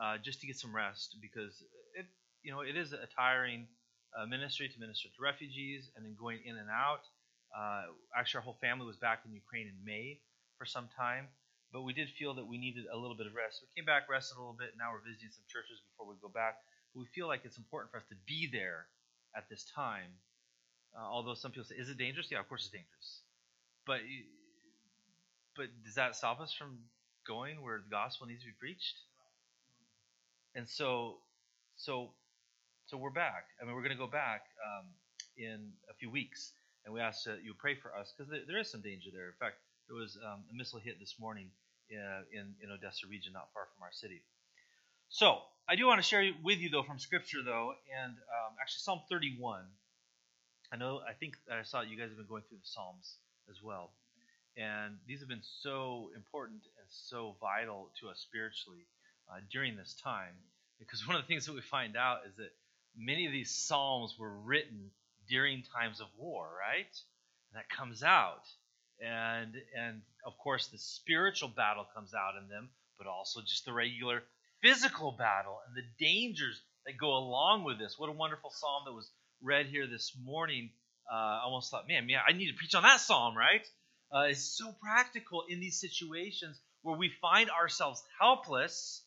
uh, 0.00 0.18
just 0.22 0.40
to 0.40 0.46
get 0.46 0.56
some 0.56 0.74
rest 0.74 1.16
because 1.20 1.62
it, 1.98 2.06
you 2.42 2.52
know, 2.52 2.60
it 2.60 2.76
is 2.76 2.92
a 2.92 3.06
tiring 3.16 3.66
uh, 4.16 4.26
ministry 4.26 4.68
to 4.68 4.80
minister 4.80 5.08
to 5.08 5.22
refugees 5.22 5.90
and 5.96 6.04
then 6.04 6.14
going 6.18 6.38
in 6.44 6.56
and 6.56 6.70
out. 6.70 7.02
Uh, 7.56 7.92
actually, 8.16 8.38
our 8.38 8.44
whole 8.44 8.58
family 8.60 8.86
was 8.86 8.96
back 8.96 9.22
in 9.26 9.32
Ukraine 9.32 9.66
in 9.68 9.76
May 9.84 10.20
for 10.58 10.66
some 10.66 10.88
time, 10.96 11.28
but 11.72 11.82
we 11.82 11.92
did 11.92 12.08
feel 12.18 12.34
that 12.34 12.46
we 12.46 12.58
needed 12.58 12.84
a 12.92 12.96
little 12.96 13.16
bit 13.16 13.26
of 13.26 13.34
rest. 13.34 13.62
We 13.62 13.68
came 13.80 13.86
back, 13.86 14.08
rested 14.08 14.36
a 14.36 14.40
little 14.40 14.56
bit. 14.58 14.70
And 14.72 14.78
now 14.78 14.92
we're 14.92 15.04
visiting 15.04 15.30
some 15.32 15.44
churches 15.48 15.80
before 15.92 16.08
we 16.08 16.16
go 16.20 16.28
back. 16.28 16.56
But 16.94 17.00
we 17.00 17.06
feel 17.14 17.28
like 17.28 17.42
it's 17.44 17.58
important 17.58 17.90
for 17.92 17.98
us 17.98 18.08
to 18.10 18.16
be 18.26 18.48
there 18.50 18.86
at 19.36 19.48
this 19.48 19.64
time. 19.74 20.10
Uh, 20.96 21.04
although 21.04 21.34
some 21.34 21.52
people 21.52 21.64
say, 21.68 21.76
"Is 21.76 21.88
it 21.90 21.98
dangerous?" 21.98 22.28
Yeah, 22.30 22.40
of 22.40 22.48
course 22.48 22.64
it's 22.64 22.72
dangerous. 22.72 23.22
But 23.86 24.00
but 25.56 25.66
does 25.84 25.94
that 25.94 26.16
stop 26.16 26.40
us 26.40 26.52
from 26.52 26.78
going 27.26 27.62
where 27.62 27.78
the 27.78 27.90
gospel 27.90 28.26
needs 28.26 28.42
to 28.42 28.48
be 28.48 28.56
preached? 28.58 28.96
And 30.54 30.68
so 30.68 31.18
so 31.76 32.12
so 32.86 32.96
we're 32.96 33.10
back. 33.10 33.44
I 33.60 33.64
mean, 33.64 33.74
we're 33.74 33.82
going 33.82 33.96
to 33.96 33.98
go 33.98 34.06
back 34.10 34.42
um, 34.64 34.86
in 35.36 35.72
a 35.90 35.94
few 35.94 36.10
weeks, 36.10 36.52
and 36.84 36.94
we 36.94 37.00
ask 37.00 37.24
that 37.24 37.42
you 37.44 37.54
pray 37.54 37.74
for 37.74 37.94
us 37.94 38.12
because 38.16 38.30
there, 38.30 38.40
there 38.46 38.58
is 38.58 38.70
some 38.70 38.80
danger 38.80 39.10
there. 39.12 39.26
In 39.26 39.38
fact, 39.38 39.56
there 39.88 39.96
was 39.96 40.18
um, 40.24 40.44
a 40.50 40.54
missile 40.54 40.80
hit 40.80 40.98
this 41.00 41.14
morning 41.18 41.50
uh, 41.92 42.22
in 42.32 42.54
in 42.62 42.70
Odessa 42.70 43.06
region, 43.06 43.32
not 43.32 43.48
far 43.52 43.66
from 43.74 43.82
our 43.82 43.92
city. 43.92 44.22
So 45.08 45.38
I 45.68 45.76
do 45.76 45.86
want 45.86 45.98
to 45.98 46.06
share 46.06 46.30
with 46.42 46.58
you 46.58 46.70
though 46.70 46.82
from 46.82 46.98
Scripture 46.98 47.38
though, 47.44 47.72
and 48.02 48.12
um, 48.12 48.52
actually 48.60 48.80
Psalm 48.80 49.00
31. 49.08 49.64
I 50.72 50.76
know 50.76 51.00
I 51.08 51.14
think 51.14 51.34
I 51.50 51.62
saw 51.62 51.80
you 51.80 51.96
guys 51.96 52.08
have 52.08 52.18
been 52.18 52.26
going 52.26 52.42
through 52.48 52.58
the 52.58 52.68
Psalms 52.68 53.16
as 53.48 53.62
well, 53.62 53.90
and 54.56 54.96
these 55.06 55.20
have 55.20 55.28
been 55.28 55.46
so 55.62 56.10
important 56.14 56.60
and 56.78 56.86
so 56.88 57.36
vital 57.40 57.90
to 58.00 58.08
us 58.08 58.20
spiritually 58.20 58.86
uh, 59.30 59.40
during 59.50 59.76
this 59.76 59.94
time. 60.02 60.34
Because 60.78 61.06
one 61.08 61.16
of 61.16 61.22
the 61.22 61.28
things 61.28 61.46
that 61.46 61.54
we 61.54 61.60
find 61.60 61.96
out 61.96 62.20
is 62.28 62.36
that 62.36 62.52
many 62.96 63.26
of 63.26 63.32
these 63.32 63.50
psalms 63.50 64.14
were 64.18 64.32
written 64.44 64.90
during 65.28 65.62
times 65.62 66.00
of 66.00 66.08
war, 66.16 66.48
right? 66.58 66.92
And 67.50 67.58
that 67.58 67.68
comes 67.68 68.02
out. 68.02 68.44
And 69.00 69.54
and 69.78 70.02
of 70.26 70.36
course 70.38 70.68
the 70.68 70.78
spiritual 70.78 71.48
battle 71.48 71.86
comes 71.94 72.14
out 72.14 72.34
in 72.40 72.48
them, 72.48 72.68
but 72.98 73.06
also 73.06 73.40
just 73.40 73.64
the 73.64 73.72
regular 73.72 74.22
physical 74.60 75.12
battle 75.12 75.58
and 75.66 75.76
the 75.76 75.86
dangers 76.04 76.60
that 76.84 76.98
go 76.98 77.16
along 77.16 77.64
with 77.64 77.78
this. 77.78 77.94
What 77.96 78.08
a 78.08 78.12
wonderful 78.12 78.50
psalm 78.50 78.82
that 78.86 78.92
was 78.92 79.08
read 79.42 79.66
here 79.66 79.86
this 79.86 80.16
morning. 80.24 80.70
Uh, 81.10 81.14
I 81.14 81.40
almost 81.44 81.70
thought, 81.70 81.86
man, 81.86 82.06
man, 82.06 82.20
I 82.26 82.32
need 82.32 82.48
to 82.48 82.56
preach 82.56 82.74
on 82.74 82.82
that 82.82 83.00
psalm, 83.00 83.36
right? 83.36 83.66
Uh, 84.12 84.26
it's 84.30 84.40
so 84.58 84.74
practical 84.82 85.44
in 85.48 85.60
these 85.60 85.80
situations 85.80 86.58
where 86.82 86.96
we 86.96 87.10
find 87.20 87.50
ourselves 87.50 88.02
helpless 88.20 89.02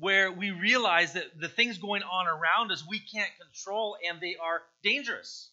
where 0.00 0.32
we 0.32 0.50
realize 0.50 1.12
that 1.12 1.38
the 1.38 1.48
things 1.48 1.78
going 1.78 2.02
on 2.02 2.26
around 2.26 2.72
us 2.72 2.84
we 2.88 2.98
can't 2.98 3.30
control 3.40 3.96
and 4.08 4.20
they 4.20 4.36
are 4.42 4.62
dangerous. 4.82 5.50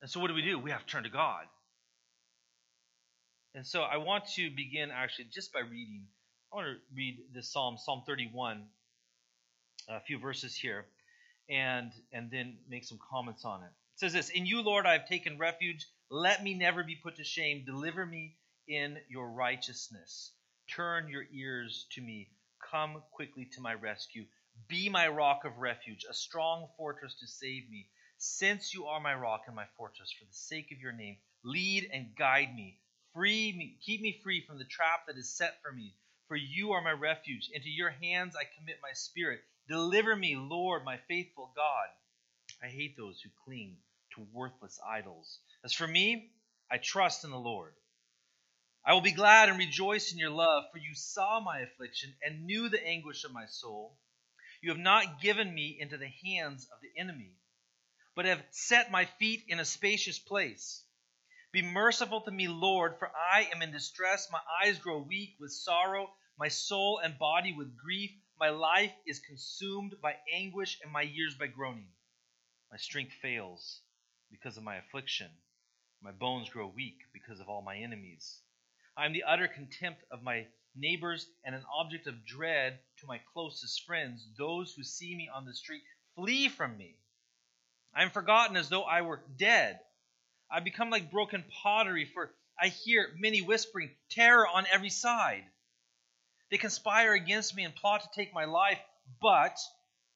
And 0.00 0.10
so, 0.10 0.18
what 0.18 0.28
do 0.28 0.34
we 0.34 0.42
do? 0.42 0.58
We 0.58 0.70
have 0.70 0.84
to 0.84 0.86
turn 0.86 1.02
to 1.04 1.10
God. 1.10 1.44
And 3.54 3.66
so, 3.66 3.82
I 3.82 3.98
want 3.98 4.26
to 4.36 4.50
begin 4.50 4.90
actually 4.90 5.26
just 5.32 5.52
by 5.52 5.60
reading. 5.60 6.06
I 6.52 6.56
want 6.56 6.68
to 6.68 6.96
read 6.96 7.18
this 7.34 7.52
psalm, 7.52 7.76
Psalm 7.78 8.02
31, 8.06 8.64
a 9.88 10.00
few 10.00 10.18
verses 10.18 10.54
here, 10.56 10.86
and, 11.48 11.92
and 12.12 12.30
then 12.30 12.56
make 12.68 12.84
some 12.84 12.98
comments 13.10 13.44
on 13.44 13.62
it. 13.62 13.66
It 13.66 14.00
says 14.00 14.12
this 14.14 14.30
In 14.30 14.46
you, 14.46 14.62
Lord, 14.62 14.86
I 14.86 14.92
have 14.94 15.06
taken 15.06 15.38
refuge. 15.38 15.86
Let 16.10 16.42
me 16.42 16.54
never 16.54 16.82
be 16.82 16.96
put 16.96 17.16
to 17.16 17.24
shame. 17.24 17.64
Deliver 17.66 18.06
me 18.06 18.36
in 18.66 18.96
your 19.08 19.28
righteousness. 19.28 20.32
Turn 20.74 21.08
your 21.08 21.24
ears 21.32 21.86
to 21.94 22.00
me 22.00 22.28
Come 22.70 23.02
quickly 23.12 23.46
to 23.54 23.60
my 23.60 23.74
rescue. 23.74 24.26
Be 24.68 24.88
my 24.88 25.08
rock 25.08 25.44
of 25.44 25.58
refuge, 25.58 26.04
a 26.08 26.14
strong 26.14 26.68
fortress 26.76 27.14
to 27.20 27.26
save 27.26 27.68
me. 27.70 27.88
Since 28.18 28.74
you 28.74 28.86
are 28.86 29.00
my 29.00 29.14
rock 29.14 29.44
and 29.46 29.56
my 29.56 29.66
fortress, 29.76 30.12
for 30.12 30.24
the 30.24 30.34
sake 30.34 30.70
of 30.72 30.80
your 30.80 30.92
name, 30.92 31.16
lead 31.42 31.90
and 31.92 32.14
guide 32.16 32.54
me. 32.54 32.78
Free 33.14 33.52
me, 33.56 33.78
keep 33.84 34.00
me 34.00 34.20
free 34.22 34.44
from 34.46 34.58
the 34.58 34.64
trap 34.64 35.06
that 35.06 35.16
is 35.16 35.28
set 35.28 35.60
for 35.62 35.72
me. 35.72 35.94
For 36.28 36.36
you 36.36 36.72
are 36.72 36.82
my 36.82 36.92
refuge. 36.92 37.50
Into 37.52 37.70
your 37.70 37.90
hands 37.90 38.36
I 38.36 38.44
commit 38.58 38.76
my 38.82 38.92
spirit. 38.92 39.40
Deliver 39.68 40.14
me, 40.14 40.36
Lord, 40.36 40.84
my 40.84 40.98
faithful 41.08 41.50
God. 41.56 41.88
I 42.62 42.68
hate 42.68 42.96
those 42.96 43.20
who 43.20 43.30
cling 43.44 43.76
to 44.14 44.26
worthless 44.32 44.78
idols. 44.86 45.38
As 45.64 45.72
for 45.72 45.86
me, 45.88 46.30
I 46.70 46.78
trust 46.78 47.24
in 47.24 47.30
the 47.30 47.38
Lord. 47.38 47.72
I 48.84 48.94
will 48.94 49.02
be 49.02 49.12
glad 49.12 49.48
and 49.48 49.58
rejoice 49.58 50.10
in 50.10 50.18
your 50.18 50.30
love, 50.30 50.64
for 50.72 50.78
you 50.78 50.94
saw 50.94 51.40
my 51.40 51.60
affliction 51.60 52.14
and 52.22 52.46
knew 52.46 52.68
the 52.68 52.84
anguish 52.84 53.24
of 53.24 53.32
my 53.32 53.46
soul. 53.46 53.98
You 54.62 54.70
have 54.70 54.78
not 54.78 55.20
given 55.20 55.54
me 55.54 55.76
into 55.78 55.98
the 55.98 56.08
hands 56.08 56.66
of 56.72 56.80
the 56.80 56.98
enemy, 56.98 57.36
but 58.14 58.24
have 58.24 58.42
set 58.50 58.90
my 58.90 59.04
feet 59.04 59.44
in 59.48 59.60
a 59.60 59.64
spacious 59.64 60.18
place. 60.18 60.82
Be 61.52 61.62
merciful 61.62 62.22
to 62.22 62.30
me, 62.30 62.48
Lord, 62.48 62.98
for 62.98 63.10
I 63.16 63.50
am 63.54 63.60
in 63.60 63.70
distress. 63.70 64.30
My 64.30 64.40
eyes 64.62 64.78
grow 64.78 64.98
weak 64.98 65.36
with 65.38 65.52
sorrow, 65.52 66.14
my 66.38 66.48
soul 66.48 67.00
and 67.02 67.18
body 67.18 67.52
with 67.52 67.76
grief. 67.76 68.12
My 68.38 68.50
life 68.50 68.94
is 69.06 69.18
consumed 69.18 69.94
by 70.00 70.16
anguish, 70.32 70.78
and 70.82 70.90
my 70.90 71.02
years 71.02 71.34
by 71.34 71.48
groaning. 71.48 71.92
My 72.70 72.78
strength 72.78 73.12
fails 73.20 73.80
because 74.30 74.56
of 74.56 74.62
my 74.62 74.76
affliction. 74.76 75.30
My 76.00 76.12
bones 76.12 76.48
grow 76.48 76.66
weak 76.68 76.98
because 77.12 77.40
of 77.40 77.48
all 77.48 77.62
my 77.62 77.76
enemies. 77.76 78.40
I 78.96 79.06
am 79.06 79.12
the 79.12 79.24
utter 79.24 79.48
contempt 79.48 80.02
of 80.10 80.22
my 80.22 80.46
neighbors 80.74 81.26
and 81.44 81.54
an 81.54 81.64
object 81.74 82.06
of 82.06 82.24
dread 82.24 82.78
to 82.98 83.06
my 83.06 83.20
closest 83.32 83.84
friends. 83.84 84.26
Those 84.36 84.74
who 84.74 84.82
see 84.82 85.14
me 85.14 85.28
on 85.34 85.44
the 85.44 85.54
street 85.54 85.82
flee 86.14 86.48
from 86.48 86.76
me. 86.76 86.96
I 87.94 88.02
am 88.02 88.10
forgotten 88.10 88.56
as 88.56 88.68
though 88.68 88.84
I 88.84 89.02
were 89.02 89.22
dead. 89.36 89.80
I 90.50 90.60
become 90.60 90.90
like 90.90 91.10
broken 91.10 91.44
pottery, 91.62 92.04
for 92.04 92.34
I 92.60 92.68
hear 92.68 93.14
many 93.18 93.40
whispering, 93.40 93.90
terror 94.10 94.46
on 94.46 94.66
every 94.70 94.90
side. 94.90 95.44
They 96.50 96.58
conspire 96.58 97.14
against 97.14 97.54
me 97.54 97.64
and 97.64 97.74
plot 97.74 98.02
to 98.02 98.08
take 98.14 98.34
my 98.34 98.44
life, 98.44 98.80
but 99.20 99.58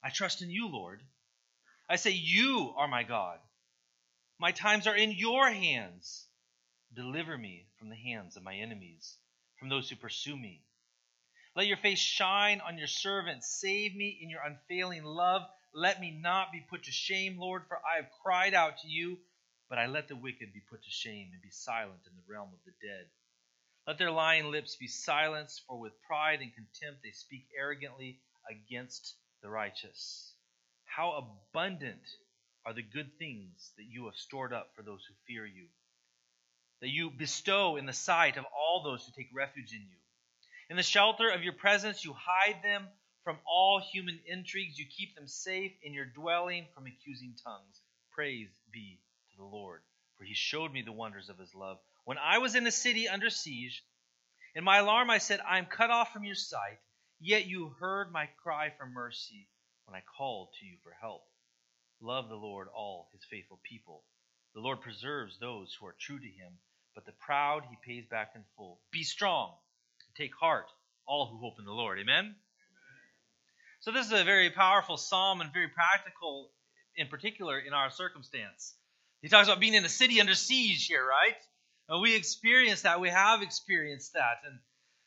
I 0.03 0.09
trust 0.09 0.41
in 0.41 0.49
you, 0.49 0.67
Lord. 0.67 1.01
I 1.89 1.95
say, 1.95 2.11
You 2.11 2.73
are 2.77 2.87
my 2.87 3.03
God. 3.03 3.39
My 4.37 4.51
times 4.51 4.85
are 4.87 4.95
in 4.95 5.11
your 5.11 5.49
hands. 5.49 6.27
Deliver 6.95 7.37
me 7.37 7.67
from 7.77 7.89
the 7.89 7.95
hands 7.95 8.37
of 8.37 8.43
my 8.43 8.55
enemies, 8.55 9.17
from 9.59 9.67
those 9.67 9.89
who 9.89 9.97
pursue 9.97 10.37
me. 10.37 10.63
Let 11.53 11.67
your 11.67 11.77
face 11.77 11.99
shine 11.99 12.61
on 12.61 12.77
your 12.77 12.87
servant. 12.87 13.43
Save 13.43 13.93
me 13.95 14.17
in 14.21 14.29
your 14.29 14.41
unfailing 14.41 15.03
love. 15.03 15.41
Let 15.73 15.99
me 15.99 16.11
not 16.11 16.53
be 16.53 16.65
put 16.69 16.83
to 16.83 16.91
shame, 16.91 17.37
Lord, 17.37 17.63
for 17.67 17.77
I 17.77 17.97
have 17.97 18.09
cried 18.23 18.53
out 18.53 18.77
to 18.79 18.87
you, 18.87 19.19
but 19.69 19.77
I 19.77 19.87
let 19.87 20.07
the 20.07 20.15
wicked 20.15 20.53
be 20.53 20.61
put 20.69 20.83
to 20.83 20.89
shame 20.89 21.31
and 21.33 21.41
be 21.41 21.49
silent 21.49 21.99
in 22.09 22.15
the 22.15 22.33
realm 22.33 22.49
of 22.53 22.59
the 22.65 22.87
dead. 22.87 23.07
Let 23.85 23.97
their 23.97 24.11
lying 24.11 24.49
lips 24.49 24.77
be 24.77 24.87
silenced, 24.87 25.63
for 25.67 25.77
with 25.77 26.01
pride 26.07 26.39
and 26.39 26.53
contempt 26.53 27.03
they 27.03 27.11
speak 27.11 27.45
arrogantly 27.59 28.21
against 28.49 29.15
the 29.41 29.49
righteous. 29.49 30.33
How 30.85 31.27
abundant 31.51 32.07
are 32.65 32.73
the 32.73 32.81
good 32.81 33.11
things 33.19 33.71
that 33.77 33.85
you 33.85 34.05
have 34.05 34.15
stored 34.15 34.53
up 34.53 34.71
for 34.75 34.81
those 34.81 35.03
who 35.05 35.13
fear 35.27 35.45
you 35.45 35.67
that 36.81 36.89
you 36.89 37.09
bestow 37.09 37.77
in 37.77 37.85
the 37.85 37.93
sight 37.93 38.37
of 38.37 38.45
all 38.45 38.83
those 38.83 39.05
who 39.05 39.11
take 39.15 39.29
refuge 39.33 39.71
in 39.73 39.81
you. 39.81 39.97
In 40.69 40.77
the 40.77 40.83
shelter 40.83 41.29
of 41.29 41.43
your 41.43 41.53
presence, 41.53 42.03
you 42.03 42.13
hide 42.13 42.61
them 42.63 42.87
from 43.23 43.37
all 43.47 43.79
human 43.79 44.19
intrigues. 44.25 44.77
You 44.77 44.85
keep 44.85 45.15
them 45.15 45.27
safe 45.27 45.71
in 45.83 45.93
your 45.93 46.05
dwelling 46.05 46.65
from 46.73 46.85
accusing 46.85 47.35
tongues. 47.43 47.81
Praise 48.11 48.49
be 48.71 48.99
to 49.31 49.37
the 49.37 49.43
Lord, 49.43 49.81
for 50.17 50.23
he 50.23 50.33
showed 50.33 50.71
me 50.71 50.81
the 50.81 50.91
wonders 50.91 51.29
of 51.29 51.37
his 51.37 51.53
love. 51.55 51.77
When 52.03 52.17
I 52.17 52.39
was 52.39 52.55
in 52.55 52.67
a 52.67 52.71
city 52.71 53.07
under 53.07 53.29
siege, 53.29 53.83
in 54.53 54.63
my 54.63 54.77
alarm 54.77 55.09
I 55.09 55.17
said, 55.17 55.39
I 55.47 55.57
am 55.57 55.65
cut 55.65 55.91
off 55.91 56.13
from 56.13 56.23
your 56.23 56.35
sight, 56.35 56.79
yet 57.19 57.47
you 57.47 57.75
heard 57.79 58.11
my 58.11 58.29
cry 58.43 58.71
for 58.77 58.85
mercy 58.85 59.47
when 59.85 59.95
I 59.95 60.03
called 60.17 60.49
to 60.59 60.65
you 60.65 60.77
for 60.83 60.93
help. 60.99 61.23
Love 62.01 62.29
the 62.29 62.35
Lord, 62.35 62.67
all 62.75 63.09
his 63.13 63.21
faithful 63.29 63.59
people 63.63 64.03
the 64.55 64.61
Lord 64.61 64.81
preserves 64.81 65.37
those 65.37 65.75
who 65.77 65.85
are 65.85 65.95
true 65.99 66.17
to 66.17 66.25
him, 66.25 66.53
but 66.95 67.05
the 67.05 67.11
proud 67.11 67.63
he 67.69 67.77
pays 67.85 68.05
back 68.09 68.31
in 68.35 68.41
full. 68.55 68.79
Be 68.89 69.03
strong, 69.03 69.51
take 70.17 70.33
heart, 70.33 70.67
all 71.05 71.27
who 71.27 71.37
hope 71.37 71.59
in 71.59 71.65
the 71.65 71.71
Lord. 71.71 71.99
Amen? 71.99 72.33
So, 73.81 73.91
this 73.91 74.07
is 74.07 74.13
a 74.13 74.23
very 74.23 74.49
powerful 74.49 74.97
psalm 74.97 75.41
and 75.41 75.53
very 75.53 75.67
practical, 75.67 76.49
in 76.95 77.07
particular, 77.07 77.59
in 77.59 77.73
our 77.73 77.91
circumstance. 77.91 78.73
He 79.21 79.27
talks 79.27 79.47
about 79.47 79.59
being 79.59 79.73
in 79.73 79.85
a 79.85 79.89
city 79.89 80.21
under 80.21 80.35
siege 80.35 80.87
here, 80.87 81.05
right? 81.05 81.35
And 81.89 82.01
we 82.01 82.15
experience 82.15 82.83
that. 82.83 83.01
We 83.01 83.09
have 83.09 83.41
experienced 83.41 84.13
that. 84.13 84.37
And 84.47 84.59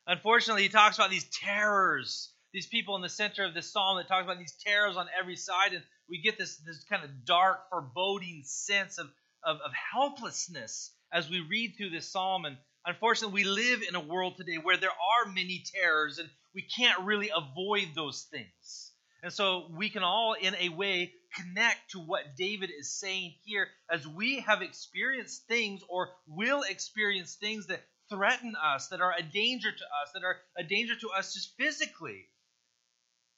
unfortunately, 0.06 0.62
he 0.62 0.68
talks 0.68 0.96
about 0.96 1.10
these 1.10 1.24
terrors, 1.24 2.30
these 2.52 2.66
people 2.66 2.96
in 2.96 3.02
the 3.02 3.08
center 3.08 3.44
of 3.44 3.54
this 3.54 3.72
psalm 3.72 3.96
that 3.96 4.08
talks 4.08 4.24
about 4.24 4.38
these 4.38 4.56
terrors 4.64 4.96
on 4.96 5.06
every 5.18 5.36
side. 5.36 5.72
And 5.72 5.82
we 6.08 6.20
get 6.20 6.38
this, 6.38 6.56
this 6.58 6.84
kind 6.84 7.02
of 7.04 7.24
dark, 7.24 7.68
foreboding 7.70 8.42
sense 8.44 8.98
of, 8.98 9.08
of, 9.44 9.56
of 9.56 9.70
helplessness 9.92 10.90
as 11.12 11.30
we 11.30 11.40
read 11.40 11.74
through 11.76 11.90
this 11.90 12.10
psalm. 12.10 12.44
And 12.44 12.56
unfortunately, 12.84 13.44
we 13.44 13.48
live 13.48 13.82
in 13.88 13.94
a 13.94 14.00
world 14.00 14.36
today 14.36 14.56
where 14.56 14.76
there 14.76 14.90
are 14.90 15.30
many 15.30 15.64
terrors, 15.74 16.18
and 16.18 16.28
we 16.54 16.62
can't 16.62 17.04
really 17.04 17.30
avoid 17.34 17.88
those 17.94 18.26
things. 18.30 18.92
And 19.22 19.32
so 19.32 19.66
we 19.76 19.90
can 19.90 20.02
all, 20.02 20.34
in 20.40 20.54
a 20.54 20.68
way, 20.68 21.12
connect 21.34 21.90
to 21.90 21.98
what 21.98 22.36
David 22.36 22.70
is 22.70 22.90
saying 22.90 23.34
here 23.44 23.68
as 23.90 24.06
we 24.06 24.40
have 24.40 24.62
experienced 24.62 25.46
things 25.48 25.82
or 25.88 26.10
will 26.28 26.62
experience 26.62 27.34
things 27.34 27.66
that 27.66 27.82
threaten 28.08 28.54
us, 28.56 28.88
that 28.88 29.00
are 29.00 29.12
a 29.18 29.22
danger 29.22 29.70
to 29.70 29.84
us, 29.84 30.12
that 30.14 30.24
are 30.24 30.36
a 30.56 30.62
danger 30.62 30.94
to 30.94 31.10
us 31.10 31.34
just 31.34 31.56
physically. 31.58 32.26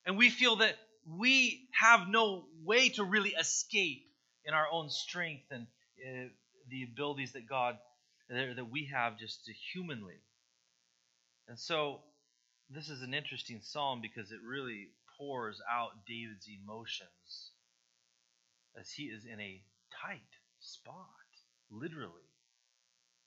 And 0.07 0.17
we 0.17 0.31
feel 0.31 0.57
that 0.57 0.77
we 1.07 1.69
have 1.73 2.09
no 2.09 2.45
way 2.65 2.91
to 2.91 3.05
really 3.05 3.31
escape 3.31 4.05
in 4.45 4.55
our 4.55 4.67
own 4.71 4.91
strength 4.91 5.47
and 5.51 5.67
uh, 6.07 6.29
the 6.69 6.85
abilities 6.85 7.33
that 7.33 7.49
God, 7.49 7.77
that 8.29 8.71
we 8.71 8.91
have 8.93 9.19
just 9.19 9.51
humanly. 9.73 10.21
And 11.49 11.59
so 11.59 12.01
this 12.71 12.89
is 12.89 13.03
an 13.03 13.15
interesting 13.15 13.61
psalm 13.63 14.01
because 14.01 14.31
it 14.31 14.39
really 14.47 14.89
pours 15.19 15.61
out 15.71 16.07
David's 16.07 16.47
emotions 16.49 17.51
as 18.79 18.91
he 18.91 19.05
is 19.05 19.25
in 19.25 19.41
a 19.41 19.61
tight 20.03 20.21
spot, 20.61 20.95
literally, 21.71 22.31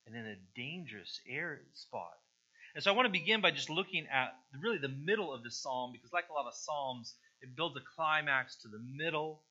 and 0.08 0.16
in 0.16 0.26
a 0.26 0.38
dangerous 0.56 1.20
air 1.30 1.60
spot. 1.74 2.18
And 2.76 2.84
so 2.84 2.92
I 2.92 2.96
want 2.96 3.06
to 3.06 3.12
begin 3.12 3.42
by 3.42 3.52
just 3.52 3.70
looking 3.70 4.08
at 4.12 4.34
really 4.60 4.80
the 4.80 4.88
middle 4.88 5.34
of 5.34 5.44
the 5.44 5.52
psalm 5.52 5.92
because, 5.92 6.12
like 6.12 6.30
a 6.30 6.34
lot 6.34 6.48
of 6.48 6.56
psalms, 6.56 7.14
it 7.42 7.56
builds 7.56 7.76
a 7.78 7.82
climax 7.96 8.56
to 8.62 8.68
the 8.68 8.80
middle, 8.80 9.42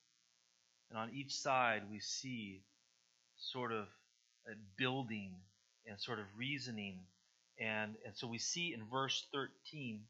and 0.90 0.98
on 0.98 1.10
each 1.14 1.34
side 1.34 1.82
we 1.90 2.00
see 2.00 2.62
sort 3.42 3.72
of 3.72 3.84
uh, 4.48 4.54
building 4.76 5.34
and 5.86 6.00
sort 6.00 6.18
of 6.18 6.26
reasoning. 6.36 7.00
And, 7.58 7.94
and 8.06 8.16
so 8.16 8.26
we 8.26 8.38
see 8.38 8.72
in 8.72 8.84
verse 8.90 9.26
13, 9.32 10.00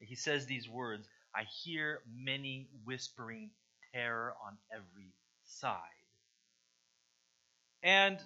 he 0.00 0.14
says 0.14 0.46
these 0.46 0.68
words 0.68 1.08
I 1.34 1.44
hear 1.64 2.00
many 2.14 2.68
whispering 2.84 3.50
terror 3.92 4.34
on 4.46 4.56
every 4.72 5.12
side. 5.44 5.80
And 7.82 8.18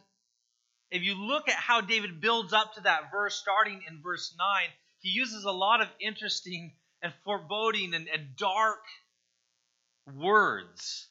if 0.90 1.02
you 1.02 1.14
look 1.14 1.48
at 1.48 1.54
how 1.54 1.80
David 1.80 2.20
builds 2.20 2.52
up 2.52 2.74
to 2.74 2.82
that 2.82 3.10
verse, 3.10 3.34
starting 3.34 3.82
in 3.88 4.00
verse 4.02 4.34
9, 4.38 4.68
he 5.00 5.10
uses 5.10 5.44
a 5.44 5.50
lot 5.50 5.80
of 5.80 5.88
interesting 6.00 6.72
and 7.02 7.12
foreboding 7.24 7.94
and, 7.94 8.08
and 8.08 8.36
dark 8.36 8.82
words. 10.16 11.07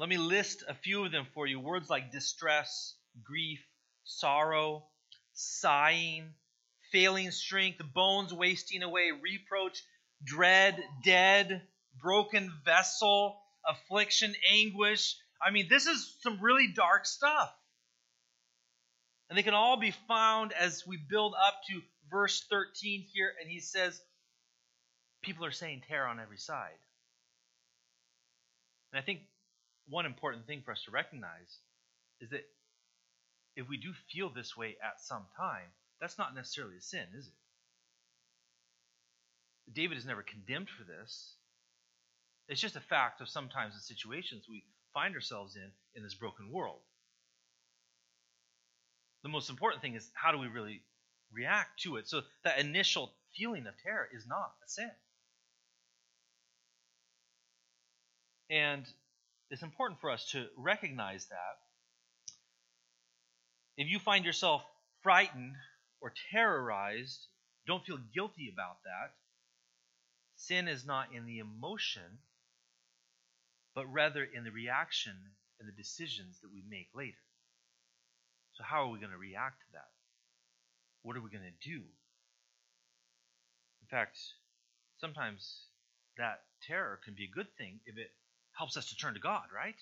Let 0.00 0.08
me 0.08 0.16
list 0.16 0.64
a 0.66 0.72
few 0.72 1.04
of 1.04 1.12
them 1.12 1.26
for 1.34 1.46
you. 1.46 1.60
Words 1.60 1.90
like 1.90 2.10
distress, 2.10 2.94
grief, 3.22 3.62
sorrow, 4.04 4.86
sighing, 5.34 6.32
failing 6.90 7.30
strength, 7.32 7.82
bones 7.92 8.32
wasting 8.32 8.82
away, 8.82 9.10
reproach, 9.10 9.82
dread, 10.24 10.82
dead, 11.04 11.60
broken 12.00 12.50
vessel, 12.64 13.42
affliction, 13.68 14.34
anguish. 14.50 15.16
I 15.46 15.50
mean, 15.50 15.66
this 15.68 15.84
is 15.84 16.16
some 16.22 16.40
really 16.40 16.72
dark 16.74 17.04
stuff. 17.04 17.54
And 19.28 19.36
they 19.36 19.42
can 19.42 19.52
all 19.52 19.76
be 19.76 19.92
found 20.08 20.54
as 20.54 20.86
we 20.86 20.96
build 20.96 21.34
up 21.34 21.60
to 21.68 21.82
verse 22.10 22.42
13 22.48 23.04
here, 23.12 23.34
and 23.38 23.50
he 23.50 23.60
says, 23.60 24.00
People 25.22 25.44
are 25.44 25.50
saying 25.50 25.82
terror 25.86 26.06
on 26.06 26.20
every 26.20 26.38
side. 26.38 26.78
And 28.94 28.98
I 28.98 29.04
think 29.04 29.20
one 29.90 30.06
important 30.06 30.46
thing 30.46 30.62
for 30.64 30.72
us 30.72 30.82
to 30.84 30.90
recognize 30.90 31.58
is 32.20 32.30
that 32.30 32.44
if 33.56 33.68
we 33.68 33.76
do 33.76 33.92
feel 34.12 34.30
this 34.30 34.56
way 34.56 34.76
at 34.82 35.00
some 35.00 35.24
time, 35.36 35.68
that's 36.00 36.18
not 36.18 36.34
necessarily 36.34 36.76
a 36.76 36.80
sin, 36.80 37.06
is 37.16 37.26
it? 37.26 37.34
David 39.72 39.98
is 39.98 40.06
never 40.06 40.22
condemned 40.22 40.68
for 40.70 40.84
this. 40.84 41.34
It's 42.48 42.60
just 42.60 42.76
a 42.76 42.80
fact 42.80 43.20
of 43.20 43.28
sometimes 43.28 43.74
the 43.74 43.80
situations 43.80 44.46
we 44.48 44.64
find 44.92 45.14
ourselves 45.14 45.56
in 45.56 45.70
in 45.94 46.02
this 46.02 46.14
broken 46.14 46.50
world. 46.50 46.80
The 49.22 49.28
most 49.28 49.50
important 49.50 49.82
thing 49.82 49.94
is 49.94 50.10
how 50.14 50.32
do 50.32 50.38
we 50.38 50.48
really 50.48 50.82
react 51.32 51.80
to 51.82 51.96
it? 51.96 52.08
So 52.08 52.22
that 52.44 52.58
initial 52.58 53.12
feeling 53.36 53.66
of 53.66 53.74
terror 53.82 54.08
is 54.12 54.26
not 54.26 54.52
a 54.64 54.68
sin. 54.68 54.90
And 58.48 58.84
it's 59.50 59.62
important 59.62 60.00
for 60.00 60.10
us 60.10 60.30
to 60.30 60.46
recognize 60.56 61.26
that. 61.26 61.58
If 63.76 63.88
you 63.88 63.98
find 63.98 64.24
yourself 64.24 64.62
frightened 65.02 65.54
or 66.00 66.12
terrorized, 66.30 67.26
don't 67.66 67.84
feel 67.84 67.98
guilty 68.14 68.50
about 68.52 68.82
that. 68.84 69.12
Sin 70.36 70.68
is 70.68 70.86
not 70.86 71.08
in 71.14 71.26
the 71.26 71.38
emotion, 71.38 72.18
but 73.74 73.92
rather 73.92 74.24
in 74.24 74.44
the 74.44 74.50
reaction 74.50 75.14
and 75.58 75.68
the 75.68 75.72
decisions 75.72 76.40
that 76.40 76.52
we 76.52 76.62
make 76.68 76.88
later. 76.94 77.18
So, 78.52 78.64
how 78.64 78.84
are 78.84 78.88
we 78.88 78.98
going 78.98 79.12
to 79.12 79.18
react 79.18 79.60
to 79.60 79.72
that? 79.72 79.90
What 81.02 81.16
are 81.16 81.22
we 81.22 81.30
going 81.30 81.44
to 81.44 81.68
do? 81.68 81.82
In 83.82 83.88
fact, 83.90 84.18
sometimes 84.98 85.64
that 86.16 86.42
terror 86.66 87.00
can 87.04 87.14
be 87.14 87.24
a 87.24 87.34
good 87.34 87.48
thing 87.56 87.80
if 87.86 87.96
it 87.96 88.10
helps 88.60 88.76
us 88.76 88.90
to 88.90 88.96
turn 88.96 89.14
to 89.14 89.20
God, 89.20 89.44
right? 89.56 89.74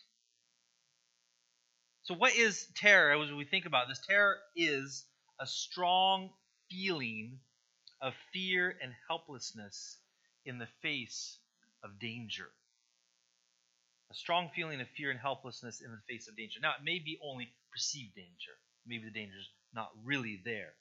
So, 2.04 2.14
what 2.14 2.32
is 2.36 2.64
terror 2.76 3.20
as 3.20 3.32
we 3.32 3.44
think 3.44 3.66
about 3.66 3.88
this? 3.88 4.00
Terror 4.06 4.36
is 4.54 5.04
a 5.40 5.46
strong 5.48 6.30
feeling 6.70 7.40
of 8.00 8.14
fear 8.32 8.72
and 8.80 8.92
helplessness 9.08 9.98
in 10.44 10.58
the 10.58 10.68
face 10.80 11.38
of 11.82 11.98
danger. 11.98 12.46
A 14.12 14.14
strong 14.14 14.48
feeling 14.54 14.80
of 14.80 14.86
fear 14.96 15.10
and 15.10 15.18
helplessness 15.18 15.80
in 15.80 15.90
the 15.90 16.00
face 16.08 16.28
of 16.28 16.36
danger. 16.36 16.60
Now, 16.62 16.70
it 16.78 16.84
may 16.84 17.00
be 17.00 17.18
only 17.20 17.48
perceived 17.72 18.14
danger. 18.14 18.54
Maybe 18.86 19.06
the 19.06 19.10
danger 19.10 19.38
is 19.40 19.48
not 19.74 19.90
really 20.04 20.40
there. 20.44 20.74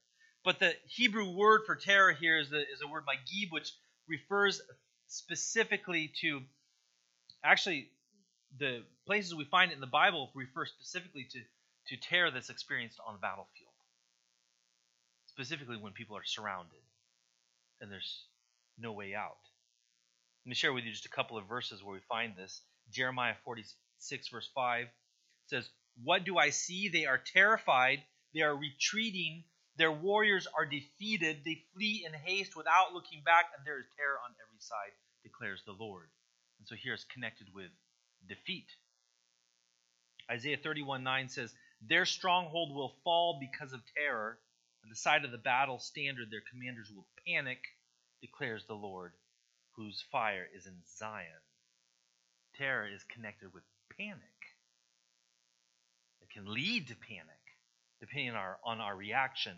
But 0.45 0.59
the 0.59 0.75
Hebrew 0.87 1.31
word 1.31 1.61
for 1.65 1.75
terror 1.75 2.13
here 2.13 2.37
is, 2.37 2.51
the, 2.51 2.59
is 2.59 2.81
a 2.85 2.87
word 2.87 3.05
magib, 3.07 3.51
which 3.51 3.73
refers 4.07 4.61
specifically 5.07 6.13
to, 6.21 6.41
actually, 7.43 7.89
the 8.57 8.83
places 9.05 9.35
we 9.35 9.45
find 9.45 9.71
it 9.71 9.75
in 9.75 9.81
the 9.81 9.88
Bible 9.88 10.29
refer 10.35 10.65
specifically 10.65 11.27
to, 11.31 11.39
to 11.88 12.01
terror 12.01 12.31
that's 12.31 12.49
experienced 12.49 12.99
on 13.05 13.13
the 13.13 13.19
battlefield. 13.19 13.71
Specifically 15.27 15.77
when 15.77 15.93
people 15.93 16.17
are 16.17 16.25
surrounded 16.25 16.79
and 17.81 17.91
there's 17.91 18.23
no 18.79 18.91
way 18.91 19.13
out. 19.13 19.38
Let 20.45 20.49
me 20.49 20.55
share 20.55 20.73
with 20.73 20.85
you 20.85 20.91
just 20.91 21.05
a 21.05 21.09
couple 21.09 21.38
of 21.38 21.45
verses 21.47 21.83
where 21.83 21.93
we 21.93 21.99
find 22.07 22.33
this. 22.35 22.61
Jeremiah 22.91 23.35
46, 23.43 24.29
verse 24.29 24.49
5 24.55 24.88
says, 25.47 25.69
What 26.03 26.23
do 26.23 26.38
I 26.38 26.49
see? 26.51 26.89
They 26.89 27.05
are 27.05 27.17
terrified, 27.17 28.01
they 28.33 28.41
are 28.41 28.55
retreating, 28.55 29.43
their 29.77 29.91
warriors 29.91 30.47
are 30.57 30.65
defeated, 30.65 31.41
they 31.45 31.63
flee 31.73 32.05
in 32.07 32.13
haste 32.13 32.55
without 32.55 32.93
looking 32.93 33.21
back, 33.23 33.45
and 33.55 33.65
there 33.65 33.79
is 33.79 33.85
terror 33.95 34.17
on 34.23 34.31
every 34.41 34.59
side, 34.59 34.93
declares 35.23 35.61
the 35.65 35.73
Lord. 35.73 36.07
And 36.59 36.67
so 36.67 36.75
here 36.75 36.93
it's 36.93 37.05
connected 37.05 37.47
with 37.53 37.71
defeat. 38.27 38.67
Isaiah 40.29 40.57
31 40.57 41.03
9 41.03 41.29
says, 41.29 41.53
Their 41.81 42.05
stronghold 42.05 42.75
will 42.75 42.95
fall 43.03 43.39
because 43.39 43.73
of 43.73 43.81
terror. 43.95 44.39
At 44.83 44.89
the 44.89 44.95
side 44.95 45.25
of 45.25 45.31
the 45.31 45.37
battle 45.37 45.79
standard, 45.79 46.29
their 46.31 46.43
commanders 46.51 46.91
will 46.93 47.07
panic, 47.25 47.59
declares 48.21 48.65
the 48.65 48.73
Lord 48.73 49.13
whose 49.75 50.03
fire 50.11 50.47
is 50.55 50.65
in 50.65 50.73
Zion. 50.97 51.25
Terror 52.57 52.87
is 52.87 53.03
connected 53.13 53.53
with 53.53 53.63
panic. 53.97 54.21
It 56.21 56.29
can 56.33 56.51
lead 56.51 56.87
to 56.87 56.95
panic, 56.95 57.41
depending 57.99 58.31
on 58.31 58.35
our, 58.35 58.57
on 58.63 58.81
our 58.81 58.95
reaction. 58.95 59.53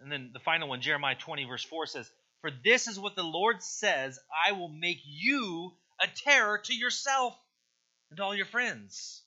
And 0.00 0.10
then 0.10 0.30
the 0.32 0.40
final 0.40 0.68
one, 0.68 0.80
Jeremiah 0.80 1.16
20, 1.16 1.44
verse 1.44 1.64
4 1.64 1.86
says, 1.86 2.10
For 2.42 2.50
this 2.64 2.88
is 2.88 2.98
what 2.98 3.16
the 3.16 3.22
Lord 3.22 3.62
says 3.62 4.18
I 4.46 4.52
will 4.52 4.68
make 4.68 5.00
you 5.04 5.72
a 6.00 6.06
terror 6.24 6.58
to 6.58 6.74
yourself 6.74 7.38
and 8.10 8.20
all 8.20 8.34
your 8.34 8.46
friends. 8.46 9.22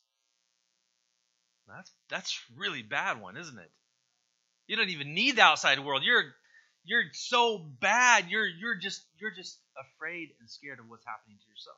That's, 1.68 1.92
that's 2.10 2.40
really 2.56 2.84
bad 2.84 3.20
one, 3.20 3.38
isn't 3.38 3.58
it? 3.58 3.72
You 4.68 4.76
don't 4.76 4.90
even 4.90 5.14
need 5.14 5.38
the 5.38 5.44
outside 5.44 5.80
world. 5.80 6.04
You're 6.04 6.36
you're 6.84 7.04
so 7.14 7.58
bad. 7.58 8.30
You're 8.30 8.48
you're 8.48 8.76
just 8.76 9.04
you're 9.20 9.34
just 9.34 9.58
afraid 9.78 10.30
and 10.40 10.50
scared 10.50 10.80
of 10.80 10.86
what's 10.88 11.06
happening 11.06 11.38
to 11.38 11.50
yourself. 11.50 11.78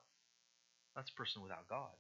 That's 0.96 1.10
a 1.10 1.14
person 1.14 1.42
without 1.42 1.68
God. 1.70 1.92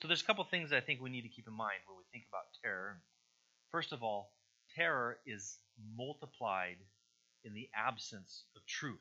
So 0.00 0.08
there's 0.08 0.22
a 0.22 0.24
couple 0.24 0.44
things 0.44 0.70
that 0.70 0.76
I 0.76 0.80
think 0.80 1.00
we 1.00 1.10
need 1.10 1.22
to 1.22 1.28
keep 1.28 1.46
in 1.46 1.54
mind 1.54 1.78
when 1.86 1.96
we 1.96 2.04
think 2.12 2.24
about 2.28 2.42
terror. 2.62 3.00
First 3.70 3.92
of 3.92 4.02
all, 4.02 4.32
terror 4.74 5.18
is 5.26 5.58
multiplied 5.96 6.76
in 7.44 7.54
the 7.54 7.68
absence 7.74 8.44
of 8.56 8.64
truth. 8.66 8.98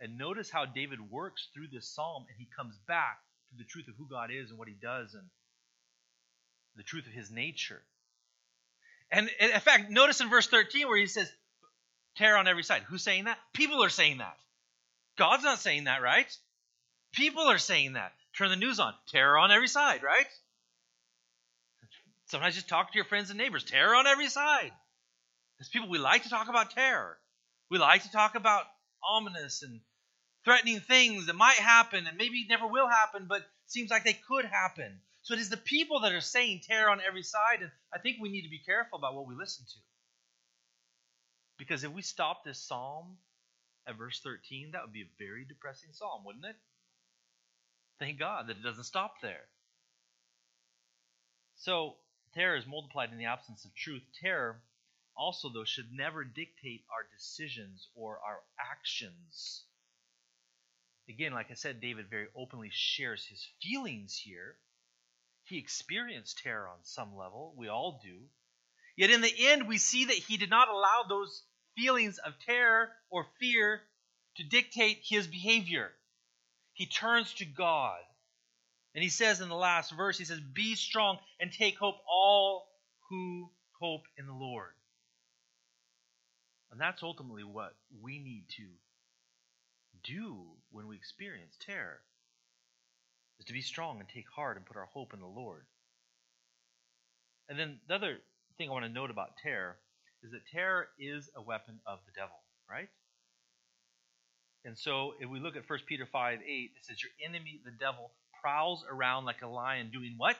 And 0.00 0.18
notice 0.18 0.50
how 0.50 0.66
David 0.66 0.98
works 1.10 1.48
through 1.54 1.68
this 1.72 1.86
psalm 1.86 2.24
and 2.28 2.36
he 2.38 2.48
comes 2.56 2.76
back 2.88 3.18
to 3.50 3.56
the 3.56 3.64
truth 3.64 3.88
of 3.88 3.94
who 3.96 4.08
God 4.08 4.30
is 4.32 4.50
and 4.50 4.58
what 4.58 4.68
he 4.68 4.74
does 4.74 5.14
and 5.14 5.24
the 6.76 6.82
truth 6.82 7.06
of 7.06 7.12
his 7.12 7.30
nature. 7.30 7.82
And 9.10 9.30
in 9.38 9.60
fact, 9.60 9.90
notice 9.90 10.20
in 10.20 10.30
verse 10.30 10.46
13 10.48 10.88
where 10.88 10.98
he 10.98 11.06
says, 11.06 11.30
terror 12.16 12.38
on 12.38 12.48
every 12.48 12.62
side. 12.62 12.82
Who's 12.88 13.02
saying 13.02 13.24
that? 13.24 13.38
People 13.52 13.84
are 13.84 13.90
saying 13.90 14.18
that. 14.18 14.36
God's 15.18 15.44
not 15.44 15.58
saying 15.58 15.84
that, 15.84 16.02
right? 16.02 16.26
People 17.12 17.42
are 17.44 17.58
saying 17.58 17.92
that. 17.92 18.12
Turn 18.36 18.48
the 18.50 18.56
news 18.56 18.80
on. 18.80 18.94
Terror 19.08 19.38
on 19.38 19.50
every 19.50 19.68
side, 19.68 20.02
right? 20.02 20.26
Sometimes 22.26 22.54
just 22.54 22.68
talk 22.68 22.90
to 22.90 22.96
your 22.96 23.04
friends 23.04 23.28
and 23.28 23.38
neighbors. 23.38 23.64
Terror 23.64 23.94
on 23.94 24.06
every 24.06 24.28
side. 24.28 24.72
As 25.62 25.68
people, 25.68 25.88
we 25.88 25.98
like 25.98 26.24
to 26.24 26.28
talk 26.28 26.48
about 26.48 26.72
terror. 26.72 27.16
We 27.70 27.78
like 27.78 28.02
to 28.02 28.10
talk 28.10 28.34
about 28.34 28.64
ominous 29.08 29.62
and 29.62 29.80
threatening 30.44 30.80
things 30.80 31.26
that 31.26 31.36
might 31.36 31.54
happen 31.54 32.08
and 32.08 32.18
maybe 32.18 32.44
never 32.48 32.66
will 32.66 32.88
happen, 32.88 33.26
but 33.28 33.42
seems 33.66 33.88
like 33.88 34.02
they 34.02 34.18
could 34.26 34.44
happen. 34.44 34.98
So 35.22 35.34
it 35.34 35.40
is 35.40 35.50
the 35.50 35.56
people 35.56 36.00
that 36.00 36.10
are 36.10 36.20
saying 36.20 36.62
terror 36.66 36.90
on 36.90 37.00
every 37.00 37.22
side, 37.22 37.60
and 37.60 37.70
I 37.94 38.00
think 38.00 38.16
we 38.20 38.28
need 38.28 38.42
to 38.42 38.50
be 38.50 38.58
careful 38.58 38.98
about 38.98 39.14
what 39.14 39.28
we 39.28 39.36
listen 39.36 39.64
to. 39.64 39.78
Because 41.58 41.84
if 41.84 41.92
we 41.92 42.02
stop 42.02 42.42
this 42.42 42.58
psalm 42.58 43.18
at 43.86 43.96
verse 43.96 44.18
13, 44.18 44.72
that 44.72 44.82
would 44.82 44.92
be 44.92 45.02
a 45.02 45.24
very 45.24 45.44
depressing 45.44 45.90
psalm, 45.92 46.24
wouldn't 46.24 46.44
it? 46.44 46.56
Thank 48.00 48.18
God 48.18 48.48
that 48.48 48.56
it 48.56 48.64
doesn't 48.64 48.82
stop 48.82 49.14
there. 49.22 49.46
So, 51.54 51.98
terror 52.34 52.56
is 52.56 52.66
multiplied 52.66 53.12
in 53.12 53.18
the 53.18 53.26
absence 53.26 53.64
of 53.64 53.72
truth. 53.76 54.02
Terror 54.20 54.60
also, 55.16 55.48
though, 55.48 55.64
should 55.64 55.92
never 55.92 56.24
dictate 56.24 56.84
our 56.90 57.06
decisions 57.14 57.88
or 57.94 58.18
our 58.26 58.40
actions. 58.58 59.64
Again, 61.08 61.32
like 61.32 61.50
I 61.50 61.54
said, 61.54 61.80
David 61.80 62.08
very 62.08 62.28
openly 62.36 62.70
shares 62.72 63.24
his 63.26 63.46
feelings 63.60 64.16
here. 64.16 64.56
He 65.44 65.58
experienced 65.58 66.38
terror 66.38 66.68
on 66.68 66.78
some 66.84 67.16
level. 67.16 67.54
We 67.56 67.68
all 67.68 68.00
do. 68.02 68.20
Yet 68.96 69.10
in 69.10 69.20
the 69.20 69.34
end, 69.48 69.68
we 69.68 69.78
see 69.78 70.06
that 70.06 70.14
he 70.14 70.36
did 70.36 70.50
not 70.50 70.68
allow 70.68 71.04
those 71.08 71.42
feelings 71.76 72.18
of 72.18 72.38
terror 72.46 72.90
or 73.10 73.26
fear 73.40 73.82
to 74.36 74.44
dictate 74.44 75.00
his 75.02 75.26
behavior. 75.26 75.90
He 76.74 76.86
turns 76.86 77.32
to 77.34 77.44
God. 77.44 78.00
And 78.94 79.02
he 79.02 79.10
says 79.10 79.40
in 79.40 79.48
the 79.48 79.54
last 79.54 79.90
verse, 79.92 80.18
he 80.18 80.24
says, 80.24 80.40
Be 80.40 80.74
strong 80.74 81.18
and 81.40 81.50
take 81.50 81.78
hope, 81.78 81.96
all 82.08 82.68
who 83.08 83.50
hope 83.80 84.02
in 84.18 84.26
the 84.26 84.32
Lord. 84.32 84.72
And 86.72 86.80
that's 86.80 87.02
ultimately 87.02 87.44
what 87.44 87.74
we 88.02 88.18
need 88.18 88.46
to 88.56 88.64
do 90.02 90.46
when 90.70 90.88
we 90.88 90.96
experience 90.96 91.54
terror 91.60 92.00
is 93.38 93.44
to 93.44 93.52
be 93.52 93.60
strong 93.60 94.00
and 94.00 94.08
take 94.08 94.24
heart 94.34 94.56
and 94.56 94.64
put 94.64 94.78
our 94.78 94.86
hope 94.86 95.12
in 95.12 95.20
the 95.20 95.26
Lord. 95.26 95.66
And 97.50 97.58
then 97.58 97.78
the 97.88 97.94
other 97.94 98.16
thing 98.56 98.70
I 98.70 98.72
want 98.72 98.86
to 98.86 98.90
note 98.90 99.10
about 99.10 99.36
terror 99.42 99.76
is 100.22 100.30
that 100.30 100.46
terror 100.50 100.88
is 100.98 101.28
a 101.36 101.42
weapon 101.42 101.78
of 101.86 101.98
the 102.06 102.12
devil, 102.18 102.36
right? 102.70 102.88
And 104.64 104.78
so 104.78 105.12
if 105.20 105.28
we 105.28 105.40
look 105.40 105.56
at 105.56 105.68
1 105.68 105.78
Peter 105.86 106.08
5 106.10 106.38
8, 106.40 106.46
it 106.48 106.70
says, 106.86 106.96
Your 107.02 107.12
enemy, 107.28 107.60
the 107.64 107.72
devil, 107.72 108.12
prowls 108.40 108.84
around 108.90 109.26
like 109.26 109.42
a 109.42 109.48
lion 109.48 109.90
doing 109.92 110.14
what? 110.16 110.36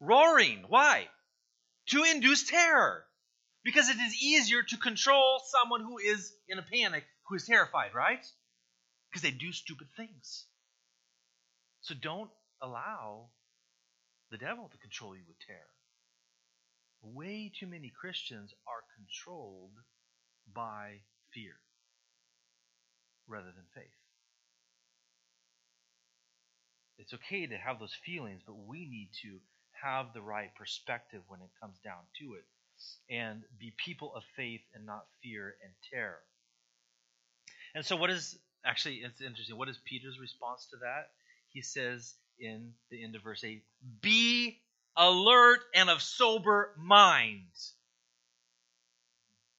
Roaring. 0.00 0.64
Why? 0.68 1.08
To 1.86 2.04
induce 2.04 2.50
terror. 2.50 3.04
Because 3.64 3.88
it 3.88 3.96
is 3.96 4.22
easier 4.22 4.62
to 4.62 4.76
control 4.76 5.40
someone 5.46 5.80
who 5.80 5.98
is 5.98 6.32
in 6.48 6.58
a 6.58 6.62
panic, 6.62 7.04
who 7.28 7.36
is 7.36 7.46
terrified, 7.46 7.94
right? 7.94 8.24
Because 9.08 9.22
they 9.22 9.30
do 9.30 9.52
stupid 9.52 9.88
things. 9.96 10.44
So 11.80 11.94
don't 11.94 12.30
allow 12.60 13.30
the 14.30 14.38
devil 14.38 14.68
to 14.70 14.78
control 14.78 15.16
you 15.16 15.22
with 15.26 15.38
terror. 15.46 15.58
Way 17.02 17.52
too 17.58 17.66
many 17.66 17.90
Christians 17.90 18.52
are 18.66 18.84
controlled 18.96 19.76
by 20.52 21.00
fear 21.32 21.54
rather 23.26 23.52
than 23.54 23.64
faith. 23.74 23.84
It's 26.98 27.14
okay 27.14 27.46
to 27.46 27.56
have 27.56 27.78
those 27.78 27.96
feelings, 28.04 28.42
but 28.46 28.56
we 28.66 28.86
need 28.86 29.10
to 29.22 29.40
have 29.82 30.12
the 30.12 30.22
right 30.22 30.54
perspective 30.54 31.22
when 31.28 31.40
it 31.40 31.50
comes 31.60 31.78
down 31.84 32.04
to 32.20 32.34
it 32.34 32.44
and 33.10 33.42
be 33.58 33.72
people 33.84 34.14
of 34.14 34.22
faith 34.36 34.62
and 34.74 34.86
not 34.86 35.04
fear 35.22 35.54
and 35.62 35.72
terror. 35.92 36.20
And 37.74 37.84
so, 37.84 37.96
what 37.96 38.10
is 38.10 38.38
actually, 38.64 38.96
it's 38.96 39.20
interesting. 39.20 39.56
What 39.56 39.68
is 39.68 39.78
Peter's 39.84 40.18
response 40.20 40.66
to 40.70 40.76
that? 40.78 41.10
He 41.48 41.62
says 41.62 42.14
in 42.38 42.72
the 42.90 43.02
end 43.02 43.14
of 43.14 43.22
verse 43.22 43.44
8, 43.44 43.62
Be 44.00 44.58
alert 44.96 45.60
and 45.74 45.90
of 45.90 46.02
sober 46.02 46.74
mind. 46.78 47.50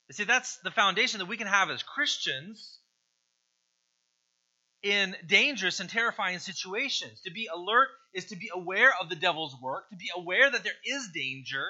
You 0.08 0.14
see, 0.14 0.24
that's 0.24 0.58
the 0.58 0.72
foundation 0.72 1.20
that 1.20 1.26
we 1.26 1.38
can 1.38 1.48
have 1.48 1.70
as 1.70 1.84
Christians 1.84 2.80
in 4.84 5.16
dangerous 5.26 5.80
and 5.80 5.90
terrifying 5.90 6.38
situations. 6.38 7.22
To 7.22 7.32
be 7.32 7.48
alert 7.54 7.90
is 8.14 8.26
to 8.26 8.36
be 8.36 8.52
aware 8.54 8.92
of 9.02 9.10
the 9.10 9.16
devil's 9.16 9.60
work, 9.60 9.90
to 9.90 9.96
be 9.96 10.12
aware 10.16 10.50
that 10.50 10.64
there 10.64 10.74
is 10.86 11.10
danger, 11.14 11.66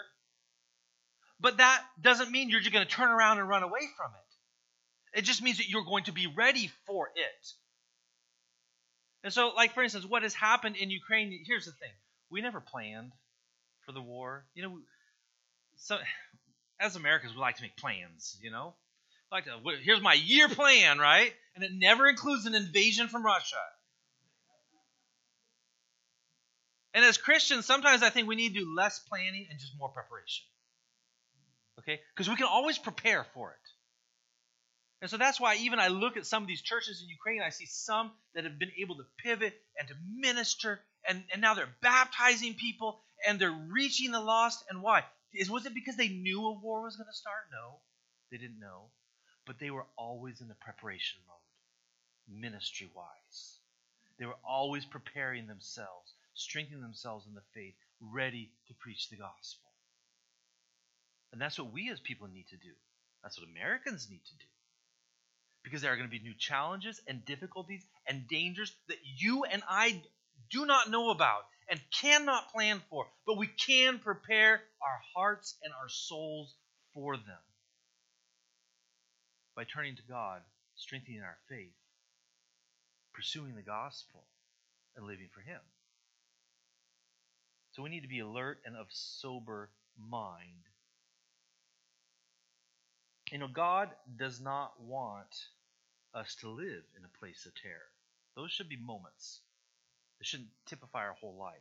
but 1.45 1.57
that 1.57 1.83
doesn't 2.01 2.31
mean 2.31 2.49
you're 2.49 2.59
just 2.59 2.73
going 2.73 2.83
to 2.83 2.91
turn 2.91 3.11
around 3.11 3.37
and 3.37 3.47
run 3.47 3.61
away 3.61 3.81
from 3.95 4.09
it. 4.15 5.19
It 5.19 5.25
just 5.25 5.43
means 5.43 5.57
that 5.57 5.69
you're 5.69 5.83
going 5.83 6.05
to 6.05 6.11
be 6.11 6.25
ready 6.25 6.71
for 6.87 7.09
it. 7.15 7.47
And 9.23 9.31
so, 9.31 9.51
like 9.55 9.75
for 9.75 9.83
instance, 9.83 10.07
what 10.07 10.23
has 10.23 10.33
happened 10.33 10.75
in 10.75 10.89
Ukraine, 10.89 11.39
here's 11.45 11.65
the 11.65 11.71
thing. 11.71 11.91
We 12.31 12.41
never 12.41 12.59
planned 12.59 13.11
for 13.85 13.91
the 13.91 14.01
war. 14.01 14.47
You 14.55 14.63
know, 14.63 14.79
so 15.75 15.99
as 16.79 16.95
Americans, 16.95 17.35
we 17.35 17.41
like 17.41 17.57
to 17.57 17.61
make 17.61 17.77
plans, 17.77 18.39
you 18.41 18.49
know? 18.49 18.73
like 19.31 19.43
uh, 19.47 19.69
to, 19.69 19.77
here's 19.83 20.01
my 20.01 20.13
year 20.13 20.49
plan, 20.49 20.97
right? 20.97 21.31
And 21.53 21.63
it 21.63 21.69
never 21.75 22.07
includes 22.07 22.47
an 22.47 22.55
invasion 22.55 23.07
from 23.07 23.23
Russia. 23.23 23.61
And 26.95 27.05
as 27.05 27.19
Christians, 27.19 27.67
sometimes 27.67 28.01
I 28.01 28.09
think 28.09 28.27
we 28.27 28.35
need 28.35 28.55
to 28.55 28.61
do 28.61 28.75
less 28.75 28.97
planning 28.97 29.45
and 29.51 29.59
just 29.59 29.73
more 29.77 29.89
preparation. 29.89 30.43
Okay? 31.87 32.01
Because 32.13 32.29
we 32.29 32.35
can 32.35 32.47
always 32.47 32.77
prepare 32.77 33.25
for 33.33 33.51
it. 33.51 33.57
And 35.01 35.09
so 35.09 35.17
that's 35.17 35.39
why 35.39 35.55
even 35.57 35.79
I 35.79 35.89
look 35.89 36.17
at 36.17 36.25
some 36.25 36.41
of 36.41 36.47
these 36.47 36.61
churches 36.61 37.01
in 37.03 37.09
Ukraine, 37.09 37.41
I 37.41 37.49
see 37.49 37.67
some 37.67 38.11
that 38.33 38.43
have 38.43 38.57
been 38.57 38.71
able 38.79 38.95
to 38.95 39.03
pivot 39.19 39.53
and 39.77 39.87
to 39.87 39.93
minister, 40.15 40.79
and, 41.07 41.23
and 41.31 41.41
now 41.41 41.53
they're 41.53 41.69
baptizing 41.81 42.55
people 42.55 43.01
and 43.27 43.39
they're 43.39 43.51
reaching 43.51 44.11
the 44.11 44.19
lost. 44.19 44.63
And 44.69 44.81
why? 44.81 45.03
Is 45.33 45.49
was 45.51 45.65
it 45.65 45.75
because 45.75 45.97
they 45.97 46.07
knew 46.07 46.45
a 46.47 46.53
war 46.53 46.81
was 46.81 46.95
going 46.95 47.09
to 47.09 47.13
start? 47.17 47.49
No, 47.51 47.79
they 48.31 48.37
didn't 48.37 48.59
know. 48.59 48.89
But 49.45 49.59
they 49.59 49.69
were 49.69 49.85
always 49.95 50.41
in 50.41 50.47
the 50.47 50.55
preparation 50.55 51.19
mode, 51.27 52.41
ministry 52.41 52.89
wise. 52.95 53.59
They 54.17 54.25
were 54.25 54.39
always 54.47 54.85
preparing 54.85 55.45
themselves, 55.45 56.13
strengthening 56.33 56.81
themselves 56.81 57.27
in 57.27 57.35
the 57.35 57.43
faith, 57.53 57.75
ready 57.99 58.49
to 58.69 58.73
preach 58.73 59.09
the 59.09 59.17
gospel. 59.17 59.69
And 61.35 61.41
that's 61.41 61.59
what 61.59 61.73
we 61.73 61.91
as 61.91 61.99
people 61.99 62.29
need 62.29 62.47
to 62.47 62.55
do. 62.55 62.71
That's 63.21 63.37
what 63.37 63.49
Americans 63.49 64.07
need 64.09 64.23
to 64.23 64.33
do. 64.35 64.45
Because 65.65 65.81
there 65.81 65.91
are 65.91 65.97
going 65.97 66.07
to 66.07 66.17
be 66.17 66.23
new 66.23 66.33
challenges 66.39 67.01
and 67.09 67.25
difficulties 67.25 67.85
and 68.07 68.25
dangers 68.29 68.71
that 68.87 68.99
you 69.17 69.43
and 69.43 69.61
I 69.67 70.01
do 70.49 70.65
not 70.65 70.89
know 70.89 71.09
about 71.09 71.41
and 71.69 71.77
cannot 71.99 72.53
plan 72.53 72.81
for, 72.89 73.05
but 73.27 73.37
we 73.37 73.47
can 73.47 73.99
prepare 73.99 74.61
our 74.81 74.99
hearts 75.13 75.57
and 75.61 75.73
our 75.73 75.89
souls 75.89 76.55
for 76.93 77.17
them 77.17 77.43
by 79.57 79.65
turning 79.65 79.97
to 79.97 80.03
God, 80.07 80.39
strengthening 80.77 81.19
our 81.19 81.35
faith, 81.49 81.75
pursuing 83.13 83.55
the 83.55 83.61
gospel, 83.61 84.23
and 84.95 85.05
living 85.05 85.27
for 85.33 85.41
Him. 85.41 85.59
So 87.73 87.83
we 87.83 87.89
need 87.89 88.03
to 88.03 88.07
be 88.07 88.19
alert 88.21 88.59
and 88.65 88.77
of 88.77 88.87
sober 88.89 89.69
mind. 89.99 90.63
You 93.31 93.39
know, 93.39 93.47
God 93.47 93.89
does 94.17 94.39
not 94.39 94.73
want 94.81 95.35
us 96.13 96.35
to 96.41 96.49
live 96.49 96.83
in 96.97 97.05
a 97.05 97.19
place 97.19 97.45
of 97.45 97.53
terror. 97.55 97.89
Those 98.35 98.51
should 98.51 98.69
be 98.69 98.77
moments. 98.77 99.41
They 100.19 100.25
shouldn't 100.25 100.49
typify 100.67 100.99
our 100.99 101.15
whole 101.19 101.37
life. 101.37 101.55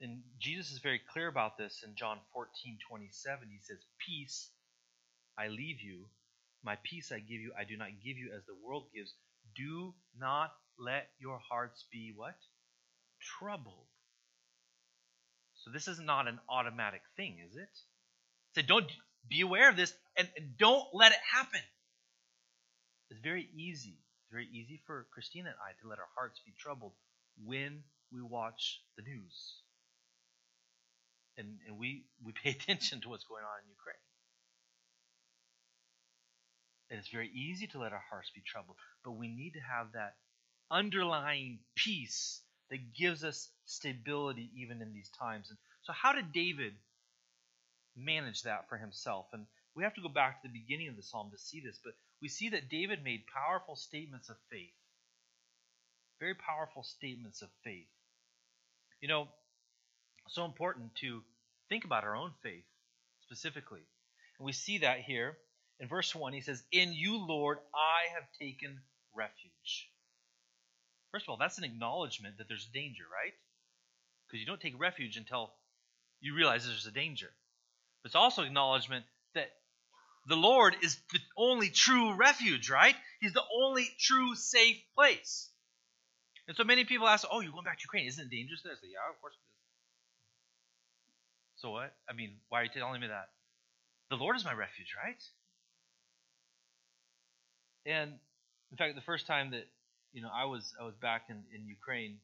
And 0.00 0.22
Jesus 0.38 0.72
is 0.72 0.78
very 0.78 1.00
clear 1.12 1.28
about 1.28 1.56
this 1.56 1.82
in 1.86 1.94
John 1.94 2.18
14, 2.34 2.78
27. 2.86 3.48
He 3.50 3.60
says, 3.62 3.78
Peace 3.98 4.50
I 5.38 5.48
leave 5.48 5.80
you, 5.80 6.06
my 6.64 6.76
peace 6.84 7.12
I 7.12 7.20
give 7.20 7.40
you, 7.40 7.52
I 7.58 7.64
do 7.64 7.76
not 7.76 7.88
give 8.04 8.18
you 8.18 8.32
as 8.36 8.44
the 8.46 8.56
world 8.62 8.84
gives. 8.94 9.14
Do 9.54 9.94
not 10.18 10.52
let 10.78 11.08
your 11.18 11.38
hearts 11.48 11.84
be 11.90 12.12
what? 12.14 12.36
troubled. 13.38 13.86
So 15.54 15.70
this 15.70 15.88
is 15.88 15.98
not 15.98 16.28
an 16.28 16.38
automatic 16.48 17.02
thing, 17.16 17.38
is 17.48 17.56
it? 17.56 17.68
So 18.54 18.62
don't 18.62 18.90
be 19.28 19.40
aware 19.40 19.68
of 19.68 19.76
this 19.76 19.92
and, 20.16 20.28
and 20.36 20.56
don't 20.58 20.86
let 20.92 21.12
it 21.12 21.18
happen. 21.32 21.60
It's 23.10 23.20
very 23.20 23.48
easy, 23.54 23.98
It's 24.22 24.32
very 24.32 24.48
easy 24.52 24.80
for 24.86 25.06
Christina 25.12 25.50
and 25.50 25.58
I 25.62 25.72
to 25.82 25.88
let 25.88 25.98
our 25.98 26.08
hearts 26.16 26.40
be 26.44 26.52
troubled 26.58 26.92
when 27.44 27.82
we 28.12 28.22
watch 28.22 28.80
the 28.96 29.02
news. 29.02 29.60
And, 31.38 31.58
and 31.68 31.78
we, 31.78 32.06
we 32.24 32.32
pay 32.32 32.50
attention 32.58 33.00
to 33.02 33.08
what's 33.08 33.24
going 33.24 33.44
on 33.44 33.62
in 33.64 33.68
Ukraine. 33.70 33.96
And 36.90 36.98
it's 36.98 37.08
very 37.10 37.30
easy 37.34 37.66
to 37.68 37.78
let 37.78 37.92
our 37.92 38.04
hearts 38.10 38.30
be 38.34 38.42
troubled, 38.46 38.76
but 39.04 39.12
we 39.12 39.28
need 39.28 39.54
to 39.54 39.60
have 39.60 39.92
that 39.92 40.14
underlying 40.70 41.58
peace 41.74 42.42
that 42.70 42.94
gives 42.94 43.24
us 43.24 43.48
stability 43.64 44.50
even 44.56 44.82
in 44.82 44.92
these 44.92 45.10
times. 45.18 45.50
And 45.50 45.58
so, 45.82 45.92
how 45.92 46.12
did 46.12 46.32
David 46.32 46.74
manage 47.96 48.42
that 48.42 48.68
for 48.68 48.76
himself? 48.76 49.26
And 49.32 49.46
we 49.74 49.84
have 49.84 49.94
to 49.94 50.00
go 50.00 50.08
back 50.08 50.42
to 50.42 50.48
the 50.48 50.58
beginning 50.58 50.88
of 50.88 50.96
the 50.96 51.02
psalm 51.02 51.30
to 51.32 51.38
see 51.38 51.60
this, 51.60 51.78
but 51.82 51.94
we 52.22 52.28
see 52.28 52.50
that 52.50 52.70
David 52.70 53.04
made 53.04 53.24
powerful 53.26 53.76
statements 53.76 54.28
of 54.28 54.36
faith. 54.50 54.72
Very 56.18 56.34
powerful 56.34 56.82
statements 56.82 57.42
of 57.42 57.48
faith. 57.62 57.88
You 59.00 59.08
know, 59.08 59.28
so 60.28 60.44
important 60.44 60.94
to 60.96 61.22
think 61.68 61.84
about 61.84 62.04
our 62.04 62.16
own 62.16 62.32
faith 62.42 62.64
specifically. 63.22 63.82
And 64.38 64.46
we 64.46 64.52
see 64.52 64.78
that 64.78 65.00
here 65.00 65.36
in 65.80 65.88
verse 65.88 66.14
1. 66.14 66.32
He 66.32 66.40
says, 66.40 66.62
In 66.72 66.92
you, 66.92 67.18
Lord, 67.18 67.58
I 67.74 68.14
have 68.14 68.24
taken 68.40 68.80
refuge. 69.14 69.88
First 71.12 71.26
of 71.26 71.30
all, 71.30 71.36
that's 71.36 71.58
an 71.58 71.64
acknowledgement 71.64 72.38
that 72.38 72.48
there's 72.48 72.66
danger, 72.66 73.04
right? 73.12 73.32
Because 74.26 74.40
you 74.40 74.46
don't 74.46 74.60
take 74.60 74.78
refuge 74.78 75.16
until 75.16 75.52
you 76.20 76.34
realize 76.34 76.66
there's 76.66 76.86
a 76.86 76.90
danger. 76.90 77.30
But 78.06 78.10
it's 78.10 78.14
also 78.14 78.44
acknowledgement 78.44 79.04
that 79.34 79.50
the 80.28 80.36
Lord 80.36 80.76
is 80.80 80.96
the 81.12 81.18
only 81.36 81.70
true 81.70 82.14
refuge, 82.14 82.70
right? 82.70 82.94
He's 83.20 83.32
the 83.32 83.42
only 83.52 83.88
true 83.98 84.36
safe 84.36 84.76
place. 84.94 85.50
And 86.46 86.56
so 86.56 86.62
many 86.62 86.84
people 86.84 87.08
ask, 87.08 87.26
"Oh, 87.28 87.40
you're 87.40 87.50
going 87.50 87.64
back 87.64 87.78
to 87.78 87.82
Ukraine? 87.82 88.06
Isn't 88.06 88.26
it 88.26 88.30
dangerous 88.30 88.62
there?" 88.62 88.74
I 88.74 88.76
say, 88.76 88.86
"Yeah, 88.92 89.10
of 89.10 89.20
course 89.20 89.34
it 89.34 89.42
is." 89.42 89.54
So 91.56 91.72
what? 91.72 91.96
I 92.08 92.12
mean, 92.12 92.38
why 92.48 92.60
are 92.60 92.62
you 92.62 92.70
telling 92.70 93.00
me 93.00 93.08
that? 93.08 93.28
The 94.10 94.16
Lord 94.16 94.36
is 94.36 94.44
my 94.44 94.52
refuge, 94.52 94.94
right? 94.96 95.20
And 97.86 98.20
in 98.70 98.76
fact, 98.76 98.94
the 98.94 99.00
first 99.00 99.26
time 99.26 99.50
that 99.50 99.66
you 100.12 100.22
know 100.22 100.30
I 100.32 100.44
was 100.44 100.76
I 100.80 100.84
was 100.84 100.94
back 100.94 101.24
in 101.28 101.42
in 101.52 101.66
Ukraine, 101.66 102.20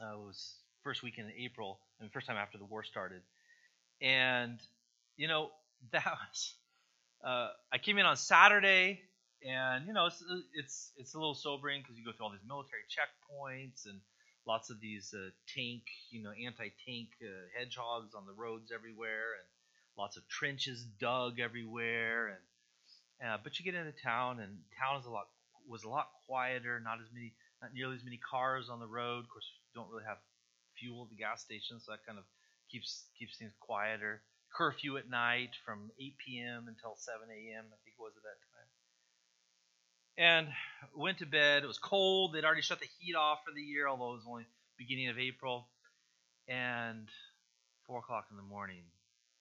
uh, 0.00 0.12
it 0.12 0.18
was 0.18 0.54
first 0.84 1.02
weekend 1.02 1.28
in 1.28 1.36
April, 1.42 1.80
and 1.98 2.12
first 2.12 2.28
time 2.28 2.36
after 2.36 2.56
the 2.56 2.64
war 2.64 2.84
started, 2.84 3.22
and 4.00 4.60
you 5.16 5.28
know 5.28 5.50
that 5.92 6.04
was 6.04 6.54
uh, 7.24 7.48
I 7.72 7.78
came 7.78 7.98
in 7.98 8.06
on 8.06 8.16
Saturday, 8.16 9.00
and 9.46 9.86
you 9.86 9.92
know 9.92 10.06
it's 10.06 10.22
it's 10.54 10.92
it's 10.96 11.14
a 11.14 11.18
little 11.18 11.34
sobering 11.34 11.82
because 11.82 11.98
you 11.98 12.04
go 12.04 12.12
through 12.12 12.26
all 12.26 12.32
these 12.32 12.46
military 12.46 12.82
checkpoints 12.88 13.86
and 13.86 14.00
lots 14.46 14.70
of 14.70 14.80
these 14.80 15.14
uh, 15.14 15.30
tank, 15.54 15.82
you 16.10 16.22
know, 16.22 16.30
anti-tank 16.30 17.08
uh, 17.22 17.28
hedgehogs 17.58 18.14
on 18.14 18.24
the 18.26 18.32
roads 18.32 18.72
everywhere, 18.74 19.36
and 19.38 19.46
lots 19.98 20.16
of 20.16 20.26
trenches 20.28 20.86
dug 20.98 21.40
everywhere, 21.40 22.28
and 23.20 23.30
uh, 23.30 23.36
but 23.44 23.58
you 23.58 23.64
get 23.64 23.74
into 23.74 23.92
town, 24.02 24.40
and 24.40 24.56
town 24.78 24.98
is 24.98 25.06
a 25.06 25.10
lot 25.10 25.26
was 25.68 25.84
a 25.84 25.88
lot 25.88 26.08
quieter. 26.26 26.80
Not 26.80 27.00
as 27.00 27.08
many, 27.12 27.34
not 27.60 27.74
nearly 27.74 27.96
as 27.96 28.04
many 28.04 28.18
cars 28.18 28.70
on 28.70 28.80
the 28.80 28.86
road. 28.86 29.24
Of 29.24 29.28
course, 29.28 29.44
you 29.74 29.80
don't 29.80 29.90
really 29.90 30.04
have 30.08 30.18
fuel 30.78 31.04
at 31.04 31.10
the 31.10 31.16
gas 31.16 31.42
station, 31.42 31.78
so 31.80 31.92
that 31.92 32.06
kind 32.06 32.18
of 32.18 32.24
keeps 32.70 33.04
keeps 33.18 33.36
things 33.38 33.52
quieter. 33.60 34.22
Curfew 34.52 34.96
at 34.96 35.08
night 35.08 35.50
from 35.64 35.90
8 36.00 36.14
p.m. 36.18 36.66
until 36.66 36.96
7 36.96 37.20
a.m. 37.22 37.64
I 37.70 37.78
think 37.84 37.94
it 37.94 38.02
was 38.02 38.14
at 38.16 38.24
that 38.26 38.40
time. 38.50 38.70
And 40.18 40.48
went 40.96 41.18
to 41.18 41.26
bed. 41.26 41.62
It 41.62 41.68
was 41.68 41.78
cold. 41.78 42.32
They'd 42.34 42.44
already 42.44 42.62
shut 42.62 42.80
the 42.80 42.88
heat 42.98 43.14
off 43.14 43.38
for 43.46 43.54
the 43.54 43.62
year, 43.62 43.88
although 43.88 44.10
it 44.10 44.16
was 44.16 44.26
only 44.28 44.46
beginning 44.76 45.08
of 45.08 45.18
April. 45.18 45.68
And 46.48 47.08
four 47.86 48.00
o'clock 48.00 48.26
in 48.30 48.36
the 48.36 48.42
morning, 48.42 48.82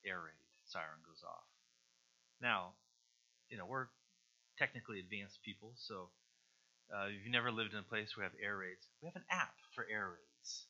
air 0.06 0.22
raid 0.22 0.40
siren 0.70 1.02
goes 1.06 1.26
off. 1.26 1.50
Now, 2.42 2.78
you 3.50 3.58
know, 3.58 3.66
we're 3.66 3.90
technically 4.58 5.00
advanced 5.00 5.42
people, 5.44 5.74
so 5.76 6.10
uh, 6.94 7.10
if 7.10 7.26
you've 7.26 7.34
never 7.34 7.52
lived 7.52 7.74
in 7.74 7.80
a 7.80 7.90
place 7.90 8.16
where 8.16 8.26
we 8.26 8.30
have 8.30 8.40
air 8.42 8.58
raids, 8.58 8.86
we 9.02 9.08
have 9.08 9.16
an 9.18 9.26
app 9.30 9.54
for 9.76 9.86
air 9.90 10.14
raids. 10.14 10.66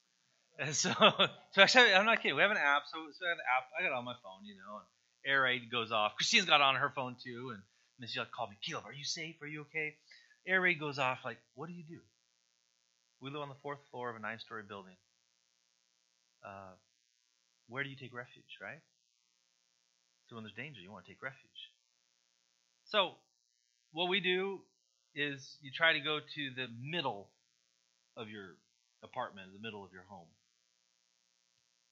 And 0.60 0.76
so, 0.76 0.91
so 0.93 1.62
actually, 1.64 1.93
I'm 1.95 2.05
not 2.05 2.22
kidding. 2.22 2.36
We 2.36 2.43
have 2.43 2.51
an 2.51 2.57
app, 2.57 2.84
so, 2.91 2.99
so 3.18 3.26
I 3.26 3.30
have 3.30 3.39
an 3.39 3.45
app. 3.57 3.66
I 3.80 3.84
got 3.84 3.97
on 3.97 4.05
my 4.05 4.16
phone, 4.24 4.45
you 4.45 4.55
know, 4.55 4.78
and 4.78 4.88
air 5.26 5.43
raid 5.43 5.72
goes 5.72 5.91
off. 5.91 6.16
Christine's 6.18 6.45
got 6.45 6.62
on 6.62 6.76
her 6.76 6.91
phone 6.95 7.16
too, 7.24 7.51
and 7.53 7.64
then 7.99 8.10
she 8.10 8.20
like 8.20 8.32
called 8.32 8.51
me, 8.51 8.57
Caleb, 8.62 8.86
are 8.86 8.93
you 8.93 9.05
safe? 9.05 9.41
Are 9.41 9.47
you 9.47 9.62
okay? 9.62 9.95
Air 10.47 10.62
raid 10.62 10.80
goes 10.80 10.99
off. 10.99 11.20
Like, 11.26 11.39
what 11.55 11.68
do 11.68 11.74
you 11.74 11.84
do? 11.84 11.99
We 13.22 13.32
live 13.32 13.41
on 13.41 13.49
the 13.49 13.62
fourth 13.64 13.80
floor 13.91 14.10
of 14.10 14.18
a 14.18 14.20
nine-story 14.20 14.64
building. 14.68 14.95
Uh, 16.45 16.76
where 17.68 17.84
do 17.84 17.89
you 17.89 17.97
take 17.97 18.14
refuge, 18.14 18.60
right? 18.62 18.80
So 20.30 20.36
when 20.36 20.43
there's 20.43 20.55
danger, 20.55 20.82
you 20.82 20.91
want 20.91 21.05
to 21.05 21.12
take 21.12 21.22
refuge. 21.24 21.72
So, 22.86 23.16
what 23.93 24.10
we 24.10 24.22
do 24.22 24.62
is 25.16 25.57
you 25.62 25.72
try 25.72 25.93
to 25.93 25.99
go 25.99 26.20
to 26.20 26.49
the 26.55 26.68
middle 26.82 27.30
of 28.18 28.30
your 28.30 28.57
apartment, 29.03 29.51
the 29.53 29.62
middle 29.62 29.84
of 29.86 29.93
your 29.93 30.05
home. 30.10 30.28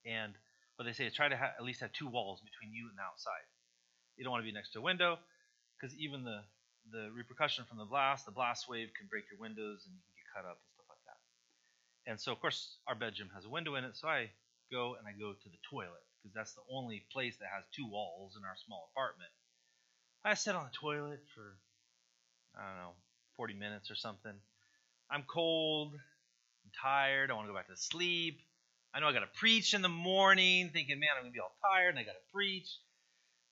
And 0.08 0.34
what 0.78 0.86
they 0.86 0.94
say 0.94 1.06
is 1.06 1.14
try 1.14 1.28
to 1.28 1.36
ha- 1.38 1.54
at 1.60 1.66
least 1.66 1.82
have 1.82 1.92
two 1.92 2.08
walls 2.08 2.40
between 2.42 2.74
you 2.74 2.88
and 2.88 2.98
the 2.98 3.04
outside. 3.04 3.44
You 4.16 4.24
don't 4.24 4.32
want 4.32 4.44
to 4.44 4.50
be 4.50 4.56
next 4.56 4.72
to 4.74 4.80
a 4.80 4.82
window 4.82 5.20
because 5.76 5.96
even 5.98 6.24
the, 6.24 6.42
the 6.92 7.12
repercussion 7.12 7.66
from 7.68 7.78
the 7.78 7.86
blast, 7.86 8.26
the 8.26 8.32
blast 8.32 8.70
wave 8.70 8.90
can 8.98 9.08
break 9.12 9.26
your 9.30 9.40
windows 9.40 9.84
and 9.86 9.94
you 9.94 10.02
can 10.02 10.16
get 10.16 10.28
cut 10.32 10.46
up 10.50 10.58
and 10.58 10.70
stuff 10.74 10.88
like 10.90 11.04
that. 11.06 11.20
And 12.10 12.18
so, 12.20 12.32
of 12.32 12.40
course, 12.40 12.80
our 12.88 12.96
bedroom 12.96 13.30
has 13.36 13.46
a 13.46 13.50
window 13.52 13.76
in 13.76 13.84
it, 13.84 13.98
so 13.98 14.08
I 14.08 14.32
go 14.72 14.96
and 14.96 15.08
I 15.08 15.12
go 15.12 15.34
to 15.34 15.50
the 15.50 15.62
toilet 15.70 16.06
because 16.18 16.34
that's 16.34 16.54
the 16.54 16.66
only 16.72 17.06
place 17.12 17.38
that 17.38 17.52
has 17.54 17.66
two 17.76 17.86
walls 17.86 18.38
in 18.38 18.44
our 18.46 18.56
small 18.66 18.90
apartment. 18.96 19.30
I 20.24 20.34
sit 20.34 20.56
on 20.56 20.66
the 20.66 20.78
toilet 20.78 21.22
for, 21.36 21.58
I 22.58 22.68
don't 22.68 22.78
know, 22.78 22.96
40 23.38 23.54
minutes 23.54 23.92
or 23.92 23.96
something. 23.96 24.34
I'm 25.12 25.24
cold. 25.28 25.94
I'm 25.94 26.72
tired. 26.82 27.32
I 27.32 27.34
want 27.34 27.48
to 27.48 27.52
go 27.54 27.58
back 27.58 27.68
to 27.68 27.78
sleep. 27.78 28.42
I 28.98 29.00
know 29.00 29.14
I 29.14 29.14
got 29.14 29.22
to 29.22 29.38
preach 29.38 29.78
in 29.78 29.86
the 29.86 29.94
morning, 29.94 30.74
thinking, 30.74 30.98
man, 30.98 31.14
I'm 31.14 31.30
going 31.30 31.30
to 31.30 31.38
be 31.38 31.46
all 31.46 31.54
tired 31.62 31.94
and 31.94 32.02
I 32.02 32.04
got 32.04 32.18
to 32.18 32.28
preach. 32.34 32.66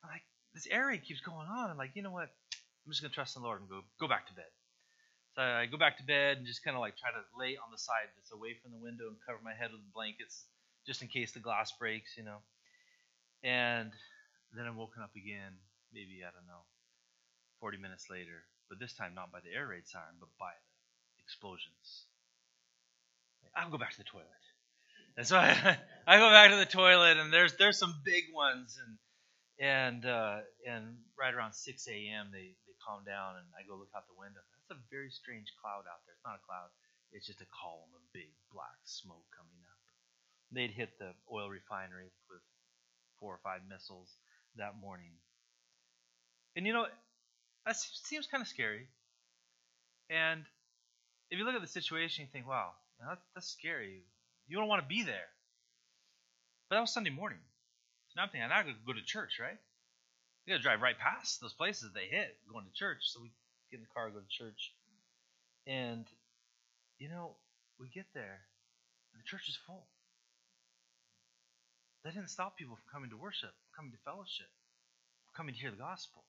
I'm 0.02 0.10
like, 0.10 0.26
this 0.58 0.66
air 0.66 0.90
raid 0.90 1.06
keeps 1.06 1.22
going 1.22 1.46
on. 1.46 1.70
I'm 1.70 1.78
like, 1.78 1.94
you 1.94 2.02
know 2.02 2.10
what? 2.10 2.34
I'm 2.34 2.90
just 2.90 3.06
going 3.06 3.14
to 3.14 3.16
trust 3.16 3.38
in 3.38 3.46
the 3.46 3.46
Lord 3.46 3.62
and 3.62 3.70
go, 3.70 3.86
go 4.02 4.10
back 4.10 4.26
to 4.26 4.34
bed. 4.34 4.50
So 5.38 5.46
I 5.46 5.70
go 5.70 5.78
back 5.78 6.02
to 6.02 6.04
bed 6.10 6.42
and 6.42 6.50
just 6.50 6.66
kind 6.66 6.74
of 6.74 6.82
like 6.82 6.98
try 6.98 7.14
to 7.14 7.22
lay 7.38 7.62
on 7.62 7.70
the 7.70 7.78
side 7.78 8.10
that's 8.18 8.34
away 8.34 8.58
from 8.58 8.74
the 8.74 8.82
window 8.82 9.06
and 9.06 9.22
cover 9.22 9.38
my 9.46 9.54
head 9.54 9.70
with 9.70 9.86
blankets 9.94 10.50
just 10.90 11.06
in 11.06 11.14
case 11.14 11.38
the 11.38 11.46
glass 11.46 11.70
breaks, 11.78 12.18
you 12.18 12.26
know. 12.26 12.42
And 13.46 13.94
then 14.58 14.66
I'm 14.66 14.82
woken 14.82 15.06
up 15.06 15.14
again 15.14 15.62
maybe, 15.94 16.26
I 16.26 16.34
don't 16.34 16.50
know, 16.50 16.66
40 17.62 17.78
minutes 17.78 18.10
later, 18.10 18.50
but 18.66 18.82
this 18.82 18.98
time 18.98 19.14
not 19.14 19.30
by 19.30 19.46
the 19.46 19.54
air 19.54 19.70
raid 19.70 19.86
siren, 19.86 20.18
but 20.18 20.34
by 20.42 20.58
the 20.58 21.22
explosions. 21.22 22.10
I'll 23.54 23.70
go 23.70 23.78
back 23.78 23.94
to 23.94 24.02
the 24.02 24.10
toilet. 24.10 24.45
And 25.18 25.26
so 25.28 25.38
I, 25.38 25.78
I 26.08 26.18
go 26.20 26.30
back 26.30 26.52
to 26.52 26.58
the 26.58 26.66
toilet, 26.66 27.18
and 27.18 27.32
there's 27.34 27.56
there's 27.58 27.80
some 27.80 27.96
big 28.04 28.26
ones, 28.34 28.78
and 28.80 28.94
and 29.60 30.06
uh, 30.06 30.40
and 30.68 30.98
right 31.18 31.34
around 31.34 31.54
6 31.54 31.88
a.m. 31.88 32.30
they 32.32 32.56
they 32.68 32.76
calm 32.86 33.04
down, 33.06 33.38
and 33.38 33.48
I 33.56 33.68
go 33.68 33.76
look 33.76 33.92
out 33.96 34.08
the 34.08 34.20
window. 34.20 34.42
That's 34.70 34.80
a 34.80 34.84
very 34.92 35.10
strange 35.10 35.48
cloud 35.62 35.88
out 35.88 36.04
there. 36.06 36.16
It's 36.16 36.26
not 36.26 36.40
a 36.40 36.46
cloud; 36.46 36.70
it's 37.12 37.28
just 37.28 37.42
a 37.42 37.50
column 37.52 37.92
of 37.96 38.04
big 38.14 38.32
black 38.52 38.78
smoke 38.84 39.26
coming 39.36 39.62
up. 39.64 39.80
They'd 40.52 40.72
hit 40.72 41.00
the 41.00 41.14
oil 41.32 41.50
refinery 41.50 42.12
with 42.30 42.44
four 43.20 43.34
or 43.34 43.42
five 43.44 43.62
missiles 43.70 44.12
that 44.58 44.78
morning, 44.80 45.16
and 46.56 46.66
you 46.68 46.74
know, 46.74 46.88
that 47.66 47.76
seems 47.78 48.28
kind 48.28 48.42
of 48.42 48.48
scary. 48.48 48.88
And 50.10 50.44
if 51.32 51.40
you 51.40 51.46
look 51.46 51.56
at 51.56 51.62
the 51.62 51.68
situation, 51.68 52.26
you 52.26 52.30
think, 52.32 52.48
wow, 52.48 52.72
that's, 53.00 53.22
that's 53.34 53.48
scary. 53.48 54.04
You 54.48 54.58
don't 54.58 54.68
want 54.68 54.82
to 54.82 54.88
be 54.88 55.04
there. 55.04 55.30
But 56.70 56.76
that 56.78 56.82
was 56.82 56.94
Sunday 56.94 57.10
morning. 57.10 57.40
So 58.10 58.14
now 58.18 58.24
I'm 58.24 58.30
thinking, 58.30 58.50
I 58.50 58.62
gotta 58.62 58.76
go 58.86 58.94
to 58.94 59.04
church, 59.04 59.40
right? 59.40 59.58
We 60.46 60.52
gotta 60.52 60.64
drive 60.64 60.82
right 60.82 60.98
past 60.98 61.42
those 61.42 61.54
places 61.54 61.92
they 61.94 62.08
hit 62.08 62.38
going 62.52 62.66
to 62.66 62.74
church. 62.74 63.00
So 63.04 63.22
we 63.22 63.32
get 63.72 63.78
in 63.78 63.82
the 63.84 63.94
car, 63.94 64.10
go 64.10 64.20
to 64.20 64.30
church. 64.30 64.74
And, 65.68 66.06
you 67.00 67.10
know, 67.10 67.36
we 67.80 67.90
get 67.90 68.06
there, 68.14 68.46
and 69.14 69.22
the 69.22 69.26
church 69.26 69.50
is 69.50 69.58
full. 69.66 69.88
That 72.04 72.14
didn't 72.14 72.30
stop 72.30 72.56
people 72.56 72.76
from 72.76 72.86
coming 72.94 73.10
to 73.10 73.18
worship, 73.18 73.50
coming 73.76 73.92
to 73.92 73.98
fellowship, 74.06 74.46
coming 75.36 75.56
to 75.56 75.60
hear 75.60 75.72
the 75.72 75.78
gospel. 75.78 76.24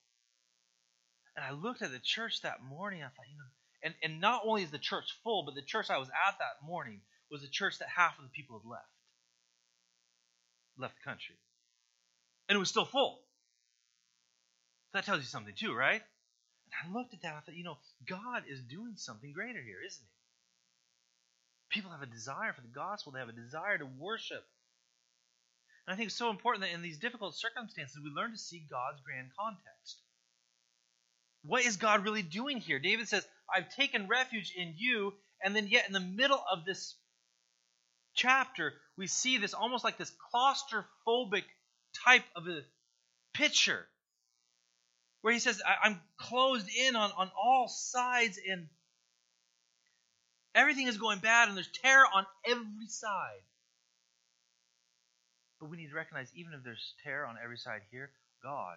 And 1.36 1.44
I 1.44 1.52
looked 1.52 1.82
at 1.82 1.92
the 1.92 2.00
church 2.02 2.40
that 2.42 2.64
morning. 2.64 3.02
I 3.02 3.12
thought, 3.12 3.28
you 3.30 3.36
know, 3.36 3.52
and, 3.84 3.94
and 4.02 4.20
not 4.20 4.40
only 4.46 4.62
is 4.62 4.70
the 4.70 4.78
church 4.78 5.04
full, 5.22 5.44
but 5.44 5.54
the 5.54 5.60
church 5.60 5.90
I 5.90 5.98
was 5.98 6.08
at 6.08 6.38
that 6.38 6.64
morning 6.66 7.02
was 7.30 7.42
a 7.42 7.48
church 7.48 7.78
that 7.78 7.88
half 7.88 8.18
of 8.18 8.24
the 8.24 8.30
people 8.30 8.58
had 8.58 8.68
left. 8.68 8.84
Left 10.78 10.94
the 10.96 11.08
country. 11.08 11.36
And 12.48 12.56
it 12.56 12.58
was 12.58 12.68
still 12.68 12.84
full. 12.84 13.20
That 14.92 15.04
tells 15.04 15.20
you 15.20 15.26
something 15.26 15.54
too, 15.54 15.74
right? 15.74 16.00
And 16.00 16.72
I 16.94 16.96
looked 16.96 17.14
at 17.14 17.22
that 17.22 17.28
and 17.28 17.36
I 17.36 17.40
thought, 17.40 17.56
you 17.56 17.64
know, 17.64 17.78
God 18.08 18.44
is 18.48 18.60
doing 18.62 18.94
something 18.96 19.32
greater 19.32 19.60
here, 19.60 19.78
isn't 19.84 20.04
he? 20.04 21.80
People 21.80 21.90
have 21.90 22.02
a 22.02 22.06
desire 22.06 22.52
for 22.52 22.60
the 22.60 22.68
gospel, 22.68 23.12
they 23.12 23.18
have 23.18 23.28
a 23.28 23.32
desire 23.32 23.78
to 23.78 23.86
worship. 23.98 24.44
And 25.86 25.94
I 25.94 25.96
think 25.96 26.08
it's 26.08 26.18
so 26.18 26.30
important 26.30 26.64
that 26.64 26.74
in 26.74 26.82
these 26.82 26.98
difficult 26.98 27.36
circumstances, 27.36 27.98
we 28.02 28.10
learn 28.10 28.32
to 28.32 28.38
see 28.38 28.66
God's 28.70 29.00
grand 29.04 29.30
context. 29.38 30.00
What 31.44 31.64
is 31.64 31.76
God 31.76 32.04
really 32.04 32.22
doing 32.22 32.58
here? 32.58 32.80
David 32.80 33.08
says, 33.08 33.26
I've 33.54 33.70
taken 33.74 34.08
refuge 34.08 34.52
in 34.56 34.74
you. 34.76 35.14
And 35.44 35.54
then, 35.54 35.68
yet, 35.68 35.86
in 35.86 35.92
the 35.92 36.00
middle 36.00 36.42
of 36.50 36.64
this 36.64 36.96
chapter, 38.16 38.72
we 38.96 39.06
see 39.06 39.38
this 39.38 39.54
almost 39.54 39.84
like 39.84 39.98
this 39.98 40.12
claustrophobic 40.34 41.44
type 42.04 42.24
of 42.34 42.48
a 42.48 42.62
picture 43.34 43.86
where 45.22 45.32
he 45.32 45.38
says, 45.38 45.60
I'm 45.82 46.00
closed 46.18 46.68
in 46.68 46.96
on, 46.96 47.10
on 47.16 47.30
all 47.40 47.68
sides 47.68 48.38
and 48.50 48.66
everything 50.54 50.88
is 50.88 50.96
going 50.96 51.18
bad 51.18 51.48
and 51.48 51.56
there's 51.56 51.70
terror 51.82 52.06
on 52.12 52.26
every 52.44 52.88
side. 52.88 53.42
But 55.60 55.70
we 55.70 55.76
need 55.76 55.88
to 55.88 55.94
recognize 55.94 56.28
even 56.34 56.52
if 56.52 56.62
there's 56.64 56.94
terror 57.04 57.26
on 57.26 57.36
every 57.42 57.58
side 57.58 57.80
here, 57.90 58.10
God 58.42 58.76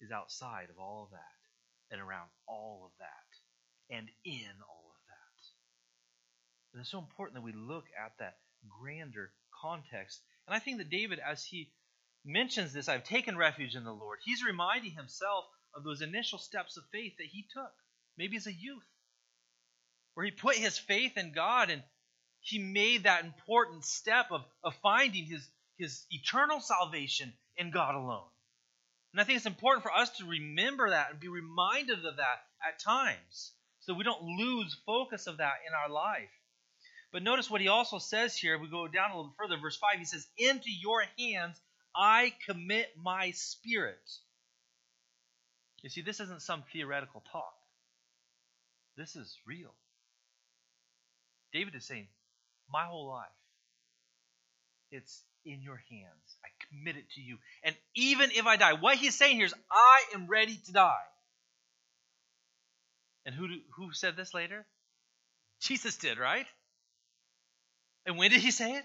is 0.00 0.10
outside 0.10 0.68
of 0.70 0.78
all 0.78 1.04
of 1.04 1.10
that 1.10 1.94
and 1.94 2.00
around 2.00 2.28
all 2.48 2.82
of 2.84 2.92
that 2.98 3.94
and 3.96 4.08
in 4.24 4.52
all 4.68 4.90
of 4.90 5.00
that. 5.08 5.40
And 6.72 6.80
it's 6.80 6.90
so 6.90 6.98
important 6.98 7.36
that 7.36 7.44
we 7.44 7.52
look 7.52 7.84
at 8.04 8.12
that 8.18 8.36
grander 8.68 9.32
context. 9.62 10.20
And 10.46 10.54
I 10.54 10.58
think 10.58 10.78
that 10.78 10.90
David, 10.90 11.18
as 11.18 11.44
he 11.44 11.72
mentions 12.24 12.72
this, 12.72 12.88
I've 12.88 13.04
taken 13.04 13.36
refuge 13.36 13.74
in 13.74 13.84
the 13.84 13.92
Lord, 13.92 14.18
he's 14.24 14.44
reminding 14.44 14.92
himself 14.92 15.44
of 15.74 15.84
those 15.84 16.02
initial 16.02 16.38
steps 16.38 16.76
of 16.76 16.84
faith 16.92 17.14
that 17.18 17.28
he 17.30 17.46
took, 17.52 17.72
maybe 18.16 18.36
as 18.36 18.46
a 18.46 18.52
youth, 18.52 18.86
where 20.14 20.26
he 20.26 20.32
put 20.32 20.56
his 20.56 20.78
faith 20.78 21.16
in 21.16 21.32
God 21.32 21.70
and 21.70 21.82
he 22.40 22.58
made 22.58 23.04
that 23.04 23.24
important 23.24 23.84
step 23.84 24.26
of, 24.30 24.42
of 24.62 24.74
finding 24.82 25.24
his, 25.24 25.48
his 25.78 26.04
eternal 26.10 26.60
salvation 26.60 27.32
in 27.56 27.70
God 27.70 27.94
alone. 27.94 28.28
And 29.12 29.20
I 29.20 29.24
think 29.24 29.36
it's 29.36 29.46
important 29.46 29.82
for 29.82 29.92
us 29.92 30.10
to 30.18 30.26
remember 30.26 30.90
that 30.90 31.10
and 31.10 31.20
be 31.20 31.28
reminded 31.28 32.04
of 32.04 32.16
that 32.16 32.42
at 32.66 32.80
times 32.80 33.52
so 33.80 33.94
we 33.94 34.04
don't 34.04 34.22
lose 34.22 34.76
focus 34.86 35.26
of 35.26 35.38
that 35.38 35.54
in 35.66 35.74
our 35.74 35.88
life. 35.88 36.30
But 37.14 37.22
notice 37.22 37.48
what 37.48 37.60
he 37.60 37.68
also 37.68 38.00
says 38.00 38.36
here. 38.36 38.58
We 38.58 38.68
go 38.68 38.88
down 38.88 39.12
a 39.12 39.16
little 39.16 39.34
further. 39.38 39.56
Verse 39.56 39.76
5, 39.76 40.00
he 40.00 40.04
says, 40.04 40.26
Into 40.36 40.68
your 40.68 41.04
hands 41.16 41.56
I 41.94 42.32
commit 42.44 42.88
my 43.00 43.30
spirit. 43.30 44.02
You 45.82 45.90
see, 45.90 46.02
this 46.02 46.18
isn't 46.18 46.42
some 46.42 46.64
theoretical 46.72 47.22
talk. 47.30 47.54
This 48.96 49.14
is 49.14 49.38
real. 49.46 49.72
David 51.52 51.76
is 51.76 51.84
saying, 51.84 52.08
My 52.68 52.84
whole 52.84 53.06
life, 53.06 53.28
it's 54.90 55.22
in 55.44 55.62
your 55.62 55.80
hands. 55.88 56.36
I 56.44 56.48
commit 56.68 56.96
it 56.96 57.08
to 57.14 57.20
you. 57.20 57.38
And 57.62 57.76
even 57.94 58.32
if 58.32 58.44
I 58.44 58.56
die, 58.56 58.72
what 58.72 58.96
he's 58.96 59.16
saying 59.16 59.36
here 59.36 59.46
is, 59.46 59.54
I 59.70 60.02
am 60.14 60.26
ready 60.26 60.58
to 60.66 60.72
die. 60.72 61.06
And 63.24 63.36
who, 63.36 63.46
who 63.76 63.92
said 63.92 64.16
this 64.16 64.34
later? 64.34 64.66
Jesus 65.60 65.96
did, 65.96 66.18
right? 66.18 66.46
And 68.06 68.18
when 68.18 68.30
did 68.30 68.40
he 68.40 68.50
say 68.50 68.72
it? 68.72 68.84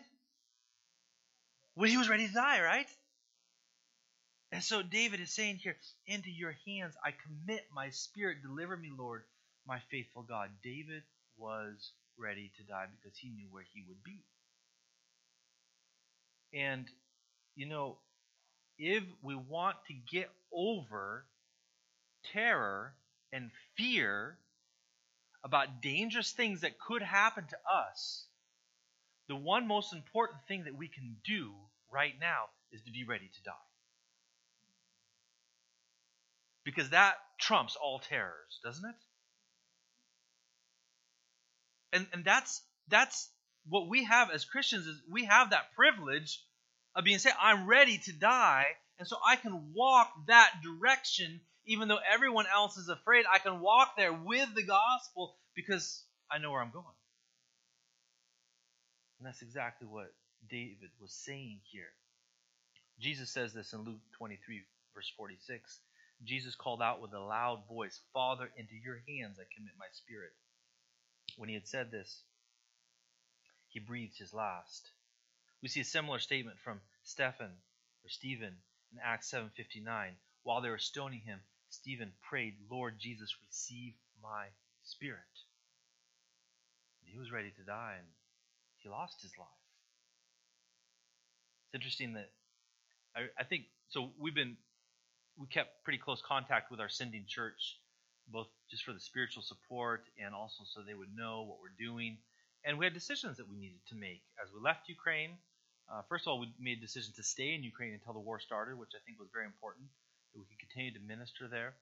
When 1.75 1.89
he 1.89 1.97
was 1.97 2.09
ready 2.09 2.27
to 2.27 2.33
die, 2.33 2.61
right? 2.61 2.87
And 4.51 4.63
so 4.63 4.81
David 4.81 5.19
is 5.19 5.31
saying 5.31 5.57
here, 5.57 5.75
Into 6.07 6.31
your 6.31 6.55
hands 6.65 6.95
I 7.03 7.11
commit 7.11 7.65
my 7.73 7.89
spirit. 7.89 8.41
Deliver 8.41 8.75
me, 8.75 8.91
Lord, 8.97 9.23
my 9.67 9.79
faithful 9.91 10.23
God. 10.23 10.49
David 10.63 11.03
was 11.37 11.91
ready 12.17 12.51
to 12.57 12.63
die 12.63 12.85
because 12.99 13.17
he 13.17 13.29
knew 13.29 13.47
where 13.51 13.65
he 13.73 13.83
would 13.87 14.03
be. 14.03 14.23
And, 16.53 16.87
you 17.55 17.67
know, 17.67 17.97
if 18.77 19.03
we 19.21 19.35
want 19.35 19.77
to 19.87 19.93
get 19.93 20.29
over 20.51 21.25
terror 22.33 22.93
and 23.31 23.51
fear 23.77 24.37
about 25.43 25.81
dangerous 25.81 26.31
things 26.31 26.61
that 26.61 26.79
could 26.79 27.01
happen 27.01 27.45
to 27.47 27.57
us, 27.71 28.25
the 29.29 29.35
one 29.35 29.67
most 29.67 29.93
important 29.93 30.39
thing 30.47 30.65
that 30.65 30.75
we 30.75 30.87
can 30.89 31.15
do 31.23 31.53
right 31.93 32.13
now 32.19 32.45
is 32.73 32.81
to 32.81 32.91
be 32.91 33.05
ready 33.07 33.29
to 33.33 33.43
die. 33.43 33.51
Because 36.65 36.89
that 36.89 37.13
trumps 37.39 37.77
all 37.81 37.99
terrors, 37.99 38.59
doesn't 38.63 38.83
it? 38.83 38.95
And 41.93 42.07
and 42.11 42.25
that's 42.25 42.61
that's 42.89 43.29
what 43.67 43.87
we 43.87 44.03
have 44.03 44.31
as 44.31 44.45
Christians 44.45 44.87
is 44.87 45.01
we 45.09 45.25
have 45.25 45.51
that 45.51 45.73
privilege 45.75 46.43
of 46.95 47.03
being 47.03 47.19
said, 47.19 47.33
I'm 47.39 47.67
ready 47.67 47.99
to 48.05 48.11
die, 48.11 48.65
and 48.97 49.07
so 49.07 49.17
I 49.25 49.35
can 49.35 49.73
walk 49.73 50.11
that 50.27 50.51
direction 50.63 51.39
even 51.65 51.87
though 51.87 51.99
everyone 52.11 52.45
else 52.51 52.77
is 52.77 52.89
afraid. 52.89 53.25
I 53.31 53.37
can 53.37 53.59
walk 53.59 53.95
there 53.95 54.13
with 54.13 54.49
the 54.55 54.63
gospel 54.63 55.35
because 55.55 56.03
I 56.31 56.39
know 56.39 56.51
where 56.51 56.61
I'm 56.61 56.71
going. 56.71 56.85
And 59.19 59.27
that's 59.27 59.41
exactly 59.41 59.87
what 59.87 60.13
David 60.49 60.89
was 61.01 61.13
saying 61.13 61.59
here. 61.71 61.91
Jesus 62.99 63.29
says 63.29 63.53
this 63.53 63.73
in 63.73 63.81
Luke 63.81 63.99
23, 64.17 64.61
verse 64.95 65.11
46. 65.17 65.79
Jesus 66.23 66.55
called 66.55 66.81
out 66.81 67.01
with 67.01 67.13
a 67.13 67.19
loud 67.19 67.67
voice, 67.67 67.99
Father, 68.13 68.49
into 68.57 68.75
your 68.75 69.01
hands 69.07 69.37
I 69.39 69.47
commit 69.55 69.73
my 69.77 69.85
spirit. 69.91 70.31
When 71.37 71.49
he 71.49 71.55
had 71.55 71.67
said 71.67 71.91
this, 71.91 72.23
he 73.69 73.79
breathed 73.79 74.17
his 74.17 74.33
last. 74.33 74.89
We 75.61 75.69
see 75.69 75.81
a 75.81 75.85
similar 75.85 76.19
statement 76.19 76.57
from 76.59 76.81
Stephen 77.03 77.51
or 78.03 78.09
Stephen 78.09 78.55
in 78.91 78.99
Acts 79.03 79.29
7:59. 79.29 80.15
While 80.43 80.61
they 80.61 80.69
were 80.69 80.79
stoning 80.79 81.21
him, 81.21 81.41
Stephen 81.69 82.13
prayed, 82.21 82.57
"Lord 82.69 82.99
Jesus, 82.99 83.35
receive 83.45 83.93
my 84.21 84.47
spirit." 84.83 85.43
And 87.01 87.09
he 87.11 87.17
was 87.17 87.31
ready 87.31 87.51
to 87.51 87.63
die 87.63 87.97
and 87.99 88.07
he 88.81 88.89
lost 88.89 89.21
his 89.21 89.31
life. 89.37 89.47
It's 91.67 91.75
interesting 91.75 92.13
that 92.13 92.29
I, 93.15 93.27
I 93.37 93.43
think 93.43 93.65
so 93.89 94.11
we've 94.19 94.35
been 94.35 94.57
we 95.37 95.47
kept 95.47 95.83
pretty 95.83 95.99
close 95.99 96.21
contact 96.21 96.71
with 96.71 96.79
our 96.79 96.89
sending 96.89 97.25
church 97.27 97.77
both 98.31 98.47
just 98.69 98.83
for 98.83 98.93
the 98.93 98.99
spiritual 98.99 99.41
support 99.41 100.05
and 100.23 100.35
also 100.35 100.63
so 100.65 100.81
they 100.81 100.93
would 100.93 101.15
know 101.15 101.43
what 101.43 101.57
we're 101.61 101.75
doing. 101.77 102.17
And 102.65 102.77
we 102.77 102.85
had 102.85 102.93
decisions 102.93 103.37
that 103.37 103.49
we 103.49 103.57
needed 103.57 103.81
to 103.89 103.95
make 103.95 104.21
as 104.43 104.51
we 104.53 104.61
left 104.61 104.89
Ukraine. 104.89 105.37
Uh, 105.89 106.01
first 106.07 106.27
of 106.27 106.31
all, 106.31 106.39
we 106.39 106.53
made 106.59 106.77
a 106.77 106.81
decision 106.81 107.13
to 107.15 107.23
stay 107.23 107.55
in 107.55 107.63
Ukraine 107.63 107.93
until 107.93 108.13
the 108.13 108.19
war 108.19 108.39
started, 108.39 108.77
which 108.77 108.93
I 108.93 109.01
think 109.05 109.17
was 109.17 109.29
very 109.33 109.45
important 109.45 109.89
that 110.33 110.39
we 110.39 110.45
could 110.45 110.59
continue 110.59 110.93
to 110.93 110.99
minister 111.01 111.47
there. 111.47 111.73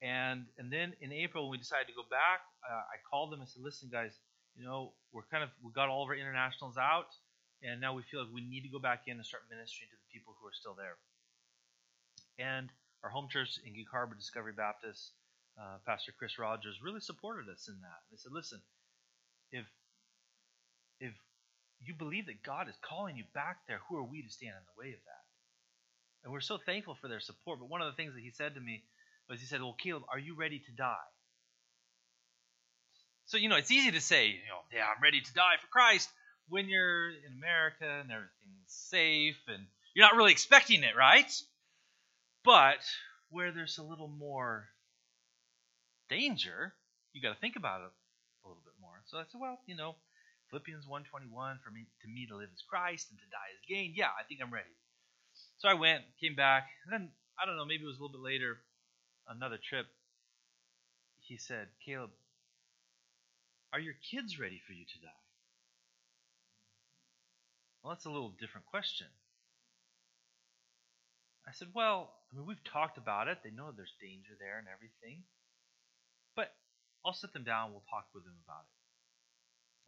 And 0.00 0.46
and 0.58 0.72
then 0.72 0.94
in 1.00 1.12
April, 1.12 1.44
when 1.44 1.52
we 1.52 1.58
decided 1.58 1.88
to 1.88 1.96
go 1.96 2.08
back, 2.08 2.40
uh, 2.64 2.84
I 2.88 2.96
called 3.08 3.32
them 3.32 3.40
and 3.40 3.48
said, 3.48 3.62
"Listen, 3.62 3.90
guys, 3.92 4.16
you 4.56 4.64
know 4.64 4.92
we're 5.12 5.26
kind 5.30 5.42
of 5.42 5.50
we 5.62 5.72
got 5.72 5.88
all 5.88 6.02
of 6.04 6.08
our 6.08 6.14
internationals 6.14 6.76
out, 6.78 7.10
and 7.62 7.80
now 7.80 7.94
we 7.94 8.02
feel 8.10 8.24
like 8.24 8.32
we 8.32 8.42
need 8.46 8.62
to 8.62 8.72
go 8.72 8.78
back 8.78 9.04
in 9.06 9.16
and 9.16 9.26
start 9.26 9.44
ministering 9.50 9.88
to 9.90 9.96
the 9.96 10.12
people 10.12 10.34
who 10.40 10.46
are 10.46 10.54
still 10.54 10.74
there." 10.74 10.96
And 12.38 12.70
our 13.02 13.10
home 13.10 13.28
church 13.28 13.58
in 13.64 13.74
Gig 13.74 13.86
Harbor 13.90 14.14
Discovery 14.14 14.52
Baptist 14.56 15.12
uh, 15.60 15.78
Pastor 15.86 16.12
Chris 16.18 16.38
Rogers 16.38 16.82
really 16.82 17.00
supported 17.00 17.48
us 17.48 17.68
in 17.68 17.80
that. 17.82 18.02
They 18.10 18.16
said, 18.16 18.32
"Listen, 18.32 18.60
if 19.52 19.66
if 21.00 21.14
you 21.80 21.94
believe 21.94 22.26
that 22.26 22.42
God 22.42 22.68
is 22.68 22.76
calling 22.82 23.16
you 23.16 23.24
back 23.34 23.66
there, 23.68 23.80
who 23.88 23.96
are 23.96 24.04
we 24.04 24.22
to 24.22 24.30
stand 24.30 24.56
in 24.56 24.66
the 24.66 24.80
way 24.80 24.94
of 24.94 25.02
that?" 25.04 25.24
And 26.24 26.32
we're 26.32 26.40
so 26.40 26.58
thankful 26.58 26.96
for 26.96 27.08
their 27.08 27.20
support. 27.20 27.60
But 27.60 27.68
one 27.68 27.82
of 27.82 27.92
the 27.92 27.96
things 27.96 28.14
that 28.14 28.22
he 28.22 28.30
said 28.30 28.54
to 28.54 28.60
me 28.60 28.84
was, 29.28 29.40
he 29.40 29.46
said, 29.46 29.62
"Well, 29.62 29.76
Caleb, 29.78 30.04
are 30.10 30.18
you 30.18 30.34
ready 30.34 30.58
to 30.58 30.72
die?" 30.72 31.06
So 33.26 33.36
you 33.36 33.48
know, 33.48 33.56
it's 33.56 33.70
easy 33.70 33.90
to 33.92 34.00
say, 34.00 34.28
you 34.28 34.48
know, 34.48 34.60
yeah, 34.72 34.84
I'm 34.84 35.02
ready 35.02 35.20
to 35.20 35.34
die 35.34 35.56
for 35.60 35.66
Christ 35.68 36.10
when 36.48 36.68
you're 36.68 37.10
in 37.10 37.32
America 37.38 37.84
and 37.84 38.10
everything's 38.10 38.68
safe 38.68 39.38
and 39.48 39.64
you're 39.94 40.06
not 40.06 40.16
really 40.16 40.32
expecting 40.32 40.82
it, 40.82 40.96
right? 40.96 41.32
But 42.44 42.84
where 43.30 43.52
there's 43.52 43.78
a 43.78 43.82
little 43.82 44.08
more 44.08 44.68
danger, 46.10 46.74
you 47.12 47.22
got 47.22 47.32
to 47.32 47.40
think 47.40 47.56
about 47.56 47.80
it 47.80 47.92
a 48.44 48.48
little 48.48 48.62
bit 48.64 48.74
more. 48.80 49.00
So 49.06 49.18
I 49.18 49.24
said, 49.30 49.40
well, 49.40 49.58
you 49.66 49.76
know, 49.76 49.96
Philippians 50.50 50.86
1:21 50.86 51.60
for 51.64 51.70
me 51.70 51.86
to 52.02 52.08
me 52.08 52.26
to 52.26 52.36
live 52.36 52.50
is 52.54 52.62
Christ 52.68 53.08
and 53.10 53.18
to 53.18 53.24
die 53.26 53.50
is 53.54 53.60
gain. 53.66 53.92
Yeah, 53.96 54.08
I 54.08 54.24
think 54.28 54.40
I'm 54.42 54.52
ready. 54.52 54.70
So 55.58 55.68
I 55.68 55.74
went, 55.74 56.04
came 56.20 56.36
back, 56.36 56.68
and 56.84 56.92
then 56.92 57.10
I 57.40 57.46
don't 57.46 57.56
know, 57.56 57.64
maybe 57.64 57.82
it 57.82 57.86
was 57.86 57.98
a 57.98 58.02
little 58.02 58.16
bit 58.16 58.22
later, 58.22 58.58
another 59.26 59.58
trip. 59.58 59.86
He 61.20 61.38
said, 61.38 61.68
Caleb, 61.84 62.10
are 63.74 63.80
your 63.80 63.98
kids 64.10 64.38
ready 64.38 64.62
for 64.64 64.72
you 64.72 64.86
to 64.86 64.98
die? 65.02 65.22
Well, 67.82 67.92
that's 67.92 68.06
a 68.06 68.14
little 68.14 68.32
different 68.38 68.66
question. 68.70 69.08
I 71.46 71.50
said, 71.52 71.68
Well, 71.74 72.14
I 72.30 72.36
mean, 72.38 72.46
we've 72.46 72.62
talked 72.62 72.98
about 72.98 73.26
it. 73.26 73.38
They 73.42 73.50
know 73.50 73.74
there's 73.74 73.92
danger 74.00 74.38
there 74.38 74.62
and 74.62 74.68
everything. 74.70 75.24
But 76.38 76.54
I'll 77.04 77.12
sit 77.12 77.32
them 77.34 77.42
down. 77.42 77.72
We'll 77.72 77.84
talk 77.90 78.06
with 78.14 78.22
them 78.22 78.38
about 78.46 78.62
it. 78.62 78.74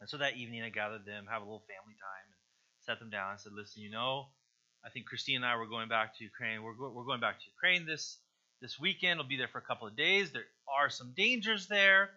And 0.01 0.09
so 0.09 0.17
that 0.17 0.35
evening, 0.35 0.61
I 0.61 0.69
gathered 0.69 1.05
them, 1.07 1.25
have 1.31 1.41
a 1.41 1.45
little 1.45 1.65
family 1.65 1.95
time, 1.95 2.27
and 2.27 2.39
sat 2.83 2.99
them 2.99 3.09
down 3.09 3.31
and 3.31 3.39
said, 3.39 3.53
Listen, 3.55 3.81
you 3.81 3.89
know, 3.89 4.27
I 4.83 4.89
think 4.89 5.07
Christine 5.07 5.37
and 5.37 5.45
I 5.45 5.55
were 5.55 5.65
going 5.65 5.87
back 5.87 6.17
to 6.17 6.23
Ukraine. 6.27 6.61
We're, 6.61 6.75
go- 6.75 6.91
we're 6.93 7.07
going 7.07 7.23
back 7.23 7.39
to 7.39 7.45
Ukraine 7.55 7.87
this 7.87 8.19
this 8.61 8.77
weekend. 8.79 9.17
We'll 9.17 9.31
be 9.31 9.37
there 9.37 9.47
for 9.47 9.63
a 9.63 9.69
couple 9.69 9.87
of 9.87 9.95
days. 9.95 10.31
There 10.31 10.45
are 10.67 10.89
some 10.89 11.13
dangers 11.15 11.67
there. 11.67 12.09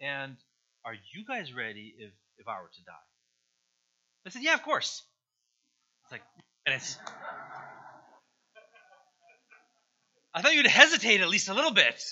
And 0.00 0.36
are 0.84 0.94
you 0.94 1.24
guys 1.26 1.52
ready 1.52 1.94
if, 1.98 2.12
if 2.38 2.48
I 2.48 2.60
were 2.60 2.68
to 2.68 2.84
die? 2.84 2.92
I 4.26 4.30
said, 4.30 4.42
Yeah, 4.42 4.54
of 4.54 4.62
course. 4.62 5.02
It's 6.04 6.12
like, 6.12 6.22
and 6.66 6.74
it's. 6.74 6.98
I 10.32 10.42
thought 10.42 10.54
you'd 10.54 10.66
hesitate 10.66 11.20
at 11.20 11.28
least 11.28 11.48
a 11.48 11.54
little 11.54 11.72
bit. 11.72 12.02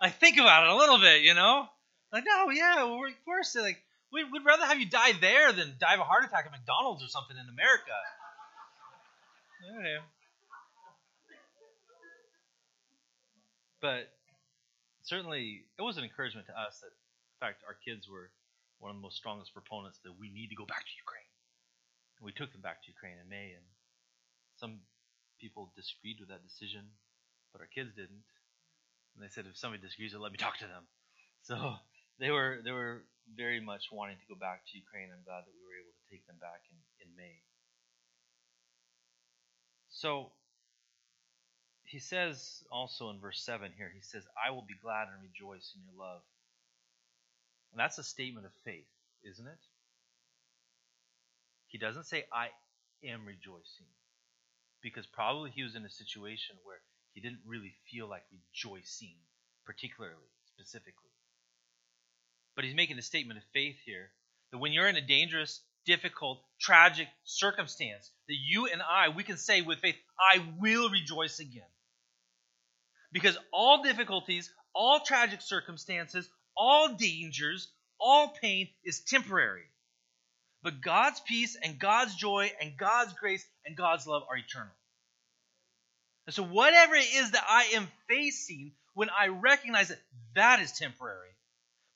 Like, 0.00 0.18
think 0.18 0.38
about 0.38 0.64
it 0.64 0.70
a 0.70 0.76
little 0.76 0.98
bit, 0.98 1.22
you 1.22 1.34
know? 1.34 1.66
Like, 2.12 2.24
no, 2.26 2.50
yeah, 2.50 2.84
we're, 2.84 3.08
of 3.08 3.24
course. 3.24 3.56
Like, 3.56 3.80
we'd, 4.12 4.30
we'd 4.30 4.44
rather 4.44 4.66
have 4.66 4.78
you 4.78 4.86
die 4.86 5.12
there 5.20 5.52
than 5.52 5.74
die 5.80 5.94
of 5.94 6.00
a 6.00 6.04
heart 6.04 6.24
attack 6.24 6.44
at 6.46 6.52
McDonald's 6.52 7.02
or 7.02 7.08
something 7.08 7.36
in 7.36 7.48
America. 7.48 7.92
Okay. 9.78 9.96
But 13.80 14.08
certainly, 15.02 15.64
it 15.78 15.82
was 15.82 15.96
an 15.96 16.04
encouragement 16.04 16.46
to 16.46 16.58
us 16.58 16.80
that, 16.80 16.90
fact, 17.44 17.60
our 17.68 17.76
kids 17.76 18.08
were 18.08 18.32
one 18.80 18.88
of 18.88 18.96
the 18.96 19.04
most 19.04 19.20
strongest 19.20 19.52
proponents 19.52 20.00
that 20.08 20.16
we 20.16 20.32
need 20.32 20.48
to 20.48 20.56
go 20.56 20.64
back 20.64 20.80
to 20.80 20.94
Ukraine. 20.96 21.28
And 22.16 22.24
we 22.24 22.32
took 22.32 22.48
them 22.56 22.64
back 22.64 22.80
to 22.80 22.88
Ukraine 22.88 23.20
in 23.20 23.28
May, 23.28 23.52
and 23.52 23.66
some 24.56 24.80
people 25.36 25.68
disagreed 25.76 26.16
with 26.24 26.32
that 26.32 26.40
decision, 26.40 26.88
but 27.52 27.60
our 27.60 27.68
kids 27.68 27.92
didn't. 27.92 28.24
And 29.12 29.20
they 29.20 29.28
said, 29.28 29.44
if 29.44 29.60
somebody 29.60 29.84
disagrees, 29.84 30.16
let 30.16 30.32
me 30.32 30.40
talk 30.40 30.56
to 30.64 30.70
them. 30.70 30.88
So 31.44 31.76
they 32.16 32.30
were 32.32 32.64
they 32.64 32.72
were 32.72 33.04
very 33.36 33.60
much 33.60 33.92
wanting 33.92 34.16
to 34.16 34.32
go 34.32 34.34
back 34.34 34.64
to 34.64 34.80
Ukraine. 34.80 35.12
I'm 35.12 35.28
glad 35.28 35.44
that 35.44 35.52
we 35.52 35.60
were 35.60 35.76
able 35.76 35.92
to 35.92 36.04
take 36.08 36.24
them 36.24 36.40
back 36.40 36.64
in, 36.72 37.04
in 37.04 37.12
May. 37.12 37.36
So 39.92 40.32
he 41.84 41.98
says 41.98 42.64
also 42.72 43.10
in 43.10 43.20
verse 43.20 43.44
7 43.44 43.72
here, 43.76 43.92
he 43.94 44.00
says, 44.00 44.24
I 44.34 44.50
will 44.50 44.64
be 44.64 44.80
glad 44.80 45.08
and 45.12 45.20
rejoice 45.20 45.76
in 45.76 45.84
your 45.84 46.00
love. 46.00 46.22
And 47.74 47.80
that's 47.80 47.98
a 47.98 48.04
statement 48.04 48.46
of 48.46 48.52
faith, 48.64 48.86
isn't 49.28 49.46
it? 49.46 49.58
He 51.66 51.76
doesn't 51.76 52.04
say, 52.04 52.24
I 52.32 52.50
am 53.04 53.26
rejoicing. 53.26 53.90
Because 54.80 55.06
probably 55.06 55.50
he 55.50 55.64
was 55.64 55.74
in 55.74 55.84
a 55.84 55.90
situation 55.90 56.54
where 56.62 56.78
he 57.14 57.20
didn't 57.20 57.40
really 57.44 57.74
feel 57.90 58.08
like 58.08 58.22
rejoicing, 58.30 59.16
particularly, 59.66 60.14
specifically. 60.54 61.10
But 62.54 62.64
he's 62.64 62.76
making 62.76 62.96
a 62.98 63.02
statement 63.02 63.38
of 63.38 63.44
faith 63.52 63.78
here 63.84 64.10
that 64.52 64.58
when 64.58 64.72
you're 64.72 64.86
in 64.86 64.94
a 64.94 65.04
dangerous, 65.04 65.60
difficult, 65.84 66.42
tragic 66.60 67.08
circumstance, 67.24 68.08
that 68.28 68.36
you 68.40 68.66
and 68.66 68.80
I, 68.80 69.08
we 69.08 69.24
can 69.24 69.36
say 69.36 69.62
with 69.62 69.80
faith, 69.80 69.96
I 70.16 70.46
will 70.60 70.90
rejoice 70.90 71.40
again. 71.40 71.62
Because 73.10 73.36
all 73.52 73.82
difficulties, 73.82 74.48
all 74.72 75.00
tragic 75.00 75.40
circumstances, 75.40 76.30
all 76.56 76.94
dangers, 76.94 77.68
all 77.98 78.28
pain 78.40 78.68
is 78.84 79.00
temporary. 79.00 79.64
But 80.62 80.80
God's 80.80 81.20
peace 81.20 81.56
and 81.62 81.78
God's 81.78 82.14
joy 82.14 82.50
and 82.60 82.76
God's 82.76 83.12
grace 83.14 83.44
and 83.66 83.76
God's 83.76 84.06
love 84.06 84.22
are 84.30 84.36
eternal. 84.36 84.72
And 86.26 86.34
so, 86.34 86.42
whatever 86.42 86.94
it 86.94 87.06
is 87.14 87.32
that 87.32 87.44
I 87.46 87.64
am 87.74 87.86
facing, 88.08 88.72
when 88.94 89.10
I 89.10 89.28
recognize 89.28 89.88
that 89.88 90.00
that 90.34 90.60
is 90.60 90.72
temporary, 90.72 91.28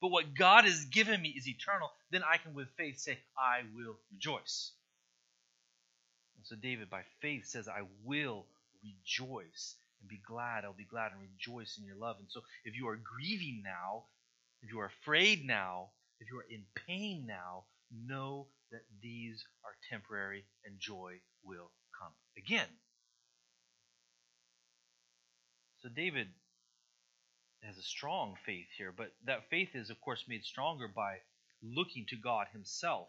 but 0.01 0.11
what 0.11 0.35
God 0.35 0.65
has 0.65 0.85
given 0.85 1.21
me 1.21 1.31
is 1.31 1.49
eternal, 1.49 1.91
then 2.11 2.23
I 2.23 2.37
can 2.37 2.55
with 2.55 2.69
faith 2.77 2.99
say, 2.99 3.19
I 3.37 3.63
will 3.75 3.97
rejoice. 4.13 4.73
And 6.37 6.47
so, 6.47 6.57
David, 6.57 6.91
by 6.91 7.03
faith, 7.21 7.47
says, 7.47 7.69
I 7.69 7.83
will 8.05 8.45
rejoice 8.85 9.75
and 10.01 10.09
be 10.09 10.21
glad. 10.27 10.65
I'll 10.65 10.73
be 10.73 10.85
glad 10.85 11.13
and 11.13 11.21
rejoice 11.23 11.79
in 11.79 11.87
your 11.87 11.97
love. 11.97 12.17
And 12.19 12.29
so, 12.31 12.43
if 12.65 12.77
you 12.77 12.89
are 12.89 12.97
grieving 12.97 13.63
now, 13.65 14.05
if 14.63 14.73
you 14.73 14.81
are 14.81 14.91
afraid 15.03 15.47
now, 15.47 15.91
if 16.21 16.29
you 16.31 16.39
are 16.39 16.47
in 16.51 16.65
pain 16.87 17.27
now, 17.27 17.65
know 17.91 18.49
that 18.71 18.83
these 19.03 19.45
are 19.65 19.75
temporary 19.91 20.45
and 20.65 20.79
joy 20.79 21.21
will 21.43 21.71
come 21.99 22.13
again. 22.37 22.69
So 25.81 25.89
David 25.89 26.29
has 27.63 27.79
a 27.79 27.83
strong 27.83 28.35
faith 28.45 28.67
here, 28.77 28.93
but 28.97 29.13
that 29.27 29.49
faith 29.51 29.71
is, 29.75 29.91
of 29.91 30.01
course, 30.01 30.25
made 30.29 30.45
stronger 30.45 30.89
by 30.89 31.19
looking 31.63 32.07
to 32.09 32.17
God 32.17 32.47
Himself. 32.53 33.09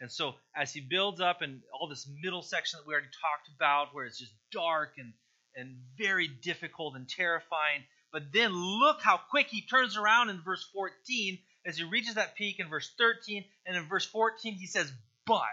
And 0.00 0.10
so, 0.10 0.36
as 0.54 0.72
he 0.72 0.80
builds 0.80 1.20
up 1.20 1.42
and 1.42 1.60
all 1.72 1.88
this 1.88 2.08
middle 2.22 2.42
section 2.42 2.78
that 2.78 2.86
we 2.86 2.92
already 2.92 3.08
talked 3.08 3.48
about, 3.56 3.94
where 3.94 4.04
it's 4.06 4.18
just 4.18 4.32
dark 4.52 4.94
and, 4.96 5.12
and 5.56 5.76
very 5.96 6.28
difficult 6.28 6.94
and 6.94 7.08
terrifying, 7.08 7.82
but 8.12 8.32
then 8.32 8.52
look 8.52 9.00
how 9.02 9.18
quick 9.30 9.48
he 9.48 9.62
turns 9.62 9.96
around 9.96 10.30
in 10.30 10.40
verse 10.42 10.64
14 10.72 11.38
as 11.66 11.76
he 11.76 11.84
reaches 11.84 12.14
that 12.14 12.36
peak 12.36 12.58
in 12.58 12.68
verse 12.68 12.90
13, 12.96 13.44
and 13.66 13.76
in 13.76 13.84
verse 13.88 14.06
14 14.06 14.54
he 14.54 14.66
says, 14.66 14.90
But. 15.26 15.44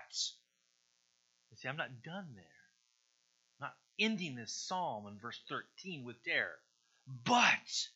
You 1.51 1.58
see, 1.58 1.68
I'm 1.68 1.78
not 1.78 2.03
done 2.03 2.28
there 2.36 2.45
I'm 3.60 3.68
Not 3.68 3.76
ending 3.99 4.36
this 4.36 4.53
psalm 4.53 5.08
in 5.08 5.20
verse 5.20 5.39
13 5.49 6.03
with 6.06 6.24
terror. 6.24 6.58
But 7.24 7.88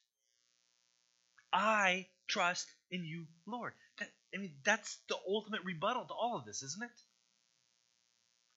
I 1.52 2.08
trust 2.28 2.68
in 2.92 3.04
you, 3.06 3.26
Lord. 3.46 3.74
That, 4.00 4.10
I 4.34 4.38
mean, 4.38 4.54
that's 4.64 4.98
the 5.08 5.18
ultimate 5.28 5.64
rebuttal 5.64 6.06
to 6.06 6.14
all 6.14 6.38
of 6.38 6.46
this, 6.46 6.62
isn't 6.62 6.84
it? 6.84 7.02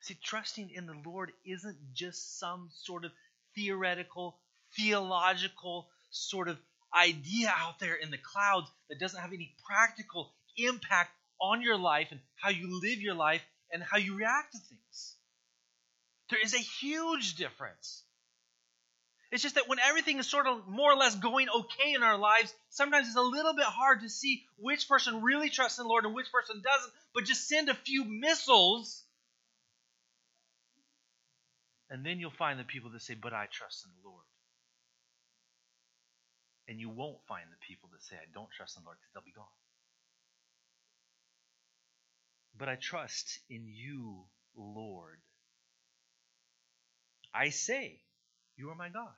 See, 0.01 0.19
trusting 0.23 0.71
in 0.71 0.87
the 0.87 1.01
Lord 1.07 1.33
isn't 1.45 1.95
just 1.95 2.39
some 2.39 2.71
sort 2.73 3.05
of 3.05 3.13
theoretical, 3.55 4.37
theological 4.77 5.89
sort 6.11 6.49
of 6.49 6.59
idea 6.95 7.53
out 7.57 7.79
there 7.79 7.95
in 7.95 8.11
the 8.11 8.19
clouds 8.19 8.71
that 8.89 9.01
doesn't 9.01 9.21
have 9.21 9.33
any 9.33 9.55
practical 9.67 10.31
impact 10.57 11.11
on 11.41 11.63
your 11.63 11.79
life 11.79 12.09
and 12.11 12.21
how 12.37 12.51
you 12.51 12.81
live 12.81 13.01
your 13.01 13.15
life 13.15 13.43
and 13.73 13.83
how 13.83 13.97
you 13.97 14.15
react 14.17 14.53
to 14.53 14.59
things. 14.59 15.17
There 16.31 16.41
is 16.43 16.55
a 16.55 16.59
huge 16.59 17.35
difference. 17.37 18.05
It's 19.31 19.43
just 19.43 19.55
that 19.55 19.67
when 19.67 19.79
everything 19.79 20.19
is 20.19 20.27
sort 20.27 20.47
of 20.47 20.69
more 20.69 20.93
or 20.93 20.97
less 20.97 21.15
going 21.15 21.49
okay 21.49 21.95
in 21.95 22.03
our 22.03 22.19
lives, 22.19 22.55
sometimes 22.69 23.09
it's 23.09 23.17
a 23.17 23.23
little 23.23 23.55
bit 23.55 23.65
hard 23.65 24.03
to 24.03 24.11
see 24.11 24.45
which 24.59 24.89
person 24.89 25.23
really 25.23 25.49
trusts 25.49 25.79
in 25.79 25.85
the 25.85 25.89
Lord 25.89 26.05
and 26.05 26.15
which 26.15 26.31
person 26.31 26.61
doesn't, 26.63 26.93
but 27.15 27.25
just 27.25 27.49
send 27.49 27.71
a 27.71 27.75
few 27.75 28.05
missiles. 28.05 29.03
And 31.89 32.05
then 32.05 32.21
you'll 32.21 32.31
find 32.31 32.61
the 32.61 32.65
people 32.65 32.91
that 32.91 33.01
say, 33.01 33.15
But 33.15 33.33
I 33.33 33.47
trust 33.51 33.87
in 33.87 33.91
the 34.03 34.09
Lord. 34.09 34.25
And 36.69 36.79
you 36.79 36.89
won't 36.89 37.19
find 37.27 37.45
the 37.51 37.67
people 37.67 37.89
that 37.93 38.03
say, 38.03 38.17
I 38.17 38.27
don't 38.33 38.51
trust 38.57 38.77
in 38.77 38.83
the 38.83 38.87
Lord 38.87 38.99
because 38.99 39.13
they'll 39.13 39.25
be 39.25 39.33
gone. 39.33 39.47
But 42.57 42.69
I 42.69 42.77
trust 42.77 43.41
in 43.51 43.67
you, 43.67 44.25
Lord. 44.57 45.19
I 47.35 47.49
say, 47.49 48.01
You 48.57 48.71
are 48.71 48.75
my 48.75 48.89
God. 48.89 49.15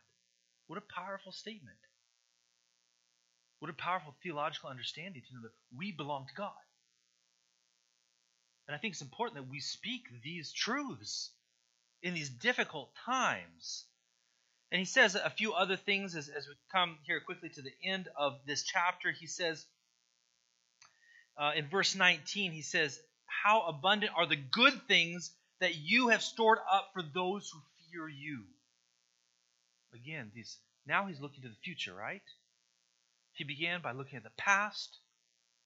What 0.67 0.79
a 0.79 0.95
powerful 0.95 1.33
statement. 1.33 1.77
What 3.59 3.71
a 3.71 3.75
powerful 3.75 4.15
theological 4.23 4.71
understanding 4.71 5.23
to 5.27 5.35
know 5.35 5.43
that 5.43 5.53
we 5.77 5.93
belong 5.93 6.27
to 6.27 6.35
God. 6.35 6.53
And 8.67 8.75
I 8.75 8.79
think 8.79 8.93
it's 8.93 9.03
important 9.03 9.37
that 9.37 9.51
we 9.51 9.61
speak 9.61 10.03
these 10.23 10.53
truths 10.53 11.31
in 12.03 12.15
these 12.15 12.31
difficult 12.31 12.91
times. 13.05 13.85
And 14.73 14.79
he 14.79 14.85
says 14.85 15.15
a 15.15 15.31
few 15.31 15.53
other 15.53 15.77
things 15.77 16.17
as, 16.17 16.29
as 16.29 16.49
we 16.49 16.55
come 16.73 16.99
here 17.07 17.21
quickly 17.21 17.49
to 17.51 17.63
the 17.63 17.73
end 17.85 18.09
of 18.19 18.35
this 18.47 18.65
chapter. 18.65 19.11
He 19.13 19.27
says, 19.27 19.65
uh, 21.39 21.53
in 21.55 21.69
verse 21.69 21.95
19, 21.95 22.53
he 22.53 22.63
says, 22.63 22.99
How 23.27 23.63
abundant 23.63 24.13
are 24.17 24.27
the 24.27 24.37
good 24.37 24.75
things 24.89 25.33
that 25.61 25.77
you 25.77 26.09
have 26.09 26.23
stored 26.23 26.59
up 26.71 26.91
for 26.93 27.03
those 27.03 27.49
who 27.51 27.61
fear 27.91 28.09
you. 28.09 28.43
Again, 29.95 30.31
these, 30.35 30.59
now 30.87 31.07
he's 31.07 31.21
looking 31.21 31.43
to 31.43 31.49
the 31.49 31.55
future, 31.63 31.95
right? 31.95 32.23
He 33.33 33.45
began 33.45 33.81
by 33.81 33.93
looking 33.93 34.17
at 34.17 34.25
the 34.25 34.31
past, 34.37 34.99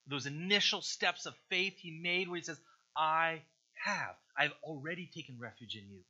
those 0.07 0.27
initial 0.27 0.83
steps 0.83 1.27
of 1.27 1.35
faith 1.51 1.75
he 1.79 1.91
made 1.91 2.29
where 2.29 2.37
he 2.39 2.45
says, 2.45 2.61
I 2.97 3.43
have. 3.85 4.15
I've 4.37 4.55
already 4.63 5.11
taken 5.13 5.39
refuge 5.39 5.75
in 5.75 5.91
you. 5.91 6.01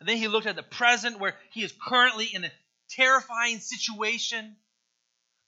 And 0.00 0.08
then 0.08 0.16
he 0.18 0.28
looked 0.28 0.46
at 0.46 0.56
the 0.56 0.62
present 0.62 1.18
where 1.20 1.34
he 1.50 1.62
is 1.64 1.72
currently 1.86 2.26
in 2.26 2.44
a 2.44 2.52
terrifying 2.90 3.58
situation, 3.60 4.56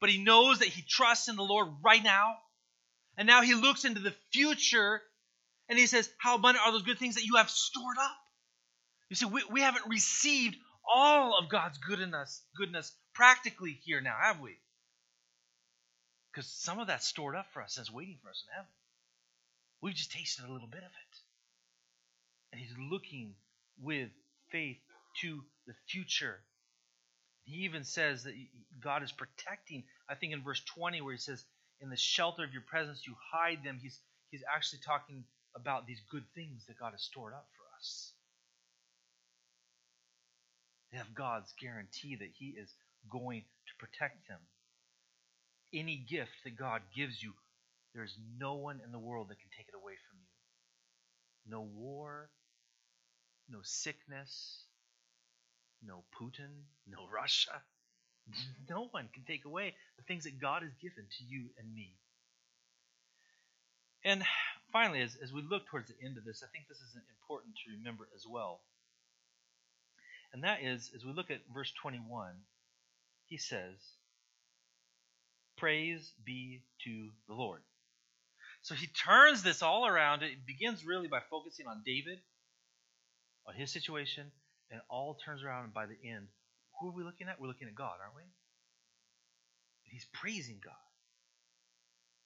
but 0.01 0.11
he 0.11 0.23
knows 0.23 0.61
that 0.61 0.69
he 0.69 0.83
trusts 0.83 1.29
in 1.29 1.37
the 1.37 1.43
Lord 1.43 1.69
right 1.85 2.03
now. 2.03 2.37
And 3.17 3.27
now 3.27 3.43
he 3.43 3.55
looks 3.55 3.85
into 3.85 4.01
the 4.01 4.15
future 4.33 5.03
And 5.69 5.79
he 5.79 5.87
says, 5.87 6.11
How 6.19 6.35
abundant 6.37 6.67
are 6.67 6.73
those 6.73 6.83
good 6.83 6.99
things 6.99 7.15
that 7.15 7.25
you 7.25 7.37
have 7.37 7.51
stored 7.51 7.97
up? 7.99 8.17
You 9.09 9.17
see, 9.17 9.27
we, 9.27 9.43
we 9.51 9.61
haven't 9.61 9.89
received 9.89 10.57
all 10.89 11.39
of 11.39 11.49
God's 11.49 11.79
goodness, 11.79 12.43
goodness 12.57 12.93
practically 13.15 13.79
here 13.85 14.01
now, 14.01 14.17
have 14.21 14.41
we? 14.41 14.57
Because 16.33 16.51
some 16.51 16.79
of 16.81 16.89
that's 16.89 17.07
stored 17.07 17.37
up 17.37 17.47
for 17.53 17.63
us 17.63 17.77
and 17.77 17.85
is 17.85 17.93
waiting 17.93 18.19
for 18.23 18.31
us 18.31 18.45
in 18.49 18.55
heaven. 18.55 18.71
We've 19.81 19.95
just 19.95 20.13
tasted 20.13 20.45
a 20.45 20.53
little 20.53 20.69
bit 20.69 20.83
of 20.83 20.91
it. 20.91 21.19
And 22.53 22.61
he's 22.61 22.75
looking 22.91 23.35
with 23.81 24.11
faith 24.51 24.79
to 25.23 25.43
the 25.67 25.75
future. 25.89 26.41
He 27.45 27.65
even 27.65 27.85
says 27.85 28.25
that 28.25 28.35
God 28.81 29.03
is 29.03 29.13
protecting, 29.13 29.85
I 30.09 30.15
think 30.15 30.33
in 30.33 30.43
verse 30.43 30.63
20, 30.75 31.01
where 31.01 31.13
he 31.13 31.19
says, 31.19 31.45
In 31.81 31.91
the 31.91 31.97
shelter 31.97 32.45
of 32.45 32.53
your 32.53 32.63
presence 32.63 33.07
you 33.07 33.15
hide 33.33 33.65
them. 33.65 33.79
He's, 33.83 33.99
he's 34.31 34.43
actually 34.55 34.81
talking 34.87 35.25
about 35.57 35.87
these 35.87 36.01
good 36.11 36.25
things 36.35 36.67
that 36.67 36.79
God 36.79 36.93
has 36.93 37.03
stored 37.03 37.33
up 37.33 37.47
for 37.57 37.65
us. 37.79 38.13
They 40.91 40.99
have 40.99 41.15
God's 41.15 41.53
guarantee 41.61 42.17
that 42.17 42.31
He 42.39 42.47
is 42.47 42.73
going 43.11 43.43
to 43.43 43.75
protect 43.87 44.29
them. 44.29 44.41
Any 45.73 46.05
gift 46.09 46.33
that 46.45 46.57
God 46.57 46.83
gives 46.95 47.23
you, 47.23 47.33
there's 47.95 48.17
no 48.39 48.55
one 48.55 48.81
in 48.85 48.93
the 48.93 48.99
world 48.99 49.29
that 49.29 49.39
can 49.39 49.51
take 49.57 49.69
it 49.69 49.79
away 49.81 49.95
from 50.09 50.19
you. 50.19 50.27
No 51.47 51.63
war, 51.63 52.31
no 53.51 53.59
sickness, 53.63 54.65
no 55.83 56.05
Putin, 56.21 56.65
no 56.87 57.07
Russia. 57.13 57.63
No 58.69 58.87
one 58.93 59.09
can 59.13 59.25
take 59.25 59.45
away 59.45 59.75
the 59.97 60.05
things 60.05 60.23
that 60.23 60.41
God 60.41 60.63
has 60.63 60.71
given 60.81 61.05
to 61.19 61.25
you 61.25 61.49
and 61.59 61.75
me. 61.75 61.97
And 64.05 64.23
finally, 64.73 65.01
as, 65.01 65.17
as 65.21 65.33
we 65.33 65.43
look 65.43 65.67
towards 65.67 65.89
the 65.89 66.07
end 66.07 66.17
of 66.17 66.25
this, 66.25 66.45
I 66.45 66.49
think 66.53 66.69
this 66.69 66.79
is 66.79 66.95
important 67.19 67.55
to 67.57 67.77
remember 67.77 68.07
as 68.15 68.25
well. 68.29 68.61
And 70.33 70.45
that 70.45 70.63
is, 70.63 70.93
as 70.95 71.05
we 71.05 71.13
look 71.13 71.31
at 71.31 71.41
verse 71.53 71.73
21, 71.83 72.35
he 73.27 73.37
says, 73.37 73.75
Praise 75.57 76.13
be 76.25 76.63
to 76.85 77.09
the 77.29 77.35
Lord. 77.35 77.63
So 78.63 78.75
he 78.75 78.87
turns 78.87 79.43
this 79.43 79.63
all 79.63 79.87
around. 79.87 80.23
It 80.23 80.47
begins 80.47 80.85
really 80.85 81.09
by 81.09 81.21
focusing 81.31 81.67
on 81.67 81.83
David, 81.85 82.19
his 83.55 83.73
situation, 83.73 84.31
and 84.71 84.81
all 84.89 85.19
turns 85.25 85.43
around 85.43 85.65
and 85.65 85.75
by 85.75 85.87
the 85.87 85.97
end. 86.05 86.29
Who 86.81 86.89
are 86.89 86.93
we 86.93 87.05
looking 87.05 87.29
at? 87.29 87.41
We're 87.41 87.49
looking 87.49 87.69
at 87.69 87.75
God, 87.75 87.95
aren't 88.03 88.17
we? 88.17 88.23
He's 89.85 90.07
praising 90.13 90.61
God. 90.65 90.73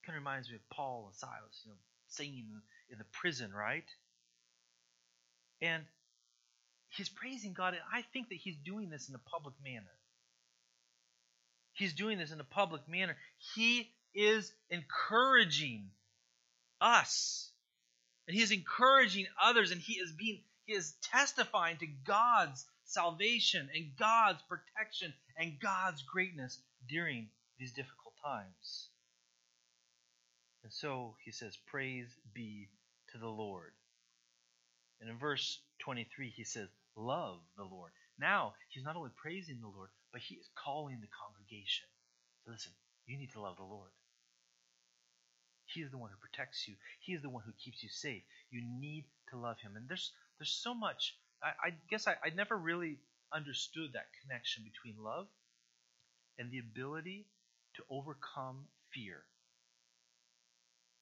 Kind 0.04 0.16
of 0.16 0.22
reminds 0.22 0.50
me 0.50 0.56
of 0.56 0.68
Paul 0.70 1.06
and 1.06 1.16
Silas, 1.16 1.62
you 1.64 1.70
know, 1.70 1.78
singing 2.08 2.46
in 2.90 2.98
the 2.98 3.04
prison, 3.12 3.52
right? 3.52 3.84
And 5.62 5.82
he's 6.90 7.08
praising 7.08 7.54
God, 7.54 7.74
and 7.74 7.82
I 7.92 8.02
think 8.12 8.28
that 8.28 8.38
he's 8.38 8.56
doing 8.64 8.90
this 8.90 9.08
in 9.08 9.14
a 9.14 9.18
public 9.18 9.54
manner. 9.64 9.90
He's 11.72 11.94
doing 11.94 12.18
this 12.18 12.32
in 12.32 12.38
a 12.38 12.44
public 12.44 12.82
manner. 12.88 13.16
He 13.54 13.90
is 14.14 14.52
encouraging 14.70 15.90
us. 16.80 17.50
And 18.26 18.36
he 18.36 18.42
is 18.42 18.52
encouraging 18.52 19.26
others, 19.42 19.70
and 19.70 19.80
he 19.80 19.94
is 19.94 20.12
being 20.12 20.42
he 20.66 20.72
is 20.72 20.94
testifying 21.02 21.76
to 21.78 21.86
God's 21.86 22.64
salvation 22.84 23.68
and 23.74 23.96
God's 23.98 24.42
protection 24.42 25.12
and 25.38 25.60
God's 25.60 26.02
greatness 26.02 26.60
during 26.88 27.28
these 27.58 27.72
difficult 27.72 28.14
times. 28.24 28.88
And 30.62 30.72
so 30.72 31.16
he 31.24 31.30
says, 31.30 31.58
Praise 31.66 32.08
be 32.32 32.68
to 33.12 33.18
the 33.18 33.28
Lord. 33.28 33.72
And 35.00 35.10
in 35.10 35.18
verse 35.18 35.60
23, 35.80 36.30
he 36.30 36.44
says, 36.44 36.68
Love 36.96 37.40
the 37.56 37.64
Lord. 37.64 37.90
Now, 38.18 38.54
he's 38.70 38.84
not 38.84 38.96
only 38.96 39.10
praising 39.16 39.60
the 39.60 39.68
Lord, 39.68 39.90
but 40.12 40.22
he 40.22 40.36
is 40.36 40.48
calling 40.54 41.00
the 41.00 41.08
congregation. 41.08 41.86
So 42.44 42.52
listen, 42.52 42.72
you 43.06 43.18
need 43.18 43.32
to 43.32 43.40
love 43.40 43.56
the 43.56 43.64
Lord. 43.64 43.90
He 45.66 45.80
is 45.80 45.90
the 45.90 45.98
one 45.98 46.10
who 46.10 46.16
protects 46.16 46.68
you. 46.68 46.76
He 47.00 47.12
is 47.12 47.22
the 47.22 47.30
one 47.30 47.42
who 47.44 47.52
keeps 47.52 47.82
you 47.82 47.88
safe. 47.88 48.22
You 48.50 48.62
need 48.62 49.04
to 49.30 49.36
love 49.36 49.58
him. 49.60 49.76
And 49.76 49.88
there's 49.88 50.12
there's 50.38 50.52
so 50.52 50.74
much. 50.74 51.16
I, 51.42 51.68
I 51.68 51.70
guess 51.90 52.06
I, 52.06 52.12
I 52.24 52.30
never 52.34 52.56
really 52.56 52.98
understood 53.32 53.92
that 53.94 54.06
connection 54.22 54.64
between 54.64 55.02
love 55.02 55.26
and 56.38 56.50
the 56.50 56.58
ability 56.58 57.26
to 57.76 57.82
overcome 57.90 58.66
fear. 58.92 59.24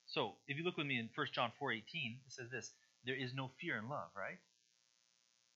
So, 0.05 0.35
if 0.47 0.57
you 0.57 0.63
look 0.63 0.77
with 0.77 0.87
me 0.87 0.99
in 0.99 1.09
1 1.15 1.27
John 1.33 1.51
4:18, 1.59 1.81
it 2.25 2.31
says 2.31 2.49
this, 2.51 2.71
there 3.05 3.15
is 3.15 3.33
no 3.33 3.51
fear 3.59 3.77
in 3.77 3.89
love, 3.89 4.09
right? 4.15 4.37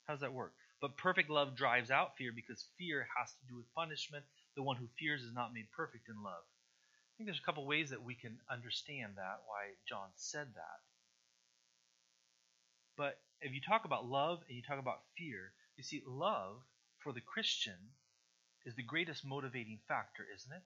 How 0.05 0.13
does 0.13 0.21
that 0.21 0.33
work? 0.33 0.53
But 0.81 0.97
perfect 0.97 1.29
love 1.29 1.55
drives 1.55 1.91
out 1.91 2.17
fear 2.17 2.31
because 2.31 2.65
fear 2.77 3.07
has 3.17 3.31
to 3.33 3.47
do 3.47 3.55
with 3.55 3.73
punishment. 3.73 4.25
The 4.55 4.63
one 4.63 4.77
who 4.77 4.87
fears 4.99 5.21
is 5.23 5.33
not 5.33 5.53
made 5.53 5.71
perfect 5.75 6.07
in 6.09 6.23
love. 6.23 6.43
I 6.43 7.11
think 7.17 7.27
there's 7.27 7.41
a 7.41 7.45
couple 7.45 7.65
ways 7.65 7.89
that 7.89 8.03
we 8.03 8.15
can 8.15 8.37
understand 8.49 9.13
that, 9.17 9.41
why 9.47 9.73
John 9.87 10.09
said 10.15 10.47
that. 10.53 10.79
But 12.95 13.19
if 13.41 13.53
you 13.53 13.61
talk 13.61 13.85
about 13.85 14.05
love 14.05 14.39
and 14.47 14.55
you 14.55 14.63
talk 14.63 14.79
about 14.79 14.99
fear, 15.17 15.51
you 15.75 15.83
see, 15.83 16.01
love 16.05 16.57
for 16.99 17.13
the 17.13 17.21
Christian 17.21 17.77
is 18.65 18.75
the 18.75 18.83
greatest 18.83 19.25
motivating 19.25 19.79
factor, 19.87 20.25
isn't 20.35 20.51
it? 20.51 20.63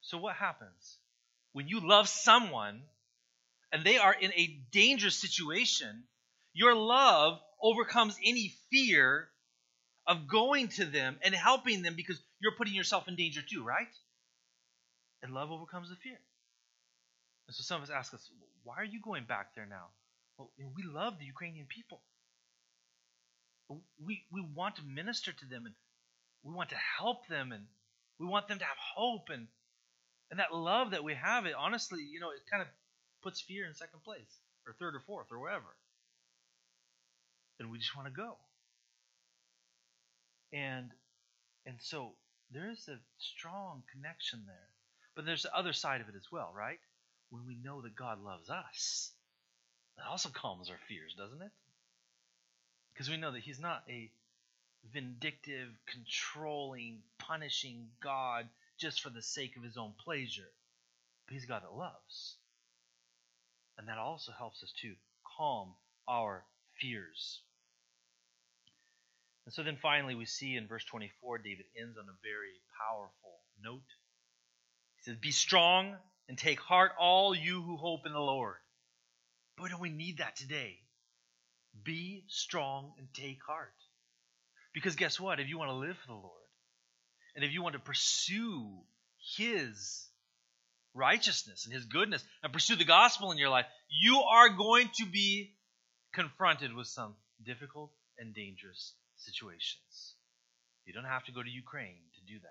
So, 0.00 0.18
what 0.18 0.36
happens? 0.36 0.98
When 1.52 1.68
you 1.68 1.80
love 1.80 2.08
someone 2.08 2.82
and 3.72 3.84
they 3.84 3.98
are 3.98 4.14
in 4.14 4.32
a 4.32 4.60
dangerous 4.72 5.16
situation, 5.16 6.04
your 6.52 6.74
love 6.74 7.38
overcomes 7.62 8.16
any 8.24 8.54
fear 8.70 9.28
of 10.06 10.28
going 10.28 10.68
to 10.68 10.86
them 10.86 11.18
and 11.22 11.34
helping 11.34 11.82
them 11.82 11.94
because 11.94 12.18
you're 12.40 12.56
putting 12.56 12.74
yourself 12.74 13.08
in 13.08 13.16
danger 13.16 13.42
too, 13.42 13.62
right? 13.62 13.86
And 15.22 15.34
love 15.34 15.50
overcomes 15.50 15.90
the 15.90 15.96
fear. 15.96 16.18
And 17.46 17.54
so 17.54 17.62
some 17.62 17.82
of 17.82 17.88
us 17.88 17.94
ask 17.94 18.14
us, 18.14 18.30
why 18.62 18.76
are 18.76 18.84
you 18.84 19.00
going 19.02 19.24
back 19.24 19.54
there 19.54 19.66
now? 19.66 19.86
Well, 20.38 20.50
we 20.56 20.84
love 20.84 21.18
the 21.18 21.26
Ukrainian 21.26 21.66
people. 21.66 22.00
We, 23.98 24.24
we 24.32 24.40
want 24.54 24.76
to 24.76 24.82
minister 24.82 25.32
to 25.32 25.46
them 25.46 25.66
and 25.66 25.74
we 26.42 26.54
want 26.54 26.70
to 26.70 26.76
help 26.98 27.26
them 27.28 27.52
and 27.52 27.66
we 28.18 28.26
want 28.26 28.48
them 28.48 28.58
to 28.58 28.64
have 28.64 28.76
hope 28.96 29.28
and 29.30 29.48
and 30.30 30.40
that 30.40 30.54
love 30.54 30.90
that 30.90 31.04
we 31.04 31.14
have 31.14 31.46
it 31.46 31.54
honestly 31.54 32.00
you 32.02 32.20
know 32.20 32.30
it 32.30 32.40
kind 32.50 32.62
of 32.62 32.68
puts 33.22 33.40
fear 33.40 33.66
in 33.66 33.74
second 33.74 34.02
place 34.04 34.40
or 34.66 34.74
third 34.78 34.94
or 34.94 35.00
fourth 35.00 35.26
or 35.32 35.38
wherever. 35.38 35.76
And 37.58 37.70
we 37.70 37.78
just 37.78 37.96
want 37.96 38.08
to 38.08 38.14
go. 38.14 38.36
And 40.52 40.90
and 41.66 41.76
so 41.80 42.12
there 42.50 42.70
is 42.70 42.88
a 42.88 42.98
strong 43.18 43.82
connection 43.92 44.44
there. 44.46 44.68
But 45.14 45.26
there's 45.26 45.42
the 45.42 45.54
other 45.54 45.72
side 45.72 46.00
of 46.00 46.08
it 46.08 46.14
as 46.16 46.26
well 46.32 46.52
right? 46.56 46.78
When 47.30 47.46
we 47.46 47.56
know 47.62 47.82
that 47.82 47.96
god 47.96 48.22
loves 48.22 48.48
us 48.48 49.12
that 49.98 50.06
also 50.10 50.28
calms 50.28 50.70
our 50.70 50.78
fears, 50.88 51.14
doesn't 51.16 51.42
it? 51.42 51.50
Because 52.92 53.10
we 53.10 53.16
know 53.16 53.32
that 53.32 53.42
He's 53.42 53.60
not 53.60 53.82
a 53.88 54.10
vindictive, 54.92 55.68
controlling, 55.86 57.00
punishing 57.18 57.88
God 58.02 58.48
just 58.78 59.02
for 59.02 59.10
the 59.10 59.22
sake 59.22 59.56
of 59.56 59.62
His 59.62 59.76
own 59.76 59.92
pleasure. 60.02 60.50
But 61.26 61.34
He's 61.34 61.46
God 61.46 61.62
that 61.62 61.76
loves. 61.76 62.36
And 63.76 63.88
that 63.88 63.98
also 63.98 64.32
helps 64.32 64.62
us 64.62 64.72
to 64.82 64.94
calm 65.36 65.74
our 66.08 66.44
fears. 66.80 67.40
And 69.44 69.52
so 69.54 69.62
then 69.62 69.78
finally, 69.80 70.14
we 70.14 70.26
see 70.26 70.56
in 70.56 70.66
verse 70.66 70.84
24, 70.84 71.38
David 71.38 71.66
ends 71.80 71.96
on 71.96 72.04
a 72.04 72.18
very 72.22 72.60
powerful 72.86 73.40
note. 73.62 73.80
He 74.96 75.04
says, 75.04 75.16
Be 75.16 75.30
strong 75.30 75.96
and 76.28 76.36
take 76.36 76.60
heart, 76.60 76.92
all 76.98 77.34
you 77.34 77.62
who 77.62 77.76
hope 77.76 78.04
in 78.04 78.12
the 78.12 78.20
Lord. 78.20 78.56
Boy, 79.58 79.68
don't 79.68 79.80
we 79.80 79.90
need 79.90 80.18
that 80.18 80.36
today? 80.36 80.78
Be 81.82 82.24
strong 82.28 82.92
and 82.98 83.08
take 83.12 83.42
heart. 83.44 83.74
Because 84.72 84.94
guess 84.94 85.18
what? 85.18 85.40
If 85.40 85.48
you 85.48 85.58
want 85.58 85.70
to 85.70 85.76
live 85.76 85.96
for 85.98 86.06
the 86.08 86.14
Lord, 86.14 86.32
and 87.34 87.44
if 87.44 87.52
you 87.52 87.62
want 87.62 87.72
to 87.72 87.80
pursue 87.80 88.68
His 89.36 90.06
righteousness 90.94 91.64
and 91.64 91.74
His 91.74 91.84
goodness, 91.84 92.24
and 92.42 92.52
pursue 92.52 92.76
the 92.76 92.84
gospel 92.84 93.32
in 93.32 93.38
your 93.38 93.48
life, 93.48 93.66
you 93.90 94.20
are 94.20 94.48
going 94.48 94.88
to 94.98 95.06
be 95.06 95.54
confronted 96.14 96.72
with 96.74 96.86
some 96.86 97.14
difficult 97.44 97.90
and 98.18 98.34
dangerous 98.34 98.94
situations. 99.16 100.14
You 100.84 100.92
don't 100.92 101.04
have 101.04 101.24
to 101.24 101.32
go 101.32 101.42
to 101.42 101.50
Ukraine 101.50 102.00
to 102.14 102.32
do 102.32 102.38
that. 102.40 102.48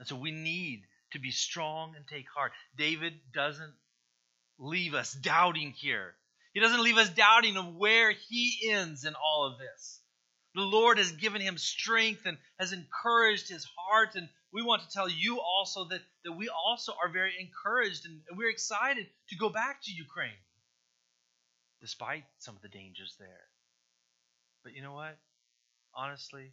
And 0.00 0.08
so 0.08 0.16
we 0.16 0.32
need 0.32 0.82
to 1.12 1.20
be 1.20 1.30
strong 1.30 1.94
and 1.96 2.06
take 2.06 2.26
heart. 2.34 2.52
David 2.76 3.14
doesn't 3.32 3.74
leave 4.62 4.94
us 4.94 5.12
doubting 5.12 5.72
here. 5.72 6.14
He 6.54 6.60
doesn't 6.60 6.82
leave 6.82 6.96
us 6.96 7.10
doubting 7.10 7.56
of 7.56 7.74
where 7.74 8.12
he 8.12 8.70
ends 8.70 9.04
in 9.04 9.14
all 9.14 9.46
of 9.46 9.58
this. 9.58 10.00
The 10.54 10.62
Lord 10.62 10.98
has 10.98 11.12
given 11.12 11.40
him 11.40 11.58
strength 11.58 12.22
and 12.26 12.38
has 12.58 12.72
encouraged 12.72 13.48
his 13.48 13.66
heart 13.76 14.14
and 14.14 14.28
we 14.52 14.62
want 14.62 14.82
to 14.82 14.88
tell 14.90 15.08
you 15.08 15.40
also 15.40 15.86
that, 15.86 16.02
that 16.24 16.32
we 16.32 16.50
also 16.50 16.92
are 17.02 17.08
very 17.08 17.32
encouraged 17.40 18.04
and 18.04 18.20
we're 18.36 18.50
excited 18.50 19.06
to 19.30 19.36
go 19.36 19.48
back 19.48 19.82
to 19.84 19.92
Ukraine, 19.92 20.30
despite 21.80 22.24
some 22.38 22.54
of 22.54 22.60
the 22.60 22.68
dangers 22.68 23.16
there. 23.18 23.48
But 24.62 24.74
you 24.74 24.82
know 24.82 24.92
what? 24.92 25.16
Honestly, 25.94 26.52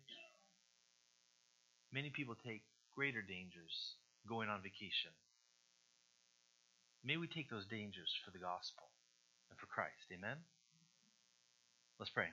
many 1.91 2.09
people 2.09 2.35
take 2.35 2.63
greater 2.95 3.21
dangers 3.21 3.95
going 4.27 4.47
on 4.47 4.61
vacation. 4.61 5.11
May 7.03 7.15
we 7.15 7.27
take 7.27 7.49
those 7.49 7.65
dangers 7.65 8.11
for 8.25 8.31
the 8.31 8.43
gospel 8.43 8.83
and 9.49 9.57
for 9.57 9.67
Christ. 9.67 10.11
Amen? 10.11 10.35
Let's 11.97 12.11
pray. 12.11 12.27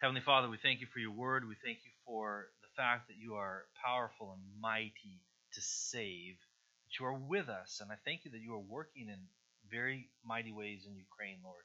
Heavenly 0.00 0.20
Father, 0.20 0.48
we 0.48 0.58
thank 0.62 0.80
you 0.80 0.86
for 0.92 1.00
your 1.00 1.16
word. 1.16 1.48
We 1.48 1.56
thank 1.64 1.78
you 1.82 1.90
for 2.04 2.48
the 2.60 2.68
fact 2.76 3.08
that 3.08 3.16
you 3.16 3.34
are 3.34 3.64
powerful 3.74 4.36
and 4.36 4.60
mighty 4.60 5.24
to 5.54 5.60
save, 5.60 6.36
that 6.84 7.00
you 7.00 7.06
are 7.06 7.16
with 7.16 7.48
us. 7.48 7.80
And 7.80 7.90
I 7.90 7.96
thank 8.04 8.24
you 8.24 8.30
that 8.32 8.44
you 8.44 8.54
are 8.54 8.62
working 8.62 9.08
in 9.08 9.18
very 9.72 10.08
mighty 10.24 10.52
ways 10.52 10.84
in 10.86 10.94
Ukraine, 10.94 11.40
Lord. 11.42 11.64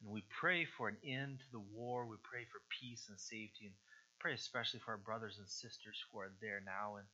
And 0.00 0.10
we 0.10 0.22
pray 0.30 0.64
for 0.64 0.88
an 0.88 0.96
end 1.02 1.40
to 1.42 1.50
the 1.52 1.66
war. 1.74 2.06
We 2.06 2.16
pray 2.22 2.46
for 2.48 2.62
peace 2.80 3.06
and 3.10 3.18
safety. 3.18 3.66
And 3.66 3.76
pray 4.22 4.34
especially 4.34 4.80
for 4.80 4.92
our 4.92 5.02
brothers 5.02 5.36
and 5.38 5.48
sisters 5.48 5.98
who 6.08 6.18
are 6.22 6.30
there 6.40 6.62
now. 6.64 6.96
And 6.96 7.06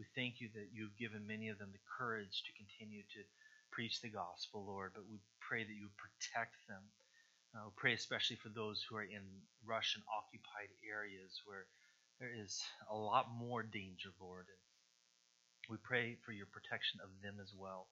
we 0.00 0.04
thank 0.16 0.40
you 0.40 0.48
that 0.54 0.72
you've 0.72 0.96
given 0.98 1.26
many 1.26 1.48
of 1.48 1.58
them 1.58 1.70
the 1.70 1.84
courage 1.84 2.42
to 2.42 2.58
continue 2.58 3.02
to 3.02 3.20
preach 3.78 4.02
the 4.02 4.10
gospel, 4.10 4.66
Lord. 4.66 4.90
But 4.92 5.06
we 5.06 5.22
pray 5.38 5.62
that 5.62 5.78
you 5.78 5.86
protect 5.94 6.58
them. 6.66 6.82
Uh, 7.54 7.70
we 7.70 7.72
pray 7.78 7.94
especially 7.94 8.34
for 8.34 8.50
those 8.50 8.82
who 8.82 8.98
are 8.98 9.06
in 9.06 9.22
Russian 9.62 10.02
occupied 10.10 10.74
areas 10.82 11.38
where 11.46 11.70
there 12.18 12.34
is 12.34 12.58
a 12.90 12.98
lot 12.98 13.30
more 13.30 13.62
danger, 13.62 14.10
Lord. 14.18 14.50
And 14.50 15.70
we 15.70 15.78
pray 15.78 16.18
for 16.26 16.34
your 16.34 16.50
protection 16.50 16.98
of 17.06 17.14
them 17.22 17.38
as 17.38 17.54
well. 17.54 17.86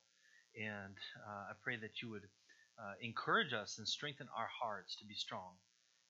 And 0.59 0.99
uh, 1.23 1.51
I 1.51 1.53
pray 1.63 1.79
that 1.79 2.03
you 2.03 2.11
would 2.11 2.27
uh, 2.75 2.99
encourage 2.99 3.53
us 3.55 3.79
and 3.79 3.87
strengthen 3.87 4.27
our 4.35 4.51
hearts 4.51 4.99
to 4.99 5.07
be 5.07 5.15
strong 5.15 5.55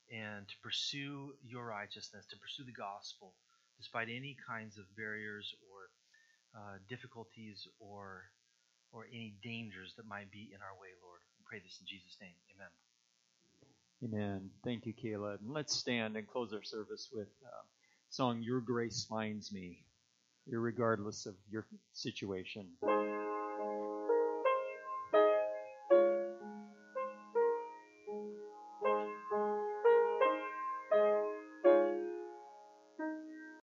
and 0.10 0.50
to 0.50 0.58
pursue 0.66 1.38
your 1.46 1.70
righteousness, 1.70 2.26
to 2.34 2.42
pursue 2.42 2.66
the 2.66 2.74
gospel, 2.74 3.38
despite 3.78 4.10
any 4.10 4.36
kinds 4.42 4.82
of 4.82 4.90
barriers 4.98 5.54
or 5.70 5.94
uh, 6.58 6.82
difficulties 6.90 7.68
or 7.78 8.26
or 8.92 9.06
any 9.12 9.36
dangers 9.44 9.94
that 9.98 10.08
might 10.08 10.32
be 10.32 10.50
in 10.54 10.62
our 10.62 10.74
way, 10.80 10.90
Lord. 11.04 11.20
We 11.40 11.46
pray 11.46 11.60
this 11.60 11.80
in 11.80 11.88
Jesus' 11.88 12.18
name. 12.22 12.36
Amen. 12.56 12.72
Amen. 14.04 14.50
Thank 14.64 14.86
you, 14.86 14.94
Caleb. 14.94 15.40
And 15.44 15.54
let's 15.54 15.76
stand 15.76 16.16
and 16.18 16.28
close 16.28 16.54
our 16.54 16.64
service 16.64 17.10
with 17.12 17.30
uh, 17.46 17.64
song 18.10 18.42
"Your 18.42 18.62
Grace 18.62 19.06
Finds 19.10 19.52
Me," 19.52 19.84
regardless 20.48 21.26
of 21.26 21.36
your 21.50 21.66
situation. 21.94 22.68